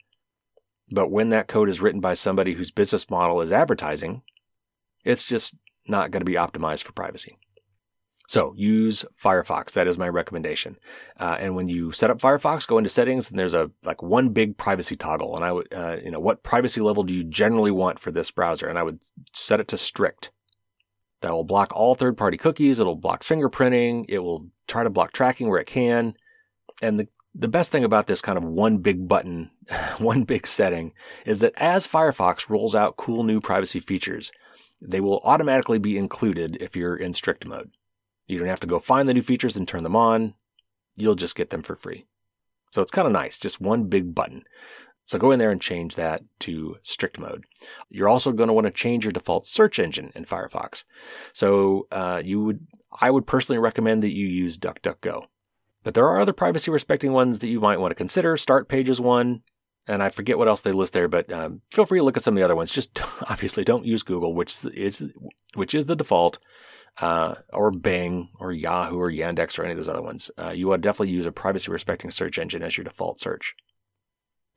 But 0.90 1.10
when 1.10 1.30
that 1.30 1.48
code 1.48 1.68
is 1.68 1.80
written 1.80 2.00
by 2.00 2.14
somebody 2.14 2.54
whose 2.54 2.70
business 2.70 3.08
model 3.08 3.40
is 3.40 3.52
advertising, 3.52 4.22
it's 5.04 5.24
just 5.24 5.54
not 5.86 6.10
going 6.10 6.20
to 6.20 6.24
be 6.24 6.34
optimized 6.34 6.82
for 6.82 6.92
privacy. 6.92 7.38
So 8.30 8.54
use 8.56 9.04
Firefox. 9.20 9.72
That 9.72 9.88
is 9.88 9.98
my 9.98 10.08
recommendation. 10.08 10.76
Uh, 11.18 11.36
and 11.40 11.56
when 11.56 11.68
you 11.68 11.90
set 11.90 12.10
up 12.10 12.20
Firefox, 12.20 12.64
go 12.64 12.78
into 12.78 12.88
settings 12.88 13.28
and 13.28 13.36
there's 13.36 13.54
a 13.54 13.72
like 13.82 14.04
one 14.04 14.28
big 14.28 14.56
privacy 14.56 14.94
toggle. 14.94 15.34
And 15.34 15.44
I 15.44 15.50
would, 15.50 15.74
uh, 15.74 15.96
you 16.00 16.12
know, 16.12 16.20
what 16.20 16.44
privacy 16.44 16.80
level 16.80 17.02
do 17.02 17.12
you 17.12 17.24
generally 17.24 17.72
want 17.72 17.98
for 17.98 18.12
this 18.12 18.30
browser? 18.30 18.68
And 18.68 18.78
I 18.78 18.84
would 18.84 19.00
set 19.32 19.58
it 19.58 19.66
to 19.66 19.76
strict. 19.76 20.30
That 21.22 21.32
will 21.32 21.42
block 21.42 21.72
all 21.74 21.96
third 21.96 22.16
party 22.16 22.36
cookies. 22.36 22.78
It'll 22.78 22.94
block 22.94 23.24
fingerprinting. 23.24 24.04
It 24.08 24.20
will 24.20 24.46
try 24.68 24.84
to 24.84 24.90
block 24.90 25.12
tracking 25.12 25.48
where 25.48 25.58
it 25.58 25.66
can. 25.66 26.14
And 26.80 27.00
the, 27.00 27.08
the 27.34 27.48
best 27.48 27.72
thing 27.72 27.82
about 27.82 28.06
this 28.06 28.22
kind 28.22 28.38
of 28.38 28.44
one 28.44 28.78
big 28.78 29.08
button, 29.08 29.50
one 29.98 30.22
big 30.22 30.46
setting 30.46 30.92
is 31.26 31.40
that 31.40 31.54
as 31.56 31.84
Firefox 31.84 32.48
rolls 32.48 32.76
out 32.76 32.96
cool 32.96 33.24
new 33.24 33.40
privacy 33.40 33.80
features, 33.80 34.30
they 34.80 35.00
will 35.00 35.20
automatically 35.24 35.78
be 35.78 35.98
included 35.98 36.56
if 36.60 36.76
you're 36.76 36.96
in 36.96 37.12
strict 37.12 37.46
mode. 37.46 37.70
You 38.26 38.38
don't 38.38 38.48
have 38.48 38.60
to 38.60 38.66
go 38.66 38.78
find 38.78 39.08
the 39.08 39.14
new 39.14 39.22
features 39.22 39.56
and 39.56 39.66
turn 39.66 39.82
them 39.82 39.96
on. 39.96 40.34
You'll 40.96 41.14
just 41.14 41.34
get 41.34 41.50
them 41.50 41.62
for 41.62 41.76
free. 41.76 42.06
So 42.70 42.80
it's 42.80 42.90
kind 42.92 43.06
of 43.06 43.12
nice, 43.12 43.38
just 43.38 43.60
one 43.60 43.84
big 43.84 44.14
button. 44.14 44.44
So 45.04 45.18
go 45.18 45.32
in 45.32 45.40
there 45.40 45.50
and 45.50 45.60
change 45.60 45.96
that 45.96 46.22
to 46.40 46.76
strict 46.82 47.18
mode. 47.18 47.44
You're 47.88 48.08
also 48.08 48.30
going 48.30 48.46
to 48.46 48.52
want 48.52 48.66
to 48.66 48.70
change 48.70 49.04
your 49.04 49.12
default 49.12 49.46
search 49.46 49.80
engine 49.80 50.12
in 50.14 50.24
Firefox. 50.24 50.84
So 51.32 51.88
uh, 51.90 52.22
you 52.24 52.44
would, 52.44 52.66
I 53.00 53.10
would 53.10 53.26
personally 53.26 53.58
recommend 53.58 54.04
that 54.04 54.14
you 54.14 54.28
use 54.28 54.56
DuckDuckGo. 54.56 55.26
But 55.82 55.94
there 55.94 56.06
are 56.06 56.20
other 56.20 56.32
privacy 56.32 56.70
respecting 56.70 57.12
ones 57.12 57.40
that 57.40 57.48
you 57.48 57.58
might 57.58 57.80
want 57.80 57.90
to 57.90 57.96
consider. 57.96 58.36
Start 58.36 58.68
Page 58.68 58.88
is 58.88 59.00
one, 59.00 59.42
and 59.86 60.02
I 60.02 60.10
forget 60.10 60.38
what 60.38 60.48
else 60.48 60.62
they 60.62 60.72
list 60.72 60.92
there, 60.92 61.08
but 61.08 61.32
um, 61.32 61.62
feel 61.70 61.86
free 61.86 61.98
to 61.98 62.04
look 62.04 62.16
at 62.16 62.22
some 62.22 62.34
of 62.34 62.38
the 62.38 62.44
other 62.44 62.56
ones. 62.56 62.70
Just 62.70 63.00
obviously 63.30 63.64
don't 63.64 63.84
use 63.86 64.02
Google, 64.02 64.34
which 64.34 64.64
is 64.64 65.10
which 65.54 65.74
is 65.74 65.86
the 65.86 65.96
default 65.96 66.38
uh, 66.98 67.36
or 67.52 67.70
Bing 67.70 68.28
or 68.38 68.52
Yahoo 68.52 68.98
or 68.98 69.10
Yandex 69.10 69.58
or 69.58 69.64
any 69.64 69.72
of 69.72 69.78
those 69.78 69.88
other 69.88 70.02
ones. 70.02 70.30
Uh, 70.38 70.50
you 70.50 70.68
would 70.68 70.80
definitely 70.80 71.14
use 71.14 71.26
a 71.26 71.32
privacy 71.32 71.70
respecting 71.70 72.10
search 72.10 72.38
engine 72.38 72.62
as 72.62 72.76
your 72.76 72.84
default 72.84 73.20
search. 73.20 73.54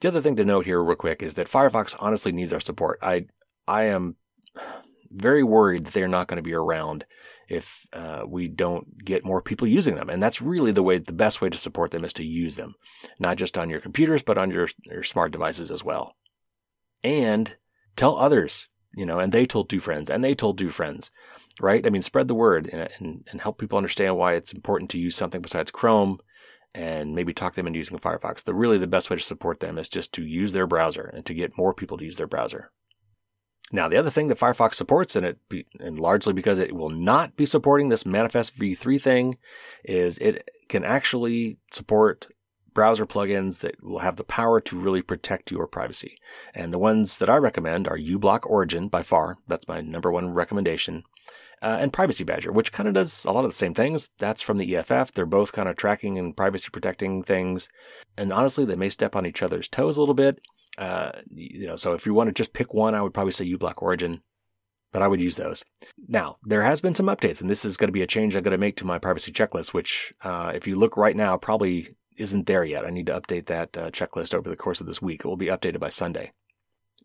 The 0.01 0.09
other 0.09 0.21
thing 0.21 0.36
to 0.36 0.45
note 0.45 0.65
here, 0.65 0.84
real 0.84 0.95
quick, 0.95 1.24
is 1.24 1.36
that 1.36 1.49
Firefox 1.49 1.95
honestly 1.99 2.32
needs 2.32 2.51
our 2.51 2.59
support. 2.59 2.99
I 3.01 3.28
I 3.67 3.84
am 3.84 4.17
very 5.09 5.43
worried 5.43 5.86
that 5.86 5.93
they're 5.93 6.07
not 6.07 6.28
going 6.28 6.38
to 6.38 6.43
be 6.43 6.53
around 6.53 7.05
if 7.54 7.86
uh, 7.93 8.24
we 8.28 8.47
don't 8.47 9.04
get 9.04 9.26
more 9.26 9.41
people 9.41 9.68
using 9.68 9.95
them. 9.95 10.10
And 10.10 10.22
that's 10.22 10.41
really 10.41 10.72
the 10.72 10.84
way, 10.84 10.97
the 10.97 11.12
best 11.12 11.41
way 11.41 11.49
to 11.49 11.58
support 11.58 11.91
them 11.91 12.04
is 12.04 12.14
to 12.14 12.24
use 12.24 12.56
them, 12.56 12.76
not 13.20 13.38
just 13.38 13.58
on 13.58 13.70
your 13.70 13.80
computers, 13.80 14.24
but 14.24 14.38
on 14.38 14.51
your, 14.51 14.70
your 14.84 15.04
smart 15.04 15.32
devices 15.32 15.72
as 15.72 15.84
well. 15.84 16.16
And 17.04 17.56
tell 17.95 18.18
others, 18.18 18.68
you 18.95 19.06
know, 19.06 19.20
and 19.20 19.32
they 19.32 19.45
told 19.45 19.70
two 19.70 19.80
friends, 19.80 20.10
and 20.10 20.24
they 20.24 20.36
told 20.36 20.58
two 20.58 20.72
friends 20.72 21.12
right? 21.60 21.86
I 21.86 21.89
mean, 21.89 22.01
spread 22.01 22.28
the 22.28 22.36
word 22.36 22.70
and, 22.72 22.89
and, 22.99 23.28
and 23.32 23.41
help 23.41 23.58
people 23.58 23.78
understand 23.78 24.18
why 24.18 24.34
it's 24.34 24.54
important 24.54 24.89
to 24.91 24.99
use 24.99 25.16
something 25.16 25.41
besides 25.41 25.72
Chrome 25.72 26.20
and 26.74 27.14
maybe 27.14 27.34
talk 27.34 27.56
them 27.56 27.68
into 27.68 27.78
using 27.78 27.97
Firefox. 27.99 28.43
The 28.43 28.54
really 28.54 28.78
the 28.78 28.88
best 28.88 29.10
way 29.10 29.18
to 29.18 29.24
support 29.24 29.60
them 29.60 29.78
is 29.78 29.89
just 29.89 30.12
to 30.14 30.26
use 30.26 30.54
their 30.54 30.68
browser 30.68 31.04
and 31.14 31.26
to 31.26 31.34
get 31.34 31.58
more 31.58 31.74
people 31.74 31.97
to 31.97 32.06
use 32.06 32.18
their 32.18 32.28
browser. 32.28 32.72
Now, 33.72 33.88
the 33.88 33.97
other 33.97 34.09
thing 34.09 34.28
that 34.28 34.39
Firefox 34.39 34.76
supports, 34.76 35.16
and 35.16 35.26
it 35.26 35.39
be, 35.49 35.66
and 35.80 35.99
largely 35.99 36.34
because 36.34 36.59
it 36.59 36.76
will 36.76 36.89
not 36.89 37.36
be 37.36 37.45
supporting 37.45 37.89
this 37.89 38.05
Manifest 38.05 38.57
v3 38.57 39.01
thing, 39.01 39.38
is 39.84 40.18
it 40.20 40.47
can 40.70 40.84
actually 40.84 41.57
support 41.72 42.28
browser 42.74 43.05
plugins 43.05 43.59
that 43.59 43.84
will 43.84 43.99
have 43.99 44.16
the 44.16 44.24
power 44.24 44.59
to 44.59 44.80
really 44.80 45.01
protect 45.01 45.51
your 45.51 45.68
privacy. 45.68 46.18
And 46.53 46.74
the 46.74 46.80
ones 46.80 47.20
that 47.20 47.30
I 47.30 47.38
recommend 47.38 47.88
are 47.88 47.97
uBlock 47.97 48.41
Origin 48.45 48.89
by 48.89 49.03
far. 49.03 49.38
That's 49.47 49.68
my 49.68 49.82
number 49.82 50.11
one 50.11 50.34
recommendation 50.34 51.03
uh, 51.64 51.78
and 51.80 51.93
Privacy 51.93 52.26
Badger, 52.26 52.51
which 52.51 52.74
kind 52.74 52.89
of 52.89 52.93
does 52.93 53.24
a 53.24 53.32
lot 53.32 53.45
of 53.45 53.49
the 53.49 53.55
same 53.55 53.74
things. 53.74 54.09
That's 54.20 54.41
from 54.41 54.57
the 54.57 54.76
EFF. 54.76 55.14
They're 55.14 55.26
both 55.26 55.53
kind 55.53 55.70
of 55.70 55.78
tracking 55.78 56.18
and 56.18 56.36
privacy 56.36 56.68
protecting 56.70 57.24
things. 57.24 57.70
And 58.18 58.34
honestly, 58.34 58.66
they 58.66 58.76
may 58.76 58.89
step 58.89 59.16
on 59.16 59.26
each 59.26 59.41
other's 59.41 59.70
toes 59.70 59.95
a 59.95 60.01
little 60.01 60.14
bit. 60.14 60.41
Uh, 60.78 61.11
you 61.34 61.67
know, 61.67 61.76
so 61.76 61.93
if 61.93 62.05
you 62.05 62.13
want 62.13 62.28
to 62.28 62.34
just 62.34 62.53
pick 62.53 62.74
one, 62.74 62.95
I 62.95 63.01
would 63.01 63.13
probably 63.13 63.32
say 63.32 63.45
uBlock 63.45 63.82
Origin, 63.82 64.21
but 64.91 65.01
I 65.01 65.07
would 65.07 65.21
use 65.21 65.36
those. 65.36 65.63
Now, 66.07 66.38
there 66.43 66.63
has 66.63 66.82
been 66.82 66.95
some 66.95 67.07
updates, 67.07 67.41
and 67.41 67.49
this 67.49 67.65
is 67.65 67.78
going 67.78 67.89
to 67.89 67.93
be 67.93 68.01
a 68.01 68.07
change 68.07 68.36
I'm 68.36 68.43
going 68.43 68.51
to 68.51 68.57
make 68.57 68.78
to 68.78 68.86
my 68.86 68.97
privacy 68.97 69.32
checklist, 69.32 69.74
which, 69.74 70.11
uh, 70.21 70.51
if 70.55 70.67
you 70.67 70.76
look 70.76 70.97
right 70.97 71.15
now, 71.15 71.38
probably 71.38 71.89
isn't 72.17 72.47
there 72.47 72.63
yet. 72.63 72.86
I 72.86 72.89
need 72.89 73.07
to 73.07 73.19
update 73.19 73.47
that 73.47 73.78
uh, 73.78 73.91
checklist 73.91 74.34
over 74.34 74.49
the 74.49 74.55
course 74.55 74.82
of 74.82 74.88
this 74.88 75.01
week. 75.01 75.21
It 75.21 75.28
will 75.28 75.38
be 75.38 75.47
updated 75.47 75.80
by 75.80 75.89
Sunday. 75.89 76.32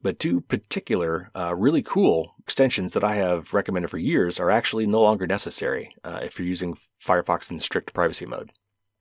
But 0.02 0.18
two 0.18 0.42
particular, 0.42 1.30
uh, 1.34 1.54
really 1.56 1.82
cool 1.82 2.34
extensions 2.38 2.92
that 2.92 3.02
I 3.02 3.16
have 3.16 3.52
recommended 3.52 3.88
for 3.88 3.98
years 3.98 4.38
are 4.38 4.50
actually 4.50 4.86
no 4.86 5.00
longer 5.00 5.26
necessary 5.26 5.94
uh, 6.04 6.20
if 6.22 6.38
you're 6.38 6.46
using 6.46 6.78
Firefox 7.04 7.50
in 7.50 7.58
strict 7.58 7.94
privacy 7.94 8.26
mode. 8.26 8.52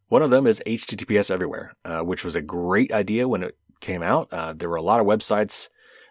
One 0.08 0.22
of 0.22 0.32
them 0.32 0.48
is 0.48 0.64
HTTPS 0.66 1.30
Everywhere, 1.30 1.74
uh, 1.84 2.00
which 2.00 2.24
was 2.24 2.36
a 2.36 2.42
great 2.42 2.92
idea 2.92 3.28
when 3.28 3.44
it 3.44 3.58
came 3.80 4.04
out. 4.04 4.28
Uh, 4.32 4.54
there 4.54 4.70
were 4.70 4.76
a 4.76 4.82
lot 4.82 5.00
of 5.00 5.06
websites 5.06 5.68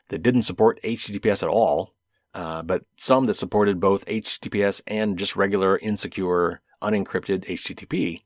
that 0.08 0.22
didn't 0.22 0.42
support 0.42 0.80
HTTPS 0.82 1.42
at 1.42 1.48
all, 1.48 1.94
uh, 2.34 2.62
but 2.62 2.84
some 2.96 3.26
that 3.26 3.34
supported 3.34 3.80
both 3.80 4.06
HTTPS 4.06 4.82
and 4.86 5.18
just 5.18 5.36
regular, 5.36 5.78
insecure, 5.78 6.60
unencrypted 6.82 7.46
HTTP. 7.46 8.20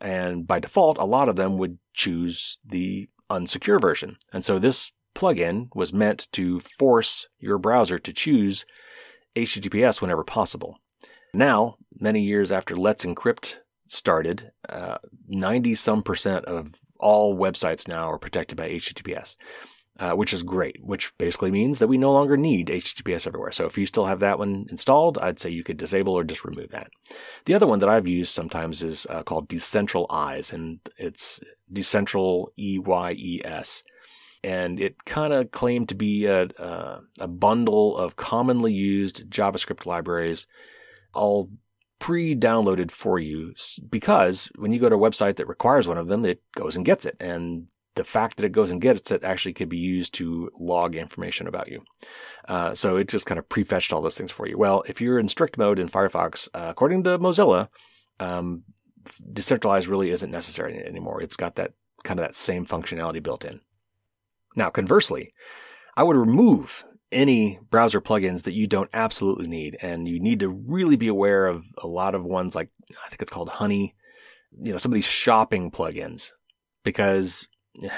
And 0.00 0.46
by 0.46 0.58
default, 0.58 0.98
a 0.98 1.04
lot 1.04 1.28
of 1.28 1.36
them 1.36 1.58
would 1.58 1.78
choose 1.94 2.58
the 2.64 3.08
unsecure 3.30 3.80
version. 3.80 4.16
And 4.32 4.44
so 4.44 4.58
this 4.58 4.92
plugin 5.14 5.68
was 5.74 5.92
meant 5.92 6.28
to 6.32 6.60
force 6.60 7.28
your 7.38 7.58
browser 7.58 7.98
to 7.98 8.12
choose 8.12 8.64
HTTPS 9.36 10.00
whenever 10.00 10.24
possible. 10.24 10.78
Now, 11.32 11.76
many 11.98 12.20
years 12.20 12.52
after 12.52 12.76
Let's 12.76 13.04
Encrypt 13.04 13.56
started, 13.86 14.52
90 15.28 15.72
uh, 15.72 15.76
some 15.76 16.02
percent 16.02 16.44
of 16.46 16.74
all 17.02 17.36
websites 17.36 17.86
now 17.86 18.04
are 18.04 18.18
protected 18.18 18.56
by 18.56 18.70
HTTPS. 18.70 19.36
uh, 19.98 20.12
which 20.12 20.32
is 20.32 20.42
great, 20.42 20.82
which 20.82 21.12
basically 21.18 21.50
means 21.50 21.78
that 21.78 21.86
we 21.86 21.98
no 21.98 22.12
longer 22.12 22.36
need 22.36 22.68
HTTPS 22.68 23.26
everywhere. 23.26 23.52
So 23.52 23.66
if 23.66 23.76
you 23.76 23.84
still 23.84 24.06
have 24.06 24.20
that 24.20 24.38
one 24.38 24.66
installed, 24.70 25.18
I'd 25.18 25.38
say 25.38 25.50
you 25.50 25.62
could 25.62 25.76
disable 25.76 26.14
or 26.14 26.24
just 26.24 26.44
remove 26.44 26.70
that. 26.70 26.88
The 27.44 27.54
other 27.54 27.66
one 27.66 27.78
that 27.80 27.88
I've 27.88 28.08
used 28.08 28.32
sometimes 28.32 28.82
is 28.82 29.06
uh, 29.10 29.22
called 29.22 29.48
Eyes, 30.10 30.52
and 30.52 30.80
it's 30.96 31.40
Decentral 31.72 32.46
E 32.58 32.78
Y 32.78 33.12
E 33.12 33.40
S. 33.44 33.82
And 34.42 34.80
it 34.80 35.04
kind 35.04 35.32
of 35.32 35.52
claimed 35.52 35.88
to 35.90 35.94
be 35.94 36.26
a, 36.26 36.44
a, 36.58 37.00
a 37.20 37.28
bundle 37.28 37.96
of 37.96 38.16
commonly 38.16 38.72
used 38.72 39.30
JavaScript 39.30 39.86
libraries, 39.86 40.46
all 41.14 41.50
pre-downloaded 42.02 42.90
for 42.90 43.20
you 43.20 43.54
because 43.88 44.50
when 44.56 44.72
you 44.72 44.80
go 44.80 44.88
to 44.88 44.96
a 44.96 44.98
website 44.98 45.36
that 45.36 45.46
requires 45.46 45.86
one 45.86 45.96
of 45.96 46.08
them, 46.08 46.24
it 46.24 46.42
goes 46.56 46.74
and 46.74 46.84
gets 46.84 47.06
it. 47.06 47.16
And 47.20 47.68
the 47.94 48.02
fact 48.02 48.36
that 48.36 48.44
it 48.44 48.50
goes 48.50 48.72
and 48.72 48.80
gets 48.80 49.12
it 49.12 49.22
actually 49.22 49.52
could 49.52 49.68
be 49.68 49.78
used 49.78 50.12
to 50.14 50.50
log 50.58 50.96
information 50.96 51.46
about 51.46 51.68
you. 51.68 51.80
Uh, 52.48 52.74
so 52.74 52.96
it 52.96 53.06
just 53.06 53.24
kind 53.24 53.38
of 53.38 53.48
prefetched 53.48 53.92
all 53.92 54.02
those 54.02 54.18
things 54.18 54.32
for 54.32 54.48
you. 54.48 54.58
Well, 54.58 54.82
if 54.88 55.00
you're 55.00 55.20
in 55.20 55.28
strict 55.28 55.56
mode 55.56 55.78
in 55.78 55.88
Firefox, 55.88 56.48
uh, 56.52 56.66
according 56.70 57.04
to 57.04 57.20
Mozilla, 57.20 57.68
um, 58.18 58.64
Decentraleyes 59.32 59.86
really 59.86 60.10
isn't 60.10 60.30
necessary 60.30 60.84
anymore. 60.84 61.22
It's 61.22 61.36
got 61.36 61.54
that 61.54 61.74
kind 62.02 62.18
of 62.18 62.26
that 62.26 62.34
same 62.34 62.66
functionality 62.66 63.22
built 63.22 63.44
in. 63.44 63.60
Now, 64.56 64.70
conversely, 64.70 65.30
I 65.96 66.02
would 66.02 66.16
remove 66.16 66.84
any 67.12 67.60
browser 67.70 68.00
plugins 68.00 68.42
that 68.42 68.54
you 68.54 68.66
don't 68.66 68.90
absolutely 68.92 69.46
need, 69.46 69.76
and 69.82 70.08
you 70.08 70.18
need 70.18 70.40
to 70.40 70.48
really 70.48 70.96
be 70.96 71.08
aware 71.08 71.46
of 71.46 71.64
a 71.78 71.86
lot 71.86 72.14
of 72.14 72.24
ones 72.24 72.54
like 72.54 72.70
I 73.04 73.08
think 73.08 73.22
it's 73.22 73.32
called 73.32 73.48
Honey, 73.48 73.94
you 74.60 74.72
know, 74.72 74.78
some 74.78 74.92
of 74.92 74.94
these 74.94 75.04
shopping 75.04 75.70
plugins 75.70 76.32
because 76.84 77.46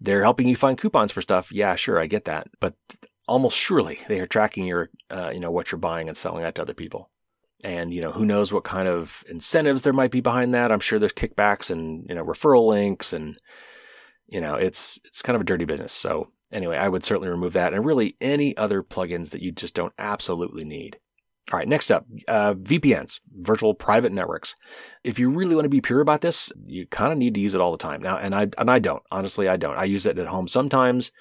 they're 0.00 0.22
helping 0.22 0.48
you 0.48 0.56
find 0.56 0.78
coupons 0.78 1.12
for 1.12 1.22
stuff. 1.22 1.52
Yeah, 1.52 1.74
sure, 1.74 1.98
I 1.98 2.06
get 2.06 2.24
that, 2.26 2.48
but 2.60 2.74
almost 3.26 3.56
surely 3.56 4.00
they 4.08 4.20
are 4.20 4.26
tracking 4.26 4.66
your, 4.66 4.90
uh, 5.10 5.30
you 5.32 5.40
know, 5.40 5.50
what 5.50 5.72
you're 5.72 5.78
buying 5.78 6.08
and 6.08 6.16
selling 6.16 6.42
that 6.42 6.54
to 6.56 6.62
other 6.62 6.74
people. 6.74 7.10
And 7.62 7.94
you 7.94 8.02
know, 8.02 8.12
who 8.12 8.26
knows 8.26 8.52
what 8.52 8.64
kind 8.64 8.88
of 8.88 9.24
incentives 9.28 9.82
there 9.82 9.94
might 9.94 10.10
be 10.10 10.20
behind 10.20 10.52
that? 10.52 10.70
I'm 10.70 10.80
sure 10.80 10.98
there's 10.98 11.14
kickbacks 11.14 11.70
and 11.70 12.04
you 12.08 12.14
know 12.14 12.24
referral 12.24 12.68
links, 12.68 13.14
and 13.14 13.38
you 14.26 14.40
know, 14.40 14.54
it's 14.54 14.98
it's 15.04 15.22
kind 15.22 15.34
of 15.34 15.40
a 15.40 15.46
dirty 15.46 15.64
business. 15.64 15.92
So 15.92 16.30
anyway, 16.54 16.78
I 16.78 16.88
would 16.88 17.04
certainly 17.04 17.28
remove 17.28 17.52
that, 17.52 17.74
and 17.74 17.84
really 17.84 18.16
any 18.20 18.56
other 18.56 18.82
plugins 18.82 19.30
that 19.30 19.42
you 19.42 19.52
just 19.52 19.74
don't 19.74 19.92
absolutely 19.98 20.64
need. 20.64 20.98
All 21.52 21.58
right, 21.58 21.68
next 21.68 21.90
up, 21.90 22.06
uh, 22.26 22.54
VPNs, 22.54 23.20
virtual 23.36 23.74
private 23.74 24.12
networks. 24.12 24.54
If 25.02 25.18
you 25.18 25.28
really 25.28 25.54
want 25.54 25.66
to 25.66 25.70
be 25.70 25.82
pure 25.82 26.00
about 26.00 26.22
this, 26.22 26.50
you 26.64 26.86
kind 26.86 27.12
of 27.12 27.18
need 27.18 27.34
to 27.34 27.40
use 27.40 27.54
it 27.54 27.60
all 27.60 27.72
the 27.72 27.76
time 27.76 28.00
now. 28.00 28.16
And 28.16 28.34
I 28.34 28.48
and 28.56 28.70
I 28.70 28.78
don't 28.78 29.02
honestly, 29.10 29.46
I 29.46 29.58
don't. 29.58 29.76
I 29.76 29.84
use 29.84 30.06
it 30.06 30.18
at 30.18 30.28
home 30.28 30.48
sometimes, 30.48 31.12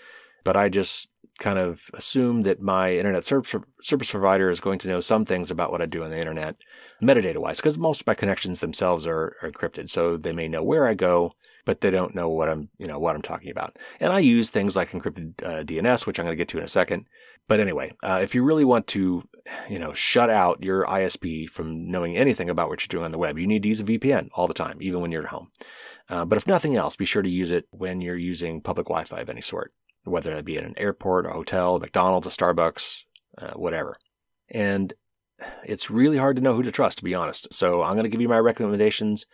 but 0.45 0.55
I 0.55 0.69
just 0.69 1.09
kind 1.39 1.59
of 1.59 1.89
assume 1.93 2.43
that 2.43 2.61
my 2.61 2.95
internet 2.95 3.25
service, 3.25 3.55
service 3.81 4.11
provider 4.11 4.49
is 4.49 4.61
going 4.61 4.79
to 4.79 4.88
know 4.88 5.01
some 5.01 5.25
things 5.25 5.51
about 5.51 5.71
what 5.71 5.81
I 5.81 5.88
do 5.88 6.03
on 6.03 6.11
the 6.11 6.19
internet, 6.19 6.55
metadata 7.01 7.38
wise, 7.38 7.57
because 7.57 7.77
most 7.77 8.01
of 8.01 8.07
my 8.07 8.13
connections 8.13 8.59
themselves 8.59 9.07
are, 9.07 9.36
are, 9.41 9.51
encrypted. 9.51 9.89
So 9.89 10.15
they 10.15 10.31
may 10.31 10.47
know 10.47 10.63
where 10.63 10.88
I 10.88 10.93
go, 10.93 11.34
but 11.66 11.82
they 11.82 11.91
don't 11.91 12.16
know 12.16 12.30
what 12.30 12.49
I'm, 12.49 12.70
you 12.78 12.88
know, 12.88 12.99
what 12.99 13.16
I'm 13.16 13.22
talking 13.22 13.51
about. 13.51 13.78
And 13.99 14.11
I 14.11 14.20
use 14.20 14.49
things 14.49 14.76
like 14.76 14.91
encrypted 14.91 15.43
uh, 15.43 15.64
DNS, 15.64 16.05
which 16.05 16.20
I'm 16.20 16.26
going 16.26 16.34
to 16.34 16.38
get 16.38 16.47
to 16.49 16.57
in 16.57 16.64
a 16.64 16.70
second. 16.70 17.07
But 17.47 17.59
anyway, 17.59 17.93
uh, 18.03 18.20
if 18.22 18.34
you 18.34 18.43
really 18.43 18.66
want 18.66 18.88
to, 18.88 19.24
you 19.70 19.80
know, 19.80 19.93
shut 19.93 20.30
out 20.30 20.64
your 20.64 20.86
ISP 20.86 21.49
from 21.49 21.89
knowing 21.89 22.16
anything 22.16 22.49
about 22.49 22.70
what 22.70 22.82
you're 22.82 22.88
doing 22.88 23.05
on 23.05 23.11
the 23.11 23.18
web, 23.18 23.38
you 23.38 23.47
need 23.47 23.64
to 23.64 23.70
use 23.70 23.80
a 23.80 23.86
VPN 23.86 24.30
all 24.34 24.47
the 24.47 24.53
time, 24.53 24.78
even 24.82 25.01
when 25.01 25.11
you're 25.11 25.24
at 25.24 25.30
home. 25.30 25.49
Uh, 26.09 26.26
but 26.26 26.38
if 26.38 26.47
nothing 26.47 26.76
else, 26.76 26.95
be 26.95 27.05
sure 27.05 27.22
to 27.22 27.30
use 27.30 27.51
it 27.51 27.66
when 27.72 28.01
you're 28.01 28.16
using 28.16 28.61
public 28.61 28.88
Wi-Fi 28.88 29.20
of 29.20 29.30
any 29.30 29.41
sort, 29.41 29.74
whether 30.03 30.34
that 30.34 30.45
be 30.45 30.57
at 30.57 30.66
an 30.66 30.76
airport, 30.78 31.26
a 31.26 31.32
hotel, 31.32 31.80
McDonald's, 31.80 32.28
a 32.28 32.30
Starbucks, 32.30 33.03
uh, 33.38 33.51
whatever. 33.51 33.97
And 34.49 34.93
it's 35.63 35.89
really 35.89 36.17
hard 36.17 36.35
to 36.35 36.41
know 36.41 36.55
who 36.55 36.63
to 36.63 36.71
trust, 36.71 36.97
to 36.99 37.03
be 37.03 37.15
honest. 37.15 37.53
So 37.53 37.83
I'm 37.83 37.93
going 37.93 38.03
to 38.03 38.09
give 38.09 38.21
you 38.21 38.29
my 38.29 38.39
recommendations 38.39 39.25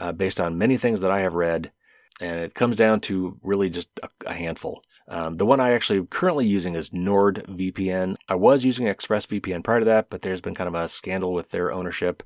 uh, 0.00 0.12
based 0.12 0.40
on 0.40 0.58
many 0.58 0.76
things 0.76 1.00
that 1.00 1.10
I 1.10 1.20
have 1.20 1.34
read, 1.34 1.72
and 2.20 2.40
it 2.40 2.54
comes 2.54 2.76
down 2.76 3.00
to 3.02 3.38
really 3.42 3.70
just 3.70 3.88
a, 4.02 4.08
a 4.26 4.34
handful. 4.34 4.82
Um, 5.06 5.36
the 5.36 5.46
one 5.46 5.60
I 5.60 5.72
actually 5.72 6.06
currently 6.06 6.46
using 6.46 6.74
is 6.74 6.90
NordVPN. 6.90 8.16
I 8.28 8.34
was 8.36 8.64
using 8.64 8.86
ExpressVPN 8.86 9.62
prior 9.62 9.80
to 9.80 9.84
that, 9.84 10.08
but 10.08 10.22
there's 10.22 10.40
been 10.40 10.54
kind 10.54 10.68
of 10.68 10.74
a 10.74 10.88
scandal 10.88 11.32
with 11.32 11.50
their 11.50 11.72
ownership. 11.72 12.22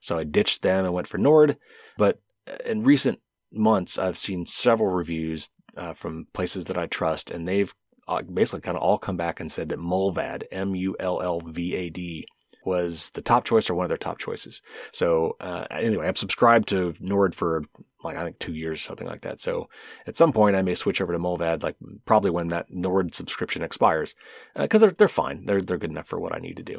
So 0.00 0.18
I 0.18 0.24
ditched 0.24 0.62
them 0.62 0.84
and 0.84 0.92
went 0.92 1.06
for 1.06 1.18
Nord. 1.18 1.56
But 1.96 2.20
uh, 2.46 2.56
in 2.66 2.84
recent 2.84 3.20
months, 3.50 3.98
I've 3.98 4.18
seen 4.18 4.44
several 4.44 4.90
reviews 4.90 5.50
uh, 5.76 5.94
from 5.94 6.26
places 6.34 6.66
that 6.66 6.76
I 6.76 6.86
trust, 6.86 7.30
and 7.30 7.48
they've 7.48 7.72
uh, 8.06 8.22
basically 8.22 8.60
kind 8.60 8.76
of 8.76 8.82
all 8.82 8.98
come 8.98 9.16
back 9.16 9.40
and 9.40 9.50
said 9.50 9.68
that 9.70 9.78
Mullvad, 9.78 10.44
M 10.50 10.74
U 10.74 10.96
L 11.00 11.22
L 11.22 11.40
V 11.40 11.74
A 11.76 11.90
D, 11.90 12.26
was 12.64 13.10
the 13.10 13.22
top 13.22 13.44
choice 13.44 13.68
or 13.68 13.74
one 13.74 13.84
of 13.84 13.88
their 13.88 13.98
top 13.98 14.18
choices. 14.18 14.60
So 14.92 15.36
uh, 15.40 15.66
anyway, 15.70 16.08
I'm 16.08 16.16
subscribed 16.16 16.68
to 16.68 16.94
Nord 17.00 17.34
for 17.34 17.64
like 18.04 18.16
I 18.16 18.24
think 18.24 18.38
two 18.38 18.54
years, 18.54 18.80
something 18.80 19.06
like 19.06 19.22
that. 19.22 19.40
So 19.40 19.68
at 20.06 20.16
some 20.16 20.32
point, 20.32 20.56
I 20.56 20.62
may 20.62 20.74
switch 20.74 21.00
over 21.00 21.12
to 21.12 21.18
Mullvad, 21.18 21.62
like 21.62 21.76
probably 22.04 22.30
when 22.30 22.48
that 22.48 22.70
Nord 22.70 23.14
subscription 23.14 23.62
expires, 23.62 24.14
because 24.54 24.82
uh, 24.82 24.86
they're 24.86 24.94
they're 24.96 25.08
fine. 25.08 25.46
They're 25.46 25.62
they're 25.62 25.78
good 25.78 25.90
enough 25.90 26.06
for 26.06 26.20
what 26.20 26.34
I 26.34 26.38
need 26.38 26.56
to 26.58 26.62
do. 26.62 26.78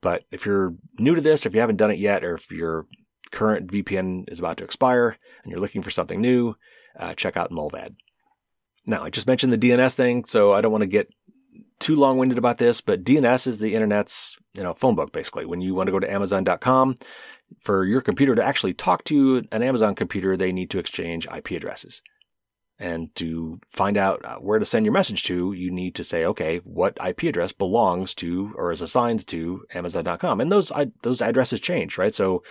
But 0.00 0.24
if 0.30 0.46
you're 0.46 0.74
new 0.98 1.14
to 1.14 1.20
this, 1.20 1.44
or 1.44 1.48
if 1.48 1.54
you 1.54 1.60
haven't 1.60 1.76
done 1.76 1.90
it 1.90 1.98
yet, 1.98 2.24
or 2.24 2.34
if 2.34 2.50
your 2.50 2.86
current 3.30 3.72
VPN 3.72 4.30
is 4.30 4.38
about 4.38 4.58
to 4.58 4.64
expire 4.64 5.16
and 5.42 5.50
you're 5.50 5.60
looking 5.60 5.82
for 5.82 5.90
something 5.90 6.20
new, 6.20 6.54
uh, 6.98 7.14
check 7.14 7.36
out 7.36 7.50
Mullvad. 7.50 7.94
Now, 8.84 9.04
I 9.04 9.10
just 9.10 9.28
mentioned 9.28 9.52
the 9.52 9.58
DNS 9.58 9.94
thing, 9.94 10.24
so 10.24 10.52
I 10.52 10.60
don't 10.60 10.72
want 10.72 10.82
to 10.82 10.88
get 10.88 11.08
too 11.82 11.96
long-winded 11.96 12.38
about 12.38 12.58
this, 12.58 12.80
but 12.80 13.04
DNS 13.04 13.46
is 13.46 13.58
the 13.58 13.74
internet's, 13.74 14.38
you 14.54 14.62
know, 14.62 14.72
phone 14.72 14.94
book 14.94 15.12
basically. 15.12 15.44
When 15.44 15.60
you 15.60 15.74
want 15.74 15.88
to 15.88 15.92
go 15.92 15.98
to 15.98 16.10
amazon.com, 16.10 16.96
for 17.60 17.84
your 17.84 18.00
computer 18.00 18.34
to 18.34 18.44
actually 18.44 18.74
talk 18.74 19.04
to 19.04 19.42
an 19.52 19.62
Amazon 19.62 19.94
computer, 19.94 20.36
they 20.36 20.52
need 20.52 20.70
to 20.70 20.78
exchange 20.78 21.26
IP 21.34 21.50
addresses. 21.50 22.00
And 22.78 23.14
to 23.16 23.60
find 23.70 23.96
out 23.96 24.24
uh, 24.24 24.36
where 24.36 24.58
to 24.58 24.66
send 24.66 24.86
your 24.86 24.92
message 24.92 25.22
to, 25.24 25.52
you 25.52 25.70
need 25.70 25.94
to 25.96 26.04
say, 26.04 26.24
okay, 26.24 26.58
what 26.64 26.98
IP 27.04 27.24
address 27.24 27.52
belongs 27.52 28.14
to 28.16 28.52
or 28.56 28.72
is 28.72 28.80
assigned 28.80 29.26
to 29.28 29.64
Amazon.com. 29.74 30.40
And 30.40 30.50
those, 30.50 30.72
those 31.02 31.20
addresses 31.20 31.60
change, 31.60 31.96
right? 31.98 32.14
So 32.14 32.42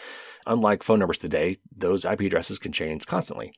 unlike 0.45 0.83
phone 0.83 0.99
numbers 0.99 1.17
today, 1.17 1.57
those 1.75 2.05
IP 2.05 2.21
addresses 2.21 2.59
can 2.59 2.71
change 2.71 3.07
constantly. 3.07 3.53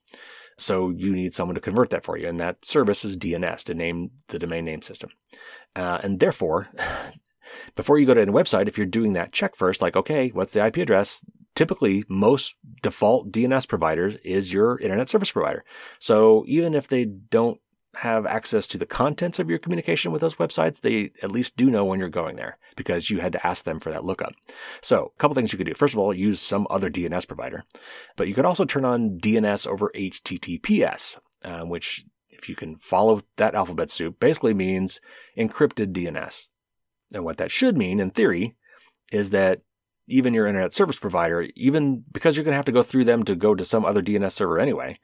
So 0.58 0.90
you 0.90 1.12
need 1.14 1.34
someone 1.34 1.56
to 1.56 1.62
convert 1.62 1.90
that 1.92 2.04
for 2.04 2.18
you. 2.18 2.28
And 2.28 2.40
that 2.40 2.66
service 2.66 3.06
is 3.06 3.18
DNS, 3.18 3.64
to 3.66 3.74
name 3.74 4.12
the 4.28 4.40
domain 4.40 4.66
name 4.66 4.82
system. 4.82 5.10
Uh, 5.76 6.00
and 6.04 6.20
therefore, 6.20 6.70
before 7.76 8.00
you 8.00 8.06
go 8.06 8.14
to 8.14 8.22
a 8.22 8.26
website, 8.28 8.68
if 8.68 8.78
you're 8.78 8.88
doing 8.88 9.14
that, 9.14 9.32
check 9.32 9.56
first, 9.56 9.82
like, 9.82 9.96
okay, 9.96 10.30
what's 10.30 10.52
the 10.52 10.66
IP 10.66 10.78
address? 10.78 11.26
Typically, 11.56 12.04
most 12.08 12.56
default 12.82 13.32
DNS 13.32 13.68
providers 13.68 14.16
is 14.24 14.52
your 14.52 14.80
internet 14.80 15.10
service 15.10 15.32
provider. 15.32 15.64
So 16.00 16.44
even 16.48 16.74
if 16.74 16.88
they 16.88 17.06
don't 17.06 17.60
have 17.96 18.26
access 18.26 18.66
to 18.68 18.78
the 18.78 18.86
contents 18.86 19.38
of 19.38 19.50
your 19.50 19.60
communication 19.60 20.12
with 20.12 20.22
those 20.22 20.36
websites, 20.36 20.82
they 20.82 21.12
at 21.22 21.32
least 21.32 21.56
do 21.56 21.70
know 21.70 21.86
when 21.86 22.00
you're 22.00 22.10
going 22.10 22.36
there 22.36 22.58
because 22.76 23.10
you 23.10 23.20
had 23.20 23.32
to 23.34 23.46
ask 23.46 23.66
them 23.66 23.80
for 23.80 23.92
that 23.92 24.04
lookup. 24.04 24.34
So 24.82 25.12
a 25.16 25.20
couple 25.20 25.36
things 25.36 25.52
you 25.52 25.58
could 25.58 25.68
do. 25.68 25.76
First 25.76 25.94
of 25.94 26.00
all, 26.00 26.14
use 26.14 26.42
some 26.42 26.66
other 26.70 26.90
DNS 26.90 27.28
provider, 27.28 27.64
but 28.16 28.28
you 28.28 28.34
could 28.34 28.46
also 28.46 28.66
turn 28.66 28.86
on 28.86 29.20
DNS 29.20 29.68
over 29.68 29.92
HTTPS, 29.96 31.20
um, 31.44 31.70
which 31.70 32.06
if 32.44 32.50
you 32.50 32.56
can 32.56 32.76
follow 32.76 33.22
that 33.38 33.56
alphabet 33.56 33.90
soup, 33.90 34.20
basically 34.20 34.54
means 34.54 35.00
encrypted 35.38 35.94
DNS. 35.94 36.48
And 37.14 37.24
what 37.24 37.38
that 37.38 37.52
should 37.52 37.78
mean 37.78 38.00
in 38.00 38.12
theory 38.12 38.58
is 39.12 39.30
that 39.30 39.62
even 40.08 40.34
your 40.34 40.48
internet 40.48 40.74
service 40.74 40.98
provider, 40.98 41.48
even 41.56 42.04
because 42.12 42.36
you're 42.36 42.44
going 42.44 42.52
to 42.52 42.58
have 42.58 42.66
to 42.66 42.72
go 42.74 42.84
through 42.84 43.06
them 43.06 43.24
to 43.24 43.36
go 43.36 43.56
to 43.56 43.64
some 43.64 43.86
other 43.86 44.02
DNS 44.02 44.32
server 44.32 44.60
anyway, 44.60 45.00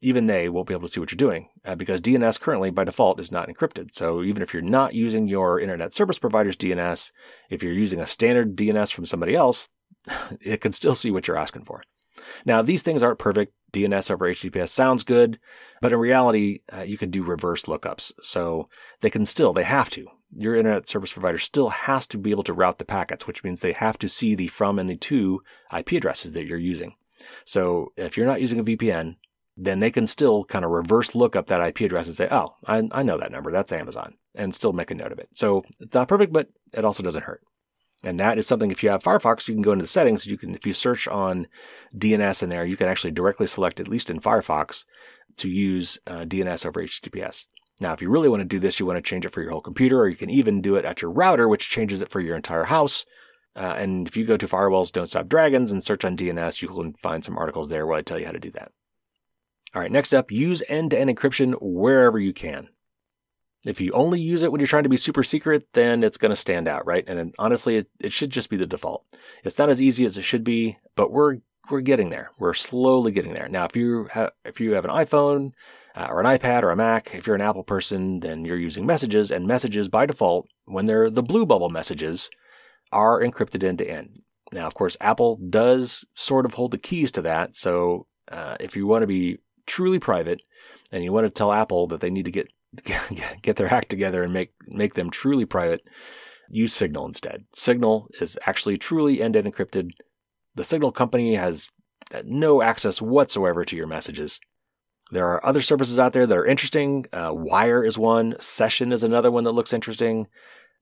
even 0.00 0.26
they 0.26 0.48
won't 0.48 0.66
be 0.66 0.74
able 0.74 0.88
to 0.88 0.92
see 0.92 0.98
what 0.98 1.12
you're 1.12 1.16
doing 1.16 1.48
uh, 1.64 1.76
because 1.76 2.00
DNS 2.00 2.40
currently 2.40 2.70
by 2.70 2.82
default 2.82 3.20
is 3.20 3.30
not 3.30 3.48
encrypted. 3.48 3.94
So 3.94 4.22
even 4.24 4.42
if 4.42 4.52
you're 4.52 4.62
not 4.62 4.94
using 4.94 5.28
your 5.28 5.60
internet 5.60 5.94
service 5.94 6.18
provider's 6.18 6.56
DNS, 6.56 7.12
if 7.48 7.62
you're 7.62 7.72
using 7.72 8.00
a 8.00 8.06
standard 8.08 8.56
DNS 8.56 8.92
from 8.92 9.06
somebody 9.06 9.36
else, 9.36 9.68
it 10.40 10.60
can 10.60 10.72
still 10.72 10.96
see 10.96 11.12
what 11.12 11.28
you're 11.28 11.36
asking 11.36 11.64
for. 11.64 11.84
Now, 12.44 12.62
these 12.62 12.82
things 12.82 13.02
aren't 13.02 13.18
perfect. 13.18 13.52
DNS 13.72 14.10
over 14.10 14.28
HTTPS 14.28 14.68
sounds 14.68 15.02
good, 15.02 15.38
but 15.80 15.92
in 15.94 15.98
reality, 15.98 16.60
uh, 16.70 16.82
you 16.82 16.98
can 16.98 17.10
do 17.10 17.22
reverse 17.22 17.62
lookups. 17.62 18.12
So 18.20 18.68
they 19.00 19.08
can 19.08 19.24
still, 19.24 19.54
they 19.54 19.62
have 19.62 19.88
to. 19.90 20.06
Your 20.36 20.56
internet 20.56 20.88
service 20.88 21.12
provider 21.12 21.38
still 21.38 21.70
has 21.70 22.06
to 22.08 22.18
be 22.18 22.30
able 22.30 22.44
to 22.44 22.52
route 22.52 22.78
the 22.78 22.84
packets, 22.84 23.26
which 23.26 23.42
means 23.42 23.60
they 23.60 23.72
have 23.72 23.98
to 23.98 24.08
see 24.08 24.34
the 24.34 24.48
from 24.48 24.78
and 24.78 24.90
the 24.90 24.96
to 24.96 25.42
IP 25.74 25.92
addresses 25.92 26.32
that 26.32 26.46
you're 26.46 26.58
using. 26.58 26.96
So 27.46 27.92
if 27.96 28.16
you're 28.16 28.26
not 28.26 28.42
using 28.42 28.58
a 28.58 28.64
VPN, 28.64 29.16
then 29.56 29.80
they 29.80 29.90
can 29.90 30.06
still 30.06 30.44
kind 30.44 30.64
of 30.64 30.70
reverse 30.70 31.14
look 31.14 31.34
up 31.34 31.46
that 31.46 31.66
IP 31.66 31.80
address 31.82 32.06
and 32.06 32.16
say, 32.16 32.28
oh, 32.30 32.56
I, 32.66 32.88
I 32.92 33.02
know 33.02 33.16
that 33.16 33.32
number. 33.32 33.52
That's 33.52 33.72
Amazon 33.72 34.16
and 34.34 34.54
still 34.54 34.72
make 34.72 34.90
a 34.90 34.94
note 34.94 35.12
of 35.12 35.18
it. 35.18 35.28
So 35.34 35.64
it's 35.80 35.94
not 35.94 36.08
perfect, 36.08 36.32
but 36.32 36.48
it 36.72 36.84
also 36.84 37.02
doesn't 37.02 37.24
hurt. 37.24 37.42
And 38.04 38.18
that 38.18 38.38
is 38.38 38.46
something 38.46 38.70
if 38.70 38.82
you 38.82 38.90
have 38.90 39.02
Firefox, 39.02 39.46
you 39.46 39.54
can 39.54 39.62
go 39.62 39.72
into 39.72 39.84
the 39.84 39.88
settings. 39.88 40.26
You 40.26 40.36
can, 40.36 40.54
if 40.54 40.66
you 40.66 40.72
search 40.72 41.06
on 41.06 41.46
DNS 41.96 42.42
in 42.42 42.48
there, 42.48 42.64
you 42.64 42.76
can 42.76 42.88
actually 42.88 43.12
directly 43.12 43.46
select, 43.46 43.78
at 43.78 43.88
least 43.88 44.10
in 44.10 44.20
Firefox, 44.20 44.84
to 45.36 45.48
use 45.48 45.98
uh, 46.06 46.24
DNS 46.24 46.66
over 46.66 46.82
HTTPS. 46.82 47.44
Now, 47.80 47.92
if 47.92 48.02
you 48.02 48.10
really 48.10 48.28
want 48.28 48.40
to 48.40 48.44
do 48.48 48.58
this, 48.58 48.78
you 48.78 48.86
want 48.86 48.96
to 48.96 49.08
change 49.08 49.24
it 49.24 49.32
for 49.32 49.40
your 49.40 49.52
whole 49.52 49.60
computer, 49.60 50.00
or 50.00 50.08
you 50.08 50.16
can 50.16 50.30
even 50.30 50.60
do 50.60 50.76
it 50.76 50.84
at 50.84 51.00
your 51.00 51.10
router, 51.10 51.48
which 51.48 51.70
changes 51.70 52.02
it 52.02 52.08
for 52.08 52.20
your 52.20 52.36
entire 52.36 52.64
house. 52.64 53.04
Uh, 53.54 53.74
and 53.76 54.08
if 54.08 54.16
you 54.16 54.24
go 54.24 54.36
to 54.36 54.48
Firewalls 54.48 54.92
Don't 54.92 55.06
Stop 55.06 55.28
Dragons 55.28 55.70
and 55.70 55.82
search 55.82 56.04
on 56.04 56.16
DNS, 56.16 56.62
you 56.62 56.68
can 56.68 56.94
find 56.94 57.24
some 57.24 57.36
articles 57.36 57.68
there 57.68 57.86
where 57.86 57.98
I 57.98 58.02
tell 58.02 58.18
you 58.18 58.26
how 58.26 58.32
to 58.32 58.40
do 58.40 58.50
that. 58.52 58.72
All 59.74 59.80
right, 59.80 59.92
next 59.92 60.12
up, 60.12 60.30
use 60.30 60.62
end 60.68 60.90
to 60.90 60.98
end 60.98 61.10
encryption 61.10 61.56
wherever 61.60 62.18
you 62.18 62.32
can. 62.32 62.68
If 63.64 63.80
you 63.80 63.92
only 63.92 64.20
use 64.20 64.42
it 64.42 64.50
when 64.50 64.60
you're 64.60 64.66
trying 64.66 64.82
to 64.82 64.88
be 64.88 64.96
super 64.96 65.22
secret, 65.22 65.68
then 65.72 66.02
it's 66.02 66.18
going 66.18 66.30
to 66.30 66.36
stand 66.36 66.66
out, 66.66 66.84
right? 66.84 67.04
And 67.06 67.34
honestly, 67.38 67.76
it, 67.76 67.88
it 68.00 68.12
should 68.12 68.30
just 68.30 68.50
be 68.50 68.56
the 68.56 68.66
default. 68.66 69.04
It's 69.44 69.58
not 69.58 69.70
as 69.70 69.80
easy 69.80 70.04
as 70.04 70.18
it 70.18 70.22
should 70.22 70.44
be, 70.44 70.78
but 70.96 71.12
we're 71.12 71.38
we're 71.70 71.80
getting 71.80 72.10
there. 72.10 72.32
We're 72.38 72.54
slowly 72.54 73.12
getting 73.12 73.34
there. 73.34 73.48
Now, 73.48 73.64
if 73.64 73.76
you 73.76 74.08
have 74.10 74.32
if 74.44 74.60
you 74.60 74.72
have 74.72 74.84
an 74.84 74.90
iPhone 74.90 75.52
uh, 75.94 76.08
or 76.10 76.20
an 76.20 76.26
iPad 76.26 76.64
or 76.64 76.70
a 76.70 76.76
Mac, 76.76 77.14
if 77.14 77.26
you're 77.26 77.36
an 77.36 77.42
Apple 77.42 77.62
person, 77.62 78.20
then 78.20 78.44
you're 78.44 78.56
using 78.56 78.84
messages, 78.84 79.30
and 79.30 79.46
messages 79.46 79.88
by 79.88 80.06
default, 80.06 80.48
when 80.64 80.86
they're 80.86 81.10
the 81.10 81.22
blue 81.22 81.46
bubble 81.46 81.70
messages, 81.70 82.30
are 82.90 83.20
encrypted 83.20 83.62
end 83.62 83.78
to 83.78 83.88
end. 83.88 84.22
Now, 84.52 84.66
of 84.66 84.74
course, 84.74 84.96
Apple 85.00 85.36
does 85.36 86.04
sort 86.14 86.46
of 86.46 86.54
hold 86.54 86.72
the 86.72 86.78
keys 86.78 87.12
to 87.12 87.22
that. 87.22 87.56
So, 87.56 88.06
uh, 88.30 88.56
if 88.58 88.76
you 88.76 88.86
want 88.86 89.02
to 89.02 89.06
be 89.06 89.38
truly 89.66 89.98
private, 89.98 90.42
and 90.90 91.02
you 91.02 91.12
want 91.12 91.26
to 91.26 91.30
tell 91.30 91.52
Apple 91.52 91.86
that 91.86 92.00
they 92.00 92.10
need 92.10 92.26
to 92.26 92.30
get 92.30 92.52
get 93.42 93.56
their 93.56 93.72
act 93.72 93.88
together 93.88 94.22
and 94.22 94.32
make 94.32 94.52
make 94.68 94.94
them 94.94 95.10
truly 95.10 95.44
private, 95.44 95.82
use 96.48 96.74
Signal 96.74 97.06
instead. 97.06 97.44
Signal 97.54 98.08
is 98.20 98.38
actually 98.46 98.78
truly 98.78 99.22
end-to-end 99.22 99.52
encrypted. 99.52 99.90
The 100.54 100.64
Signal 100.64 100.92
company 100.92 101.34
has 101.34 101.68
no 102.24 102.62
access 102.62 103.00
whatsoever 103.00 103.64
to 103.64 103.76
your 103.76 103.86
messages. 103.86 104.38
There 105.10 105.28
are 105.28 105.44
other 105.44 105.60
services 105.60 105.98
out 105.98 106.14
there 106.14 106.26
that 106.26 106.36
are 106.36 106.44
interesting. 106.44 107.06
Uh, 107.12 107.32
Wire 107.34 107.84
is 107.84 107.98
one. 107.98 108.34
Session 108.40 108.92
is 108.92 109.02
another 109.02 109.30
one 109.30 109.44
that 109.44 109.52
looks 109.52 109.72
interesting. 109.72 110.26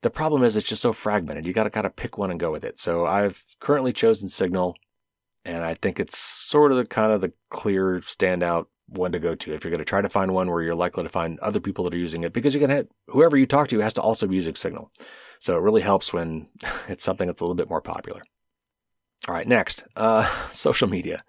The 0.02 0.10
problem 0.10 0.44
is 0.44 0.56
it's 0.56 0.68
just 0.68 0.82
so 0.82 0.92
fragmented. 0.92 1.46
You 1.46 1.52
gotta 1.52 1.70
gotta 1.70 1.90
pick 1.90 2.16
one 2.16 2.30
and 2.30 2.40
go 2.40 2.50
with 2.50 2.64
it. 2.64 2.78
So 2.78 3.06
I've 3.06 3.44
currently 3.58 3.92
chosen 3.92 4.28
Signal, 4.28 4.76
and 5.44 5.64
I 5.64 5.74
think 5.74 5.98
it's 5.98 6.16
sort 6.16 6.70
of 6.70 6.78
the 6.78 6.84
kind 6.84 7.12
of 7.12 7.20
the 7.20 7.32
clear 7.50 8.00
standout 8.00 8.66
one 8.90 9.12
to 9.12 9.18
go 9.18 9.34
to 9.34 9.54
if 9.54 9.64
you're 9.64 9.70
going 9.70 9.78
to 9.78 9.84
try 9.84 10.02
to 10.02 10.08
find 10.08 10.34
one 10.34 10.50
where 10.50 10.62
you're 10.62 10.74
likely 10.74 11.02
to 11.02 11.08
find 11.08 11.38
other 11.40 11.60
people 11.60 11.84
that 11.84 11.94
are 11.94 11.98
using 11.98 12.24
it 12.24 12.32
because 12.32 12.54
you're 12.54 12.66
going 12.66 12.84
to 12.84 12.88
whoever 13.08 13.36
you 13.36 13.46
talk 13.46 13.68
to 13.68 13.78
has 13.80 13.94
to 13.94 14.00
also 14.00 14.26
be 14.26 14.36
using 14.36 14.54
Signal. 14.54 14.90
So 15.38 15.56
it 15.56 15.62
really 15.62 15.80
helps 15.80 16.12
when 16.12 16.48
it's 16.88 17.04
something 17.04 17.26
that's 17.26 17.40
a 17.40 17.44
little 17.44 17.56
bit 17.56 17.70
more 17.70 17.80
popular. 17.80 18.22
All 19.28 19.34
right, 19.34 19.46
next, 19.46 19.84
uh, 19.96 20.28
social 20.52 20.88
media. 20.88 21.22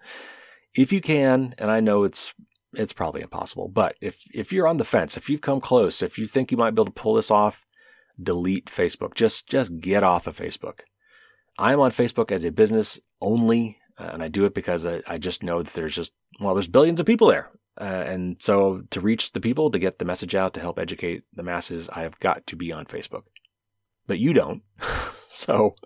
If 0.74 0.92
you 0.92 1.00
can, 1.00 1.54
and 1.58 1.70
I 1.70 1.80
know 1.80 2.04
it's 2.04 2.34
it's 2.74 2.94
probably 2.94 3.20
impossible, 3.20 3.68
but 3.68 3.96
if 4.00 4.22
if 4.32 4.52
you're 4.52 4.66
on 4.66 4.78
the 4.78 4.84
fence, 4.84 5.16
if 5.16 5.28
you've 5.28 5.42
come 5.42 5.60
close, 5.60 6.02
if 6.02 6.18
you 6.18 6.26
think 6.26 6.50
you 6.50 6.56
might 6.56 6.70
be 6.70 6.80
able 6.80 6.86
to 6.86 6.90
pull 6.90 7.14
this 7.14 7.30
off, 7.30 7.66
delete 8.20 8.66
Facebook. 8.66 9.14
Just 9.14 9.46
just 9.46 9.80
get 9.80 10.02
off 10.02 10.26
of 10.26 10.36
Facebook. 10.36 10.80
I'm 11.58 11.80
on 11.80 11.90
Facebook 11.90 12.32
as 12.32 12.44
a 12.44 12.50
business 12.50 12.98
only 13.20 13.78
uh, 14.02 14.10
and 14.12 14.22
I 14.22 14.28
do 14.28 14.44
it 14.44 14.54
because 14.54 14.84
I, 14.84 15.02
I, 15.06 15.18
just 15.18 15.42
know 15.42 15.62
that 15.62 15.74
there's 15.74 15.94
just, 15.94 16.12
well, 16.40 16.54
there's 16.54 16.66
billions 16.66 16.98
of 16.98 17.06
people 17.06 17.28
there. 17.28 17.50
Uh, 17.80 17.84
and 17.84 18.36
so 18.40 18.82
to 18.90 19.00
reach 19.00 19.32
the 19.32 19.40
people, 19.40 19.70
to 19.70 19.78
get 19.78 19.98
the 19.98 20.04
message 20.04 20.34
out, 20.34 20.54
to 20.54 20.60
help 20.60 20.78
educate 20.78 21.22
the 21.32 21.42
masses, 21.42 21.88
I've 21.90 22.18
got 22.18 22.46
to 22.48 22.56
be 22.56 22.72
on 22.72 22.84
Facebook. 22.84 23.22
But 24.06 24.18
you 24.18 24.32
don't. 24.32 24.62
so 25.30 25.76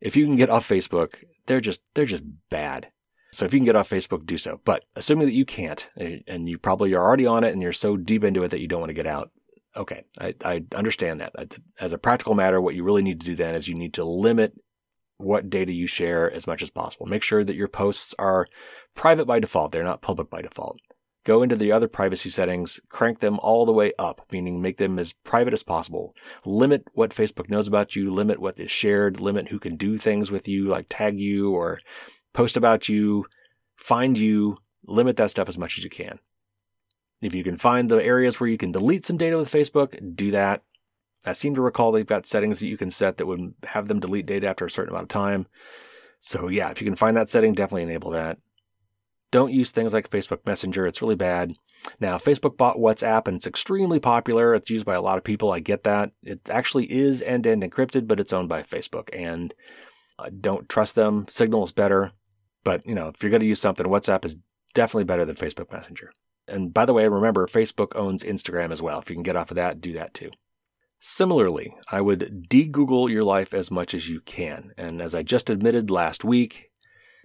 if 0.00 0.16
you 0.16 0.24
can 0.24 0.36
get 0.36 0.50
off 0.50 0.68
Facebook, 0.68 1.14
they're 1.46 1.60
just, 1.60 1.82
they're 1.94 2.06
just 2.06 2.24
bad. 2.50 2.88
So 3.32 3.44
if 3.44 3.52
you 3.52 3.60
can 3.60 3.66
get 3.66 3.76
off 3.76 3.90
Facebook, 3.90 4.26
do 4.26 4.38
so. 4.38 4.60
But 4.64 4.84
assuming 4.96 5.26
that 5.26 5.34
you 5.34 5.44
can't, 5.44 5.88
and 5.96 6.48
you 6.48 6.58
probably 6.58 6.94
are 6.94 7.02
already 7.02 7.26
on 7.26 7.44
it 7.44 7.52
and 7.52 7.62
you're 7.62 7.72
so 7.72 7.96
deep 7.96 8.24
into 8.24 8.42
it 8.42 8.48
that 8.48 8.60
you 8.60 8.68
don't 8.68 8.80
want 8.80 8.90
to 8.90 8.94
get 8.94 9.06
out, 9.06 9.30
okay, 9.76 10.04
I, 10.20 10.34
I 10.44 10.64
understand 10.74 11.20
that. 11.20 11.34
As 11.78 11.92
a 11.92 11.98
practical 11.98 12.34
matter, 12.34 12.60
what 12.60 12.74
you 12.74 12.84
really 12.84 13.02
need 13.02 13.20
to 13.20 13.26
do 13.26 13.34
then 13.34 13.54
is 13.54 13.68
you 13.68 13.74
need 13.74 13.94
to 13.94 14.04
limit 14.04 14.54
what 15.22 15.50
data 15.50 15.72
you 15.72 15.86
share 15.86 16.30
as 16.30 16.46
much 16.46 16.62
as 16.62 16.70
possible. 16.70 17.06
Make 17.06 17.22
sure 17.22 17.44
that 17.44 17.56
your 17.56 17.68
posts 17.68 18.14
are 18.18 18.46
private 18.94 19.26
by 19.26 19.40
default. 19.40 19.72
They're 19.72 19.82
not 19.82 20.02
public 20.02 20.28
by 20.30 20.42
default. 20.42 20.78
Go 21.24 21.42
into 21.42 21.54
the 21.54 21.70
other 21.70 21.86
privacy 21.86 22.30
settings, 22.30 22.80
crank 22.88 23.20
them 23.20 23.38
all 23.38 23.64
the 23.64 23.72
way 23.72 23.92
up, 23.96 24.26
meaning 24.32 24.60
make 24.60 24.78
them 24.78 24.98
as 24.98 25.12
private 25.12 25.54
as 25.54 25.62
possible. 25.62 26.16
Limit 26.44 26.88
what 26.94 27.10
Facebook 27.10 27.48
knows 27.48 27.68
about 27.68 27.94
you, 27.94 28.12
limit 28.12 28.40
what 28.40 28.58
is 28.58 28.72
shared, 28.72 29.20
limit 29.20 29.48
who 29.48 29.60
can 29.60 29.76
do 29.76 29.96
things 29.96 30.32
with 30.32 30.48
you, 30.48 30.66
like 30.66 30.86
tag 30.88 31.20
you 31.20 31.52
or 31.54 31.78
post 32.32 32.56
about 32.56 32.88
you, 32.88 33.26
find 33.76 34.18
you, 34.18 34.56
limit 34.84 35.16
that 35.16 35.30
stuff 35.30 35.48
as 35.48 35.58
much 35.58 35.78
as 35.78 35.84
you 35.84 35.90
can. 35.90 36.18
If 37.20 37.34
you 37.34 37.44
can 37.44 37.56
find 37.56 37.88
the 37.88 38.02
areas 38.02 38.40
where 38.40 38.50
you 38.50 38.58
can 38.58 38.72
delete 38.72 39.04
some 39.04 39.16
data 39.16 39.38
with 39.38 39.50
Facebook, 39.50 40.16
do 40.16 40.32
that. 40.32 40.64
I 41.24 41.32
seem 41.32 41.54
to 41.54 41.60
recall 41.60 41.92
they've 41.92 42.06
got 42.06 42.26
settings 42.26 42.60
that 42.60 42.66
you 42.66 42.76
can 42.76 42.90
set 42.90 43.16
that 43.16 43.26
would 43.26 43.54
have 43.64 43.88
them 43.88 44.00
delete 44.00 44.26
data 44.26 44.48
after 44.48 44.66
a 44.66 44.70
certain 44.70 44.90
amount 44.90 45.04
of 45.04 45.08
time. 45.08 45.46
So 46.20 46.48
yeah, 46.48 46.70
if 46.70 46.80
you 46.80 46.86
can 46.86 46.96
find 46.96 47.16
that 47.16 47.30
setting, 47.30 47.52
definitely 47.54 47.84
enable 47.84 48.10
that. 48.10 48.38
Don't 49.30 49.52
use 49.52 49.70
things 49.70 49.92
like 49.92 50.10
Facebook 50.10 50.44
Messenger. 50.46 50.86
It's 50.86 51.00
really 51.00 51.14
bad. 51.14 51.54
Now, 51.98 52.18
Facebook 52.18 52.56
bought 52.56 52.76
WhatsApp 52.76 53.26
and 53.26 53.36
it's 53.36 53.46
extremely 53.46 53.98
popular. 53.98 54.54
It's 54.54 54.70
used 54.70 54.84
by 54.84 54.94
a 54.94 55.00
lot 55.00 55.16
of 55.16 55.24
people. 55.24 55.50
I 55.50 55.60
get 55.60 55.84
that. 55.84 56.12
It 56.22 56.40
actually 56.50 56.92
is 56.92 57.22
end 57.22 57.44
to 57.44 57.50
end 57.50 57.62
encrypted, 57.62 58.06
but 58.06 58.20
it's 58.20 58.32
owned 58.32 58.48
by 58.48 58.62
Facebook 58.62 59.08
and 59.12 59.54
don't 60.40 60.68
trust 60.68 60.94
them. 60.94 61.26
Signal 61.28 61.64
is 61.64 61.72
better. 61.72 62.12
But, 62.62 62.86
you 62.86 62.94
know, 62.94 63.08
if 63.08 63.22
you're 63.22 63.30
going 63.30 63.40
to 63.40 63.46
use 63.46 63.60
something, 63.60 63.86
WhatsApp 63.86 64.24
is 64.24 64.36
definitely 64.74 65.04
better 65.04 65.24
than 65.24 65.34
Facebook 65.34 65.72
Messenger. 65.72 66.12
And 66.46 66.72
by 66.72 66.84
the 66.84 66.92
way, 66.92 67.08
remember, 67.08 67.46
Facebook 67.46 67.96
owns 67.96 68.22
Instagram 68.22 68.70
as 68.70 68.82
well. 68.82 69.00
If 69.00 69.08
you 69.10 69.16
can 69.16 69.22
get 69.22 69.36
off 69.36 69.50
of 69.50 69.56
that, 69.56 69.80
do 69.80 69.94
that 69.94 70.14
too. 70.14 70.30
Similarly, 71.04 71.74
I 71.90 72.00
would 72.00 72.48
de-Google 72.48 73.10
your 73.10 73.24
life 73.24 73.52
as 73.52 73.72
much 73.72 73.92
as 73.92 74.08
you 74.08 74.20
can. 74.20 74.70
And 74.78 75.02
as 75.02 75.16
I 75.16 75.24
just 75.24 75.50
admitted 75.50 75.90
last 75.90 76.22
week, 76.22 76.70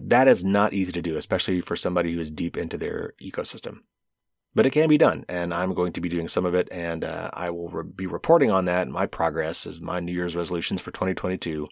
that 0.00 0.26
is 0.26 0.42
not 0.42 0.72
easy 0.72 0.90
to 0.90 1.00
do, 1.00 1.16
especially 1.16 1.60
for 1.60 1.76
somebody 1.76 2.12
who 2.12 2.18
is 2.18 2.32
deep 2.32 2.56
into 2.56 2.76
their 2.76 3.14
ecosystem. 3.22 3.82
But 4.52 4.66
it 4.66 4.72
can 4.72 4.88
be 4.88 4.98
done, 4.98 5.24
and 5.28 5.54
I'm 5.54 5.74
going 5.74 5.92
to 5.92 6.00
be 6.00 6.08
doing 6.08 6.26
some 6.26 6.44
of 6.44 6.56
it, 6.56 6.66
and 6.72 7.04
uh, 7.04 7.30
I 7.32 7.50
will 7.50 7.68
re- 7.68 7.84
be 7.94 8.06
reporting 8.06 8.50
on 8.50 8.64
that, 8.64 8.88
my 8.88 9.06
progress 9.06 9.64
as 9.64 9.80
my 9.80 10.00
New 10.00 10.12
Year's 10.12 10.34
resolutions 10.34 10.80
for 10.80 10.90
2022. 10.90 11.68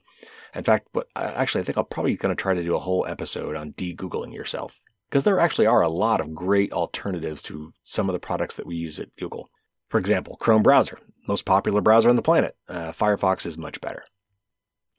In 0.54 0.62
fact, 0.62 0.86
but 0.92 1.08
actually, 1.16 1.62
I 1.62 1.64
think 1.64 1.76
I'll 1.76 1.82
probably 1.82 2.14
going 2.14 2.34
to 2.34 2.40
try 2.40 2.54
to 2.54 2.62
do 2.62 2.76
a 2.76 2.80
whole 2.80 3.04
episode 3.08 3.56
on 3.56 3.72
de-Googling 3.72 4.32
yourself, 4.32 4.78
because 5.10 5.24
there 5.24 5.40
actually 5.40 5.66
are 5.66 5.82
a 5.82 5.88
lot 5.88 6.20
of 6.20 6.36
great 6.36 6.72
alternatives 6.72 7.42
to 7.42 7.72
some 7.82 8.08
of 8.08 8.12
the 8.12 8.20
products 8.20 8.54
that 8.54 8.66
we 8.66 8.76
use 8.76 9.00
at 9.00 9.16
Google. 9.16 9.50
For 9.88 9.98
example, 9.98 10.36
Chrome 10.36 10.62
browser 10.62 10.98
most 11.26 11.44
popular 11.44 11.80
browser 11.80 12.08
on 12.08 12.16
the 12.16 12.22
planet. 12.22 12.56
Uh, 12.68 12.92
Firefox 12.92 13.46
is 13.46 13.58
much 13.58 13.80
better. 13.80 14.04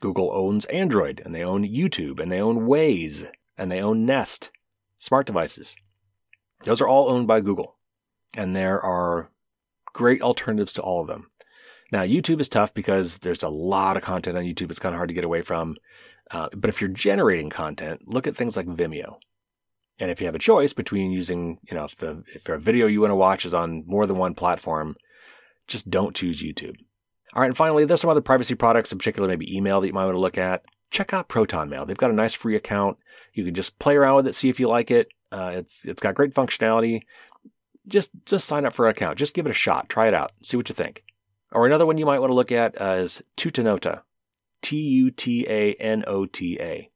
Google 0.02 0.32
owns 0.32 0.66
Android, 0.66 1.22
and 1.26 1.34
they 1.34 1.44
own 1.44 1.64
YouTube, 1.64 2.20
and 2.20 2.32
they 2.32 2.42
own 2.42 2.68
Waze, 2.68 3.30
and 3.58 3.72
they 3.72 3.82
own 3.82 4.06
Nest, 4.06 4.52
smart 4.98 5.26
devices. 5.26 5.76
Those 6.64 6.82
are 6.82 6.88
all 6.88 7.10
owned 7.10 7.28
by 7.28 7.42
Google, 7.42 7.76
and 8.36 8.56
there 8.56 8.80
are 8.80 9.32
great 9.94 10.22
alternatives 10.22 10.74
to 10.74 10.82
all 10.82 11.02
of 11.02 11.08
them. 11.08 11.30
Now, 11.92 12.04
YouTube 12.04 12.42
is 12.42 12.50
tough 12.50 12.74
because 12.74 13.20
there's 13.20 13.44
a 13.44 13.50
lot 13.50 13.98
of 13.98 14.04
content 14.04 14.38
on 14.38 14.44
YouTube. 14.44 14.70
It's 14.70 14.80
kind 14.80 14.94
of 14.94 14.98
hard 14.98 15.10
to 15.10 15.16
get 15.16 15.24
away 15.24 15.42
from. 15.42 15.78
Uh, 16.30 16.50
but 16.54 16.70
if 16.70 16.82
you're 16.82 16.90
generating 16.90 17.50
content, 17.50 18.02
look 18.06 18.28
at 18.28 18.36
things 18.36 18.58
like 18.58 18.68
Vimeo. 18.68 19.16
And 20.00 20.12
if 20.12 20.20
you 20.20 20.28
have 20.28 20.36
a 20.36 20.40
choice 20.40 20.74
between 20.74 21.12
using, 21.12 21.60
you 21.70 21.76
know, 21.76 21.86
if 21.86 21.98
the 21.98 22.24
if 22.34 22.48
a 22.48 22.58
video 22.58 22.88
you 22.88 23.02
want 23.02 23.12
to 23.12 23.16
watch 23.16 23.46
is 23.46 23.54
on 23.54 23.84
more 23.88 24.06
than 24.06 24.18
one 24.18 24.36
platform, 24.36 24.96
just 25.68 25.90
don't 25.90 26.16
choose 26.16 26.44
YouTube. 26.44 26.80
All 27.34 27.42
right, 27.42 27.48
and 27.48 27.58
finally, 27.58 27.84
there's 27.84 28.02
some 28.02 28.10
other 28.10 28.22
privacy 28.22 28.56
products, 28.56 28.92
in 28.92 28.98
particular 28.98 29.28
maybe 29.28 29.56
email 29.56 29.82
that 29.82 29.88
you 29.88 29.94
might 29.94 30.06
want 30.06 30.16
to 30.16 30.20
look 30.20 30.38
at. 30.38 30.64
Check 30.92 31.14
out 31.14 31.28
Proton 31.28 31.70
Mail. 31.70 31.86
They've 31.86 31.98
got 31.98 32.12
a 32.12 32.16
nice 32.16 32.34
free 32.34 32.56
account. 32.56 32.98
You 33.34 33.44
can 33.44 33.54
just 33.54 33.78
play 33.80 33.96
around 33.96 34.16
with 34.16 34.28
it, 34.28 34.36
see 34.36 34.50
if 34.50 34.60
you 34.60 34.68
like 34.68 34.90
it. 34.92 35.10
Uh, 35.32 35.52
it's 35.56 35.82
it's 35.84 36.02
got 36.02 36.16
great 36.16 36.34
functionality. 36.34 37.02
Just 37.88 38.12
just 38.26 38.48
sign 38.48 38.66
up 38.66 38.74
for 38.74 38.86
an 38.86 38.92
account. 38.92 39.18
Just 39.18 39.34
give 39.34 39.46
it 39.46 39.52
a 39.52 39.54
shot. 39.54 39.90
Try 39.90 40.08
it 40.08 40.14
out. 40.14 40.32
See 40.42 40.58
what 40.58 40.70
you 40.70 40.76
think. 40.76 41.04
Or 41.52 41.66
another 41.66 41.86
one 41.86 41.98
you 41.98 42.06
might 42.06 42.20
want 42.20 42.30
to 42.30 42.36
look 42.36 42.52
at 42.52 42.80
uh, 42.82 42.96
is 42.98 43.22
Tutanota. 43.36 44.04
T 44.62 44.78
U 44.78 45.12
T 45.12 45.46
A 45.48 45.74
N 45.76 46.04
O 46.08 46.26
T 46.26 46.58
A. 46.60 46.90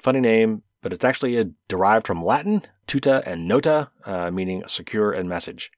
Funny 0.00 0.20
name, 0.20 0.62
but 0.86 0.92
it's 0.92 1.04
actually 1.04 1.52
derived 1.66 2.06
from 2.06 2.24
Latin, 2.24 2.62
tuta 2.86 3.20
and 3.26 3.48
nota, 3.48 3.90
uh, 4.04 4.30
meaning 4.30 4.62
secure 4.68 5.10
and 5.10 5.28
message. 5.28 5.72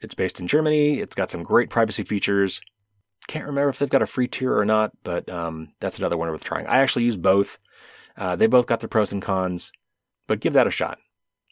It's 0.00 0.14
based 0.14 0.40
in 0.40 0.46
Germany. 0.46 0.98
It's 0.98 1.14
got 1.14 1.30
some 1.30 1.42
great 1.42 1.68
privacy 1.68 2.04
features. 2.04 2.62
Can't 3.28 3.44
remember 3.44 3.68
if 3.68 3.78
they've 3.78 3.90
got 3.90 4.00
a 4.00 4.06
free 4.06 4.28
tier 4.28 4.56
or 4.56 4.64
not, 4.64 4.92
but 5.04 5.28
um, 5.28 5.74
that's 5.78 5.98
another 5.98 6.16
one 6.16 6.30
worth 6.30 6.42
trying. 6.42 6.66
I 6.68 6.78
actually 6.78 7.04
use 7.04 7.18
both. 7.18 7.58
Uh, 8.16 8.34
they 8.34 8.46
both 8.46 8.64
got 8.64 8.80
their 8.80 8.88
pros 8.88 9.12
and 9.12 9.20
cons, 9.20 9.72
but 10.26 10.40
give 10.40 10.54
that 10.54 10.66
a 10.66 10.70
shot. 10.70 11.00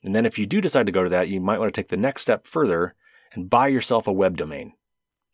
And 0.03 0.15
then 0.15 0.25
if 0.25 0.39
you 0.39 0.47
do 0.47 0.63
decide 0.63 0.87
to 0.87 0.93
go 0.93 1.05
to 1.05 1.11
that, 1.11 1.29
you 1.29 1.43
might 1.43 1.61
want 1.61 1.75
to 1.75 1.79
take 1.79 1.91
the 1.91 1.99
next 1.99 2.23
step 2.23 2.47
further 2.47 2.95
and 3.35 3.51
buy 3.51 3.69
yourself 3.69 4.07
a 4.07 4.13
web 4.15 4.39
domain. 4.39 4.73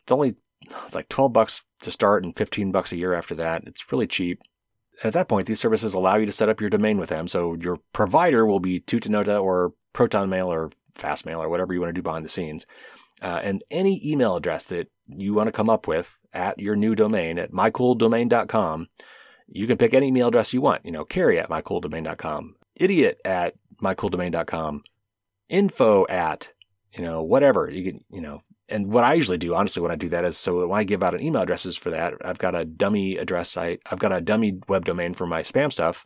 It's 0.03 0.11
only 0.11 0.35
it's 0.83 0.93
like 0.93 1.07
12 1.07 1.31
bucks 1.31 1.61
to 1.83 1.89
start 1.89 2.25
and 2.25 2.35
15 2.35 2.73
bucks 2.73 2.91
a 2.91 2.97
year 2.97 3.13
after 3.13 3.33
that. 3.35 3.63
It's 3.65 3.89
really 3.93 4.07
cheap. 4.07 4.41
At 5.03 5.13
that 5.13 5.27
point, 5.27 5.47
these 5.47 5.59
services 5.59 5.93
allow 5.93 6.17
you 6.17 6.25
to 6.25 6.31
set 6.31 6.49
up 6.49 6.61
your 6.61 6.69
domain 6.69 6.97
with 6.97 7.09
them. 7.09 7.27
So 7.27 7.55
your 7.59 7.77
provider 7.91 8.45
will 8.45 8.59
be 8.59 8.79
Tutanota 8.79 9.41
or 9.41 9.73
Proton 9.93 10.29
Mail 10.29 10.51
or 10.51 10.71
Fastmail 10.95 11.39
or 11.39 11.49
whatever 11.49 11.73
you 11.73 11.79
want 11.81 11.89
to 11.89 11.93
do 11.93 12.03
behind 12.03 12.25
the 12.25 12.29
scenes 12.29 12.65
Uh, 13.21 13.39
and 13.43 13.63
any 13.69 14.01
email 14.03 14.35
address 14.35 14.65
that 14.65 14.87
you 15.07 15.33
want 15.33 15.47
to 15.47 15.51
come 15.51 15.69
up 15.69 15.87
with 15.87 16.17
at 16.33 16.57
your 16.59 16.75
new 16.75 16.95
domain 16.95 17.37
at 17.37 17.51
mycooldomain.com, 17.51 18.87
you 19.47 19.67
can 19.67 19.77
pick 19.77 19.93
any 19.93 20.07
email 20.07 20.29
address 20.29 20.53
you 20.53 20.61
want. 20.61 20.83
You 20.85 20.91
know, 20.91 21.05
carrie 21.05 21.39
at 21.39 21.49
mycooldomain.com, 21.49 22.55
idiot 22.75 23.19
at 23.23 23.53
mycooldomain.com, 23.81 24.83
info 25.49 26.07
at, 26.07 26.47
you 26.93 27.03
know, 27.03 27.21
whatever. 27.21 27.69
You 27.69 27.83
can, 27.91 28.01
you 28.11 28.21
know, 28.21 28.41
and 28.71 28.91
what 28.91 29.03
I 29.03 29.13
usually 29.13 29.37
do, 29.37 29.53
honestly, 29.53 29.81
when 29.81 29.91
I 29.91 29.95
do 29.95 30.09
that 30.09 30.23
is 30.23 30.37
so 30.37 30.65
when 30.65 30.79
I 30.79 30.85
give 30.85 31.03
out 31.03 31.13
an 31.13 31.21
email 31.21 31.41
addresses 31.41 31.75
for 31.75 31.89
that, 31.89 32.13
I've 32.23 32.37
got 32.37 32.55
a 32.55 32.65
dummy 32.65 33.17
address 33.17 33.49
site. 33.49 33.81
I've 33.85 33.99
got 33.99 34.13
a 34.13 34.21
dummy 34.21 34.59
web 34.69 34.85
domain 34.85 35.13
for 35.13 35.27
my 35.27 35.43
spam 35.43 35.71
stuff. 35.71 36.05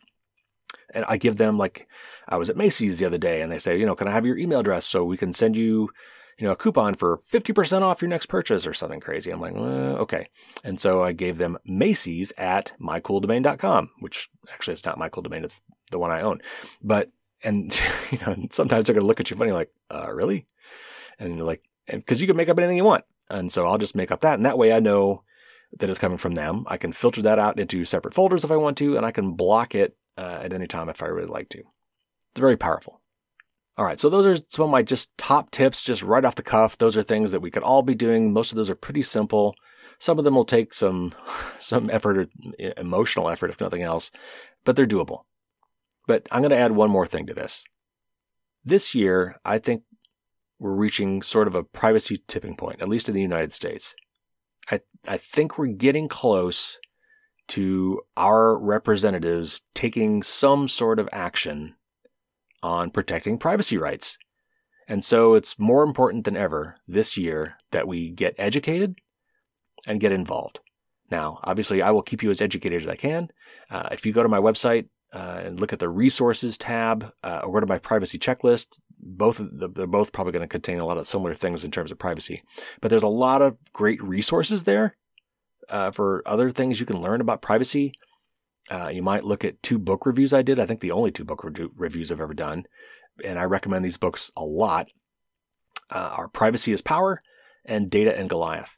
And 0.92 1.04
I 1.08 1.16
give 1.16 1.36
them 1.36 1.56
like, 1.56 1.86
I 2.28 2.36
was 2.36 2.50
at 2.50 2.56
Macy's 2.56 2.98
the 2.98 3.06
other 3.06 3.18
day 3.18 3.40
and 3.40 3.50
they 3.50 3.58
say, 3.58 3.78
you 3.78 3.86
know, 3.86 3.94
can 3.94 4.08
I 4.08 4.12
have 4.12 4.26
your 4.26 4.36
email 4.36 4.60
address 4.60 4.84
so 4.84 5.04
we 5.04 5.16
can 5.16 5.32
send 5.32 5.54
you, 5.54 5.90
you 6.38 6.46
know, 6.46 6.52
a 6.52 6.56
coupon 6.56 6.94
for 6.94 7.20
50% 7.32 7.82
off 7.82 8.02
your 8.02 8.08
next 8.08 8.26
purchase 8.26 8.66
or 8.66 8.74
something 8.74 9.00
crazy. 9.00 9.30
I'm 9.30 9.40
like, 9.40 9.54
well, 9.54 9.98
okay. 9.98 10.28
And 10.64 10.80
so 10.80 11.02
I 11.02 11.12
gave 11.12 11.38
them 11.38 11.58
Macy's 11.64 12.32
at 12.36 12.72
mycooldomain.com, 12.80 13.90
which 14.00 14.28
actually 14.52 14.74
it's 14.74 14.84
not 14.84 14.98
my 14.98 15.08
cool 15.08 15.22
domain. 15.22 15.44
It's 15.44 15.60
the 15.90 15.98
one 15.98 16.10
I 16.10 16.20
own. 16.20 16.40
But, 16.82 17.10
and, 17.42 17.72
you 18.10 18.18
know, 18.18 18.46
sometimes 18.50 18.86
they're 18.86 18.96
to 18.96 19.02
look 19.02 19.20
at 19.20 19.30
you 19.30 19.36
funny, 19.36 19.52
like, 19.52 19.70
uh, 19.90 20.12
really? 20.12 20.46
And 21.18 21.36
you're 21.36 21.46
like, 21.46 21.62
because 21.88 22.20
you 22.20 22.26
can 22.26 22.36
make 22.36 22.48
up 22.48 22.58
anything 22.58 22.76
you 22.76 22.84
want. 22.84 23.04
And 23.28 23.50
so 23.52 23.66
I'll 23.66 23.78
just 23.78 23.96
make 23.96 24.10
up 24.10 24.20
that. 24.20 24.34
And 24.34 24.46
that 24.46 24.58
way 24.58 24.72
I 24.72 24.80
know 24.80 25.22
that 25.78 25.90
it's 25.90 25.98
coming 25.98 26.18
from 26.18 26.34
them. 26.34 26.64
I 26.68 26.76
can 26.76 26.92
filter 26.92 27.22
that 27.22 27.38
out 27.38 27.58
into 27.58 27.84
separate 27.84 28.14
folders 28.14 28.44
if 28.44 28.50
I 28.50 28.56
want 28.56 28.78
to, 28.78 28.96
and 28.96 29.04
I 29.04 29.10
can 29.10 29.32
block 29.32 29.74
it 29.74 29.96
uh, 30.16 30.40
at 30.42 30.52
any 30.52 30.66
time 30.66 30.88
if 30.88 31.02
I 31.02 31.06
really 31.06 31.28
like 31.28 31.48
to. 31.50 31.58
It's 31.58 32.40
very 32.40 32.56
powerful. 32.56 33.00
All 33.78 33.84
right, 33.84 34.00
so 34.00 34.08
those 34.08 34.26
are 34.26 34.42
some 34.48 34.64
of 34.64 34.70
my 34.70 34.82
just 34.82 35.16
top 35.18 35.50
tips, 35.50 35.82
just 35.82 36.02
right 36.02 36.24
off 36.24 36.36
the 36.36 36.42
cuff. 36.42 36.78
Those 36.78 36.96
are 36.96 37.02
things 37.02 37.30
that 37.32 37.40
we 37.40 37.50
could 37.50 37.62
all 37.62 37.82
be 37.82 37.94
doing. 37.94 38.32
Most 38.32 38.50
of 38.50 38.56
those 38.56 38.70
are 38.70 38.74
pretty 38.74 39.02
simple. 39.02 39.54
Some 39.98 40.18
of 40.18 40.24
them 40.24 40.34
will 40.34 40.46
take 40.46 40.72
some 40.72 41.14
some 41.58 41.90
effort 41.90 42.16
or 42.16 42.72
emotional 42.76 43.28
effort, 43.28 43.50
if 43.50 43.60
nothing 43.60 43.82
else, 43.82 44.10
but 44.64 44.76
they're 44.76 44.86
doable. 44.86 45.24
But 46.06 46.26
I'm 46.30 46.40
going 46.40 46.50
to 46.50 46.56
add 46.56 46.72
one 46.72 46.90
more 46.90 47.06
thing 47.06 47.26
to 47.26 47.34
this. 47.34 47.64
This 48.64 48.94
year, 48.94 49.36
I 49.44 49.58
think 49.58 49.82
we're 50.58 50.72
reaching 50.72 51.22
sort 51.22 51.48
of 51.48 51.54
a 51.54 51.62
privacy 51.62 52.22
tipping 52.26 52.56
point, 52.56 52.80
at 52.80 52.88
least 52.88 53.08
in 53.08 53.14
the 53.14 53.22
United 53.22 53.52
States. 53.52 53.94
I, 54.70 54.80
I 55.06 55.16
think 55.18 55.58
we're 55.58 55.66
getting 55.66 56.08
close 56.08 56.78
to 57.48 58.00
our 58.16 58.58
representatives 58.58 59.62
taking 59.74 60.22
some 60.22 60.68
sort 60.68 60.98
of 60.98 61.08
action 61.12 61.74
on 62.62 62.90
protecting 62.90 63.38
privacy 63.38 63.78
rights. 63.78 64.18
And 64.88 65.04
so 65.04 65.34
it's 65.34 65.58
more 65.58 65.82
important 65.82 66.24
than 66.24 66.36
ever 66.36 66.76
this 66.88 67.16
year 67.16 67.56
that 67.70 67.86
we 67.86 68.10
get 68.10 68.34
educated 68.38 68.98
and 69.86 70.00
get 70.00 70.12
involved. 70.12 70.60
Now, 71.10 71.38
obviously, 71.44 71.82
I 71.82 71.90
will 71.90 72.02
keep 72.02 72.22
you 72.22 72.30
as 72.30 72.40
educated 72.40 72.82
as 72.82 72.88
I 72.88 72.96
can. 72.96 73.28
Uh, 73.70 73.88
if 73.92 74.04
you 74.04 74.12
go 74.12 74.22
to 74.22 74.28
my 74.28 74.38
website 74.38 74.88
uh, 75.12 75.40
and 75.44 75.60
look 75.60 75.72
at 75.72 75.78
the 75.78 75.88
resources 75.88 76.58
tab 76.58 77.12
uh, 77.22 77.42
or 77.44 77.52
go 77.52 77.60
to 77.60 77.66
my 77.66 77.78
privacy 77.78 78.18
checklist, 78.18 78.78
both 79.06 79.40
they're 79.40 79.86
both 79.86 80.12
probably 80.12 80.32
going 80.32 80.42
to 80.42 80.48
contain 80.48 80.78
a 80.78 80.84
lot 80.84 80.98
of 80.98 81.06
similar 81.06 81.34
things 81.34 81.64
in 81.64 81.70
terms 81.70 81.90
of 81.90 81.98
privacy. 81.98 82.42
But 82.80 82.88
there's 82.88 83.02
a 83.02 83.08
lot 83.08 83.42
of 83.42 83.56
great 83.72 84.02
resources 84.02 84.64
there 84.64 84.96
uh, 85.68 85.90
for 85.90 86.22
other 86.26 86.50
things 86.50 86.80
you 86.80 86.86
can 86.86 87.00
learn 87.00 87.20
about 87.20 87.42
privacy. 87.42 87.92
Uh, 88.70 88.88
you 88.88 89.02
might 89.02 89.24
look 89.24 89.44
at 89.44 89.62
two 89.62 89.78
book 89.78 90.04
reviews 90.06 90.32
I 90.32 90.42
did. 90.42 90.58
I 90.58 90.66
think 90.66 90.80
the 90.80 90.90
only 90.90 91.12
two 91.12 91.24
book 91.24 91.44
re- 91.44 91.68
reviews 91.76 92.10
I've 92.10 92.20
ever 92.20 92.34
done, 92.34 92.66
and 93.24 93.38
I 93.38 93.44
recommend 93.44 93.84
these 93.84 93.96
books 93.96 94.30
a 94.36 94.44
lot. 94.44 94.88
Uh, 95.88 96.10
are 96.16 96.28
Privacy 96.28 96.72
is 96.72 96.82
Power 96.82 97.22
and 97.64 97.88
Data 97.88 98.16
and 98.16 98.28
Goliath. 98.28 98.76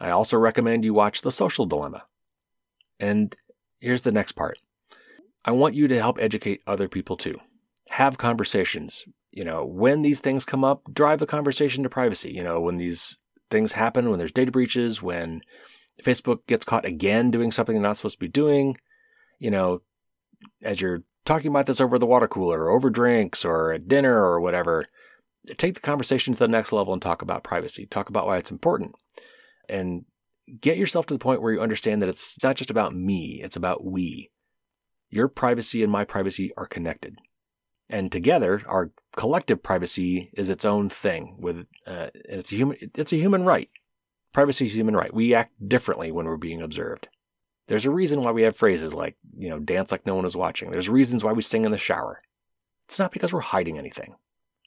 I 0.00 0.10
also 0.10 0.38
recommend 0.38 0.84
you 0.84 0.94
watch 0.94 1.20
The 1.20 1.30
Social 1.30 1.66
Dilemma. 1.66 2.04
And 2.98 3.36
here's 3.80 4.02
the 4.02 4.12
next 4.12 4.32
part. 4.32 4.58
I 5.44 5.50
want 5.50 5.74
you 5.74 5.88
to 5.88 5.98
help 5.98 6.18
educate 6.18 6.62
other 6.66 6.88
people 6.88 7.16
too. 7.16 7.38
Have 7.90 8.18
conversations. 8.18 9.04
You 9.30 9.44
know, 9.44 9.64
when 9.64 10.02
these 10.02 10.20
things 10.20 10.44
come 10.44 10.64
up, 10.64 10.82
drive 10.92 11.18
the 11.18 11.26
conversation 11.26 11.82
to 11.82 11.88
privacy. 11.88 12.32
You 12.32 12.44
know, 12.44 12.60
when 12.60 12.76
these 12.76 13.16
things 13.50 13.72
happen, 13.72 14.10
when 14.10 14.18
there's 14.18 14.32
data 14.32 14.50
breaches, 14.50 15.02
when 15.02 15.42
Facebook 16.02 16.46
gets 16.46 16.64
caught 16.64 16.84
again 16.84 17.30
doing 17.30 17.52
something 17.52 17.74
they're 17.74 17.82
not 17.82 17.96
supposed 17.96 18.16
to 18.16 18.20
be 18.20 18.28
doing, 18.28 18.76
you 19.38 19.50
know, 19.50 19.82
as 20.62 20.80
you're 20.80 21.02
talking 21.24 21.50
about 21.50 21.66
this 21.66 21.80
over 21.80 21.98
the 21.98 22.06
water 22.06 22.28
cooler 22.28 22.64
or 22.64 22.70
over 22.70 22.90
drinks 22.90 23.44
or 23.44 23.72
at 23.72 23.88
dinner 23.88 24.22
or 24.22 24.40
whatever, 24.40 24.84
take 25.56 25.74
the 25.74 25.80
conversation 25.80 26.34
to 26.34 26.38
the 26.38 26.48
next 26.48 26.72
level 26.72 26.92
and 26.92 27.02
talk 27.02 27.22
about 27.22 27.44
privacy. 27.44 27.86
Talk 27.86 28.08
about 28.08 28.26
why 28.26 28.38
it's 28.38 28.50
important. 28.50 28.94
And 29.68 30.04
get 30.60 30.76
yourself 30.76 31.06
to 31.06 31.14
the 31.14 31.18
point 31.18 31.42
where 31.42 31.52
you 31.52 31.60
understand 31.60 32.02
that 32.02 32.08
it's 32.08 32.42
not 32.42 32.56
just 32.56 32.70
about 32.70 32.94
me, 32.94 33.40
it's 33.42 33.56
about 33.56 33.84
we. 33.84 34.30
Your 35.10 35.28
privacy 35.28 35.82
and 35.82 35.92
my 35.92 36.04
privacy 36.04 36.52
are 36.56 36.66
connected. 36.66 37.16
And 37.92 38.10
together, 38.10 38.62
our 38.66 38.90
collective 39.16 39.62
privacy 39.62 40.30
is 40.32 40.48
its 40.48 40.64
own 40.64 40.88
thing 40.88 41.36
with, 41.38 41.66
uh, 41.86 42.08
it's 42.14 42.50
a 42.50 42.56
human, 42.56 42.78
it's 42.94 43.12
a 43.12 43.16
human 43.16 43.44
right. 43.44 43.68
Privacy 44.32 44.64
is 44.64 44.72
a 44.72 44.76
human 44.76 44.96
right. 44.96 45.12
We 45.12 45.34
act 45.34 45.52
differently 45.68 46.10
when 46.10 46.24
we're 46.24 46.38
being 46.38 46.62
observed. 46.62 47.08
There's 47.68 47.84
a 47.84 47.90
reason 47.90 48.22
why 48.22 48.30
we 48.30 48.42
have 48.42 48.56
phrases 48.56 48.94
like, 48.94 49.16
you 49.36 49.50
know, 49.50 49.58
dance 49.58 49.92
like 49.92 50.06
no 50.06 50.14
one 50.14 50.24
is 50.24 50.34
watching. 50.34 50.70
There's 50.70 50.88
reasons 50.88 51.22
why 51.22 51.32
we 51.32 51.42
sing 51.42 51.66
in 51.66 51.70
the 51.70 51.76
shower. 51.76 52.22
It's 52.86 52.98
not 52.98 53.12
because 53.12 53.30
we're 53.30 53.40
hiding 53.40 53.76
anything. 53.76 54.16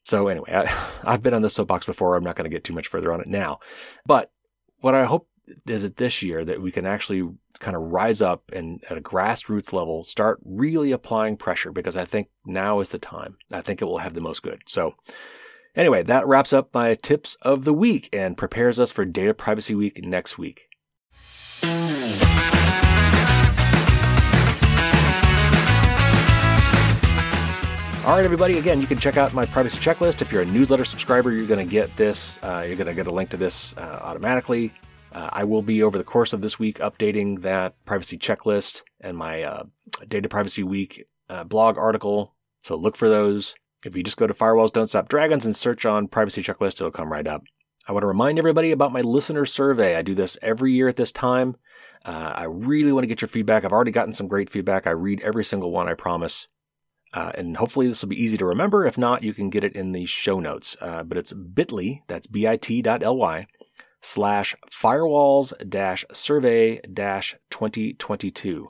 So 0.04 0.28
anyway, 0.28 0.52
I, 0.54 1.12
have 1.12 1.24
been 1.24 1.34
on 1.34 1.42
this 1.42 1.56
soapbox 1.56 1.88
before. 1.88 2.16
I'm 2.16 2.24
not 2.24 2.36
going 2.36 2.50
to 2.50 2.56
get 2.56 2.64
too 2.64 2.74
much 2.74 2.88
further 2.88 3.12
on 3.12 3.22
it 3.22 3.28
now. 3.28 3.60
But 4.06 4.30
what 4.82 4.94
I 4.94 5.06
hope 5.06 5.28
is 5.68 5.84
it 5.84 5.98
this 5.98 6.24
year 6.24 6.44
that 6.46 6.62
we 6.62 6.72
can 6.72 6.86
actually 6.86 7.30
kind 7.60 7.76
of 7.76 7.84
rise 7.84 8.22
up 8.22 8.52
and 8.52 8.84
at 8.90 8.98
a 8.98 9.02
grassroots 9.02 9.72
level 9.72 10.04
start 10.04 10.40
really 10.44 10.92
applying 10.92 11.38
pressure 11.38 11.72
because 11.72 11.96
I 11.96 12.06
think 12.06 12.30
now 12.46 12.80
is 12.80 12.90
the 12.90 13.00
time. 13.00 13.38
I 13.52 13.62
think 13.62 13.82
it 13.82 13.86
will 13.86 14.00
have 14.00 14.14
the 14.14 14.22
most 14.22 14.44
good. 14.44 14.62
So 14.66 14.96
Anyway, 15.76 16.02
that 16.04 16.26
wraps 16.26 16.54
up 16.54 16.74
my 16.74 16.96
tips 16.96 17.36
of 17.42 17.66
the 17.66 17.74
week 17.74 18.08
and 18.14 18.38
prepares 18.38 18.80
us 18.80 18.92
for 18.92 19.04
Data 19.04 19.34
Privacy 19.34 19.76
Week 19.76 20.02
next 20.02 20.38
week. 20.38 20.70
All 28.06 28.16
right, 28.16 28.24
everybody. 28.24 28.58
Again, 28.58 28.80
you 28.80 28.88
can 28.88 29.00
check 29.00 29.18
out 29.18 29.34
my 29.34 29.46
privacy 29.46 29.78
checklist. 29.80 30.22
If 30.22 30.32
you're 30.32 30.44
a 30.44 30.46
newsletter 30.46 30.86
subscriber, 30.86 31.32
you're 31.32 31.48
going 31.48 31.66
to 31.66 31.70
get 31.70 31.94
this. 31.98 32.42
Uh, 32.42 32.64
you're 32.66 32.78
going 32.78 32.88
to 32.88 32.94
get 32.94 33.08
a 33.08 33.12
link 33.12 33.32
to 33.32 33.38
this 33.38 33.76
uh, 33.78 34.00
automatically. 34.02 34.72
Uh, 35.16 35.30
I 35.32 35.46
will 35.46 35.62
be 35.62 35.82
over 35.82 35.98
the 35.98 36.04
course 36.04 36.34
of 36.34 36.42
this 36.42 36.60
week 36.60 36.78
updating 36.80 37.42
that 37.44 37.74
privacy 37.86 38.18
checklist 38.18 38.82
and 39.00 39.16
my 39.16 39.44
uh, 39.44 39.64
Data 40.06 40.28
Privacy 40.28 40.62
Week 40.62 41.06
uh, 41.30 41.46
blog 41.46 41.78
article. 41.78 42.36
So 42.64 42.76
look 42.76 42.98
for 42.98 43.08
those. 43.08 43.56
If 43.86 43.96
you 43.96 44.04
just 44.04 44.18
go 44.18 44.28
to 44.28 44.34
Firewalls 44.34 44.74
Don't 44.74 44.88
Stop 44.88 45.08
Dragons 45.08 45.46
and 45.46 45.56
search 45.56 45.86
on 45.86 46.10
Privacy 46.10 46.44
Checklist, 46.44 46.74
it'll 46.74 46.92
come 46.92 47.14
right 47.14 47.28
up. 47.28 47.44
I 47.88 47.94
want 47.94 48.04
to 48.04 48.08
remind 48.08 48.40
everybody 48.40 48.72
about 48.72 48.92
my 48.92 49.00
listener 49.02 49.46
survey. 49.46 49.96
I 49.96 50.02
do 50.02 50.16
this 50.16 50.38
every 50.42 50.74
year 50.74 50.90
at 50.90 50.98
this 50.98 51.14
time. 51.14 51.56
Uh, 52.04 52.34
I 52.36 52.44
really 52.44 52.92
want 52.92 53.04
to 53.04 53.08
get 53.08 53.22
your 53.22 53.30
feedback. 53.30 53.64
I've 53.64 53.72
already 53.72 53.92
gotten 53.92 54.14
some 54.14 54.28
great 54.28 54.50
feedback. 54.50 54.86
I 54.86 54.92
read 54.92 55.22
every 55.22 55.46
single 55.46 55.72
one, 55.72 55.88
I 55.88 55.94
promise. 55.94 56.48
Uh, 57.14 57.32
and 57.36 57.56
hopefully 57.56 57.88
this 57.88 58.02
will 58.02 58.10
be 58.10 58.22
easy 58.22 58.36
to 58.38 58.46
remember. 58.46 58.86
If 58.86 58.98
not, 58.98 59.24
you 59.24 59.34
can 59.34 59.50
get 59.50 59.64
it 59.64 59.76
in 59.76 59.94
the 59.94 60.06
show 60.06 60.42
notes. 60.42 60.76
Uh, 60.82 61.04
but 61.04 61.18
it's 61.18 61.32
bit.ly, 61.32 62.02
that's 62.08 62.28
bit.ly, 62.28 63.48
slash 64.06 64.56
firewalls 64.72 65.52
dash 65.68 66.06
survey 66.14 66.80
dash 66.82 67.36
2022. 67.50 68.68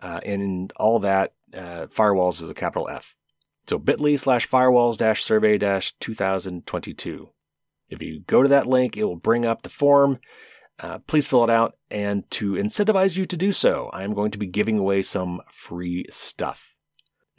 Uh, 0.00 0.20
and 0.24 0.72
all 0.76 0.98
that, 1.00 1.34
uh, 1.54 1.86
firewalls 1.86 2.42
is 2.42 2.48
a 2.48 2.54
capital 2.54 2.88
F. 2.88 3.14
So 3.68 3.78
bit.ly 3.78 4.16
slash 4.16 4.48
firewalls 4.48 4.96
dash 4.96 5.22
survey 5.22 5.58
dash 5.58 5.92
2022. 6.00 7.28
If 7.90 8.02
you 8.02 8.20
go 8.20 8.42
to 8.42 8.48
that 8.48 8.66
link, 8.66 8.96
it 8.96 9.04
will 9.04 9.16
bring 9.16 9.44
up 9.44 9.62
the 9.62 9.68
form. 9.68 10.20
Uh, 10.80 10.98
please 11.00 11.26
fill 11.26 11.44
it 11.44 11.50
out. 11.50 11.76
And 11.90 12.28
to 12.32 12.52
incentivize 12.52 13.16
you 13.16 13.26
to 13.26 13.36
do 13.36 13.52
so, 13.52 13.90
I 13.92 14.04
am 14.04 14.14
going 14.14 14.30
to 14.30 14.38
be 14.38 14.46
giving 14.46 14.78
away 14.78 15.02
some 15.02 15.42
free 15.50 16.06
stuff. 16.10 16.74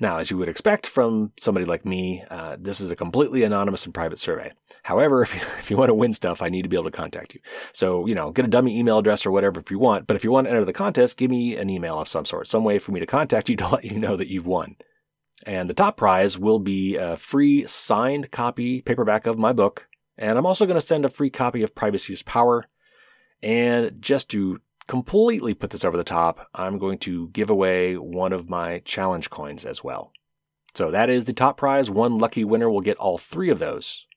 Now, 0.02 0.18
as 0.18 0.32
you 0.32 0.38
would 0.38 0.48
expect 0.48 0.88
from 0.88 1.34
somebody 1.38 1.66
like 1.66 1.86
me, 1.86 2.24
uh, 2.30 2.56
this 2.58 2.80
is 2.80 2.90
a 2.90 2.96
completely 2.96 3.44
anonymous 3.44 3.84
and 3.84 3.94
private 3.94 4.18
survey. 4.18 4.52
However, 4.84 5.22
if 5.22 5.36
you, 5.36 5.42
if 5.60 5.70
you 5.70 5.78
want 5.78 5.90
to 5.90 5.94
win 5.94 6.14
stuff, 6.14 6.42
I 6.42 6.50
need 6.50 6.62
to 6.62 6.70
be 6.70 6.78
able 6.78 6.90
to 6.90 6.98
contact 6.98 7.34
you. 7.34 7.42
So, 7.74 8.06
you 8.06 8.16
know, 8.16 8.32
get 8.32 8.46
a 8.46 8.50
dummy 8.50 8.80
email 8.80 9.00
address 9.00 9.26
or 9.26 9.32
whatever 9.32 9.60
if 9.60 9.70
you 9.70 9.80
want. 9.80 10.08
But 10.08 10.16
if 10.16 10.24
you 10.24 10.32
want 10.32 10.48
to 10.48 10.52
enter 10.52 10.64
the 10.64 10.74
contest, 10.74 11.18
give 11.18 11.30
me 11.30 11.58
an 11.58 11.70
email 11.70 12.00
of 12.00 12.08
some 12.08 12.26
sort, 12.26 12.48
some 12.48 12.64
way 12.64 12.80
for 12.80 12.94
me 12.94 13.02
to 13.02 13.06
contact 13.06 13.50
you 13.50 13.56
to 13.58 13.68
let 13.68 13.92
you 13.92 14.00
know 14.00 14.16
that 14.16 14.30
you've 14.30 14.48
won. 14.48 14.78
And 15.46 15.70
the 15.70 15.74
top 15.74 15.98
prize 15.98 16.38
will 16.38 16.60
be 16.60 16.96
a 16.96 17.18
free 17.18 17.66
signed 17.68 18.32
copy 18.32 18.82
paperback 18.82 19.26
of 19.26 19.38
my 19.38 19.54
book. 19.54 19.88
And 20.18 20.38
I'm 20.38 20.46
also 20.46 20.66
going 20.66 20.80
to 20.80 20.86
send 20.86 21.06
a 21.06 21.10
free 21.10 21.30
copy 21.30 21.64
of 21.64 21.76
Privacy's 21.76 22.24
Power. 22.24 22.66
And 23.42 24.02
just 24.02 24.30
to 24.32 24.60
completely 24.90 25.54
put 25.54 25.70
this 25.70 25.86
over 25.86 25.96
the 25.96 26.04
top, 26.04 26.48
I'm 26.54 26.80
going 26.80 26.98
to 27.00 27.30
give 27.30 27.50
away 27.50 27.96
one 27.96 28.34
of 28.34 28.50
my 28.50 28.80
challenge 28.80 29.30
coins 29.30 29.64
as 29.64 29.84
well. 29.84 30.12
So 30.74 30.90
that 30.90 31.12
is 31.12 31.26
the 31.26 31.34
top 31.34 31.58
prize. 31.58 31.92
One 31.92 32.18
lucky 32.18 32.44
winner 32.44 32.70
will 32.70 32.82
get 32.82 32.98
all 32.98 33.20
three 33.20 33.50
of 33.50 33.60
those. 33.60 34.08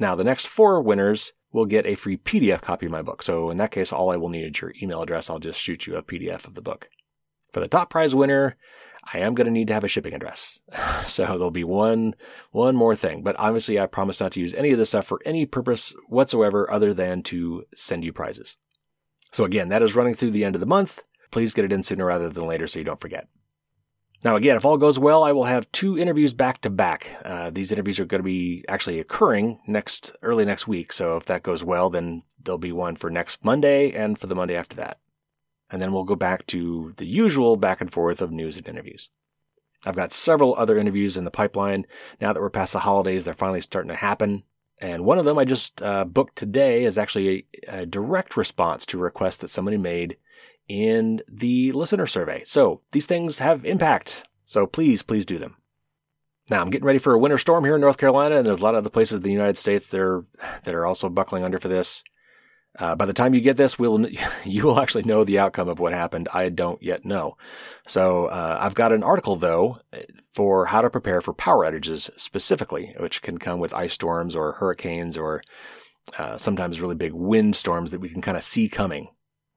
Now, 0.00 0.16
the 0.16 0.24
next 0.24 0.46
four 0.46 0.82
winners 0.82 1.32
will 1.52 1.64
get 1.64 1.86
a 1.86 1.94
free 1.94 2.16
PDF 2.16 2.60
copy 2.60 2.86
of 2.86 2.92
my 2.92 3.02
book. 3.02 3.22
So 3.22 3.50
in 3.50 3.58
that 3.58 3.70
case, 3.70 3.92
all 3.92 4.10
I 4.10 4.16
will 4.16 4.28
need 4.28 4.44
is 4.44 4.60
your 4.60 4.72
email 4.82 5.00
address. 5.00 5.30
I'll 5.30 5.38
just 5.38 5.60
shoot 5.60 5.86
you 5.86 5.96
a 5.96 6.02
PDF 6.02 6.44
of 6.44 6.54
the 6.54 6.62
book. 6.62 6.88
For 7.52 7.60
the 7.60 7.68
top 7.68 7.88
prize 7.88 8.14
winner, 8.14 8.56
I 9.14 9.18
am 9.18 9.34
going 9.34 9.46
to 9.46 9.52
need 9.52 9.68
to 9.68 9.74
have 9.74 9.84
a 9.84 9.88
shipping 9.88 10.14
address. 10.14 10.60
So 11.06 11.24
there'll 11.24 11.50
be 11.50 11.64
one, 11.64 12.14
one 12.52 12.76
more 12.76 12.94
thing, 12.94 13.22
but 13.22 13.34
obviously 13.38 13.80
I 13.80 13.86
promise 13.86 14.20
not 14.20 14.32
to 14.32 14.40
use 14.40 14.54
any 14.54 14.70
of 14.70 14.78
this 14.78 14.90
stuff 14.90 15.06
for 15.06 15.20
any 15.24 15.46
purpose 15.46 15.94
whatsoever 16.08 16.70
other 16.70 16.92
than 16.94 17.22
to 17.24 17.64
send 17.74 18.04
you 18.04 18.12
prizes. 18.12 18.56
So 19.32 19.44
again, 19.44 19.68
that 19.68 19.82
is 19.82 19.94
running 19.94 20.14
through 20.14 20.32
the 20.32 20.44
end 20.44 20.56
of 20.56 20.60
the 20.60 20.66
month. 20.66 21.02
Please 21.30 21.54
get 21.54 21.64
it 21.64 21.72
in 21.72 21.82
sooner 21.82 22.06
rather 22.06 22.28
than 22.28 22.46
later 22.46 22.66
so 22.66 22.78
you 22.78 22.84
don't 22.84 23.00
forget. 23.00 23.28
Now, 24.22 24.36
again, 24.36 24.56
if 24.56 24.66
all 24.66 24.76
goes 24.76 24.98
well, 24.98 25.24
I 25.24 25.32
will 25.32 25.44
have 25.44 25.70
two 25.72 25.96
interviews 25.96 26.34
back 26.34 26.60
to 26.62 26.70
back. 26.70 27.16
Uh, 27.24 27.48
these 27.48 27.72
interviews 27.72 27.98
are 27.98 28.04
going 28.04 28.18
to 28.18 28.24
be 28.24 28.64
actually 28.68 29.00
occurring 29.00 29.60
next, 29.66 30.12
early 30.20 30.44
next 30.44 30.68
week. 30.68 30.92
So 30.92 31.16
if 31.16 31.24
that 31.26 31.42
goes 31.42 31.64
well, 31.64 31.88
then 31.88 32.24
there'll 32.42 32.58
be 32.58 32.72
one 32.72 32.96
for 32.96 33.08
next 33.08 33.42
Monday 33.42 33.92
and 33.92 34.18
for 34.18 34.26
the 34.26 34.34
Monday 34.34 34.56
after 34.56 34.76
that. 34.76 34.98
And 35.70 35.80
then 35.80 35.92
we'll 35.92 36.04
go 36.04 36.16
back 36.16 36.46
to 36.48 36.92
the 36.98 37.06
usual 37.06 37.56
back 37.56 37.80
and 37.80 37.90
forth 37.90 38.20
of 38.20 38.30
news 38.30 38.58
and 38.58 38.68
interviews. 38.68 39.08
I've 39.86 39.96
got 39.96 40.12
several 40.12 40.54
other 40.56 40.76
interviews 40.76 41.16
in 41.16 41.24
the 41.24 41.30
pipeline. 41.30 41.86
Now 42.20 42.34
that 42.34 42.40
we're 42.40 42.50
past 42.50 42.74
the 42.74 42.80
holidays, 42.80 43.24
they're 43.24 43.32
finally 43.32 43.62
starting 43.62 43.88
to 43.88 43.94
happen. 43.94 44.42
And 44.80 45.04
one 45.04 45.18
of 45.18 45.24
them 45.26 45.38
I 45.38 45.44
just 45.44 45.82
uh, 45.82 46.04
booked 46.04 46.36
today 46.36 46.84
is 46.84 46.96
actually 46.96 47.46
a, 47.68 47.80
a 47.80 47.86
direct 47.86 48.36
response 48.36 48.86
to 48.86 48.98
a 48.98 49.02
request 49.02 49.40
that 49.40 49.48
somebody 49.48 49.76
made 49.76 50.16
in 50.68 51.20
the 51.28 51.72
listener 51.72 52.06
survey. 52.06 52.42
So 52.44 52.80
these 52.92 53.06
things 53.06 53.38
have 53.38 53.64
impact. 53.64 54.28
So 54.44 54.66
please, 54.66 55.02
please 55.02 55.26
do 55.26 55.38
them. 55.38 55.56
Now 56.48 56.62
I'm 56.62 56.70
getting 56.70 56.86
ready 56.86 56.98
for 56.98 57.12
a 57.12 57.18
winter 57.18 57.38
storm 57.38 57.64
here 57.64 57.74
in 57.74 57.80
North 57.80 57.98
Carolina, 57.98 58.36
and 58.36 58.46
there's 58.46 58.60
a 58.60 58.62
lot 58.62 58.74
of 58.74 58.78
other 58.78 58.90
places 58.90 59.18
in 59.18 59.22
the 59.22 59.32
United 59.32 59.58
States 59.58 59.88
that 59.88 60.00
are, 60.00 60.24
that 60.64 60.74
are 60.74 60.86
also 60.86 61.08
buckling 61.08 61.44
under 61.44 61.60
for 61.60 61.68
this. 61.68 62.02
Uh, 62.78 62.94
by 62.94 63.04
the 63.04 63.12
time 63.12 63.34
you 63.34 63.40
get 63.40 63.56
this, 63.56 63.78
we'll 63.78 64.06
you 64.44 64.64
will 64.64 64.80
actually 64.80 65.02
know 65.02 65.24
the 65.24 65.38
outcome 65.38 65.68
of 65.68 65.78
what 65.78 65.92
happened. 65.92 66.28
I 66.32 66.48
don't 66.48 66.82
yet 66.82 67.04
know. 67.04 67.36
So 67.86 68.26
uh, 68.26 68.58
I've 68.60 68.74
got 68.74 68.92
an 68.92 69.02
article 69.02 69.36
though 69.36 69.78
for 70.34 70.66
how 70.66 70.80
to 70.80 70.90
prepare 70.90 71.20
for 71.20 71.32
power 71.32 71.70
outages 71.70 72.10
specifically, 72.18 72.94
which 72.98 73.22
can 73.22 73.38
come 73.38 73.58
with 73.58 73.74
ice 73.74 73.92
storms 73.92 74.36
or 74.36 74.52
hurricanes 74.52 75.16
or 75.16 75.42
uh, 76.18 76.36
sometimes 76.36 76.80
really 76.80 76.94
big 76.94 77.12
wind 77.12 77.56
storms 77.56 77.90
that 77.90 78.00
we 78.00 78.08
can 78.08 78.22
kind 78.22 78.36
of 78.36 78.44
see 78.44 78.68
coming. 78.68 79.08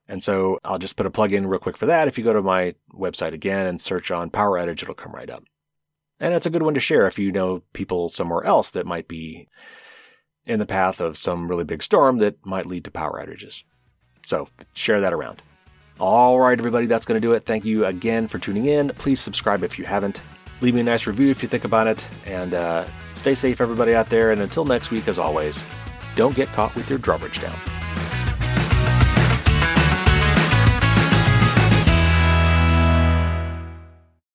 And 0.06 0.22
so 0.22 0.58
I'll 0.64 0.78
just 0.78 0.96
put 0.96 1.06
a 1.06 1.10
plug 1.10 1.32
in 1.32 1.46
real 1.46 1.60
quick 1.60 1.76
for 1.76 1.86
that. 1.86 2.08
If 2.08 2.18
you 2.18 2.24
go 2.24 2.34
to 2.34 2.42
my 2.42 2.74
website 2.92 3.32
again 3.32 3.66
and 3.66 3.80
search 3.80 4.10
on 4.10 4.30
power 4.30 4.58
outage, 4.58 4.82
it'll 4.82 4.94
come 4.94 5.14
right 5.14 5.30
up. 5.30 5.44
And 6.20 6.34
it's 6.34 6.46
a 6.46 6.50
good 6.50 6.62
one 6.62 6.74
to 6.74 6.80
share 6.80 7.06
if 7.06 7.18
you 7.18 7.32
know 7.32 7.62
people 7.72 8.08
somewhere 8.08 8.44
else 8.44 8.70
that 8.72 8.86
might 8.86 9.08
be 9.08 9.48
in 10.46 10.58
the 10.58 10.66
path 10.66 11.00
of 11.00 11.16
some 11.16 11.48
really 11.48 11.64
big 11.64 11.82
storm 11.82 12.18
that 12.18 12.44
might 12.44 12.66
lead 12.66 12.84
to 12.84 12.90
power 12.90 13.24
outages. 13.24 13.62
So 14.26 14.48
share 14.72 15.00
that 15.00 15.12
around. 15.12 15.42
All 16.00 16.40
right, 16.40 16.58
everybody, 16.58 16.86
that's 16.86 17.06
going 17.06 17.20
to 17.20 17.26
do 17.26 17.32
it. 17.32 17.46
Thank 17.46 17.64
you 17.64 17.84
again 17.86 18.26
for 18.26 18.38
tuning 18.38 18.66
in. 18.66 18.88
Please 18.90 19.20
subscribe 19.20 19.62
if 19.62 19.78
you 19.78 19.84
haven't. 19.84 20.20
Leave 20.60 20.74
me 20.74 20.80
a 20.80 20.84
nice 20.84 21.06
review 21.06 21.30
if 21.30 21.42
you 21.42 21.48
think 21.48 21.64
about 21.64 21.86
it. 21.86 22.04
And 22.26 22.54
uh, 22.54 22.84
stay 23.14 23.34
safe, 23.34 23.60
everybody 23.60 23.94
out 23.94 24.08
there. 24.08 24.32
And 24.32 24.40
until 24.40 24.64
next 24.64 24.90
week, 24.90 25.08
as 25.08 25.18
always, 25.18 25.62
don't 26.16 26.34
get 26.34 26.48
caught 26.48 26.74
with 26.74 26.88
your 26.90 26.98
drawbridge 26.98 27.40
down. 27.40 27.56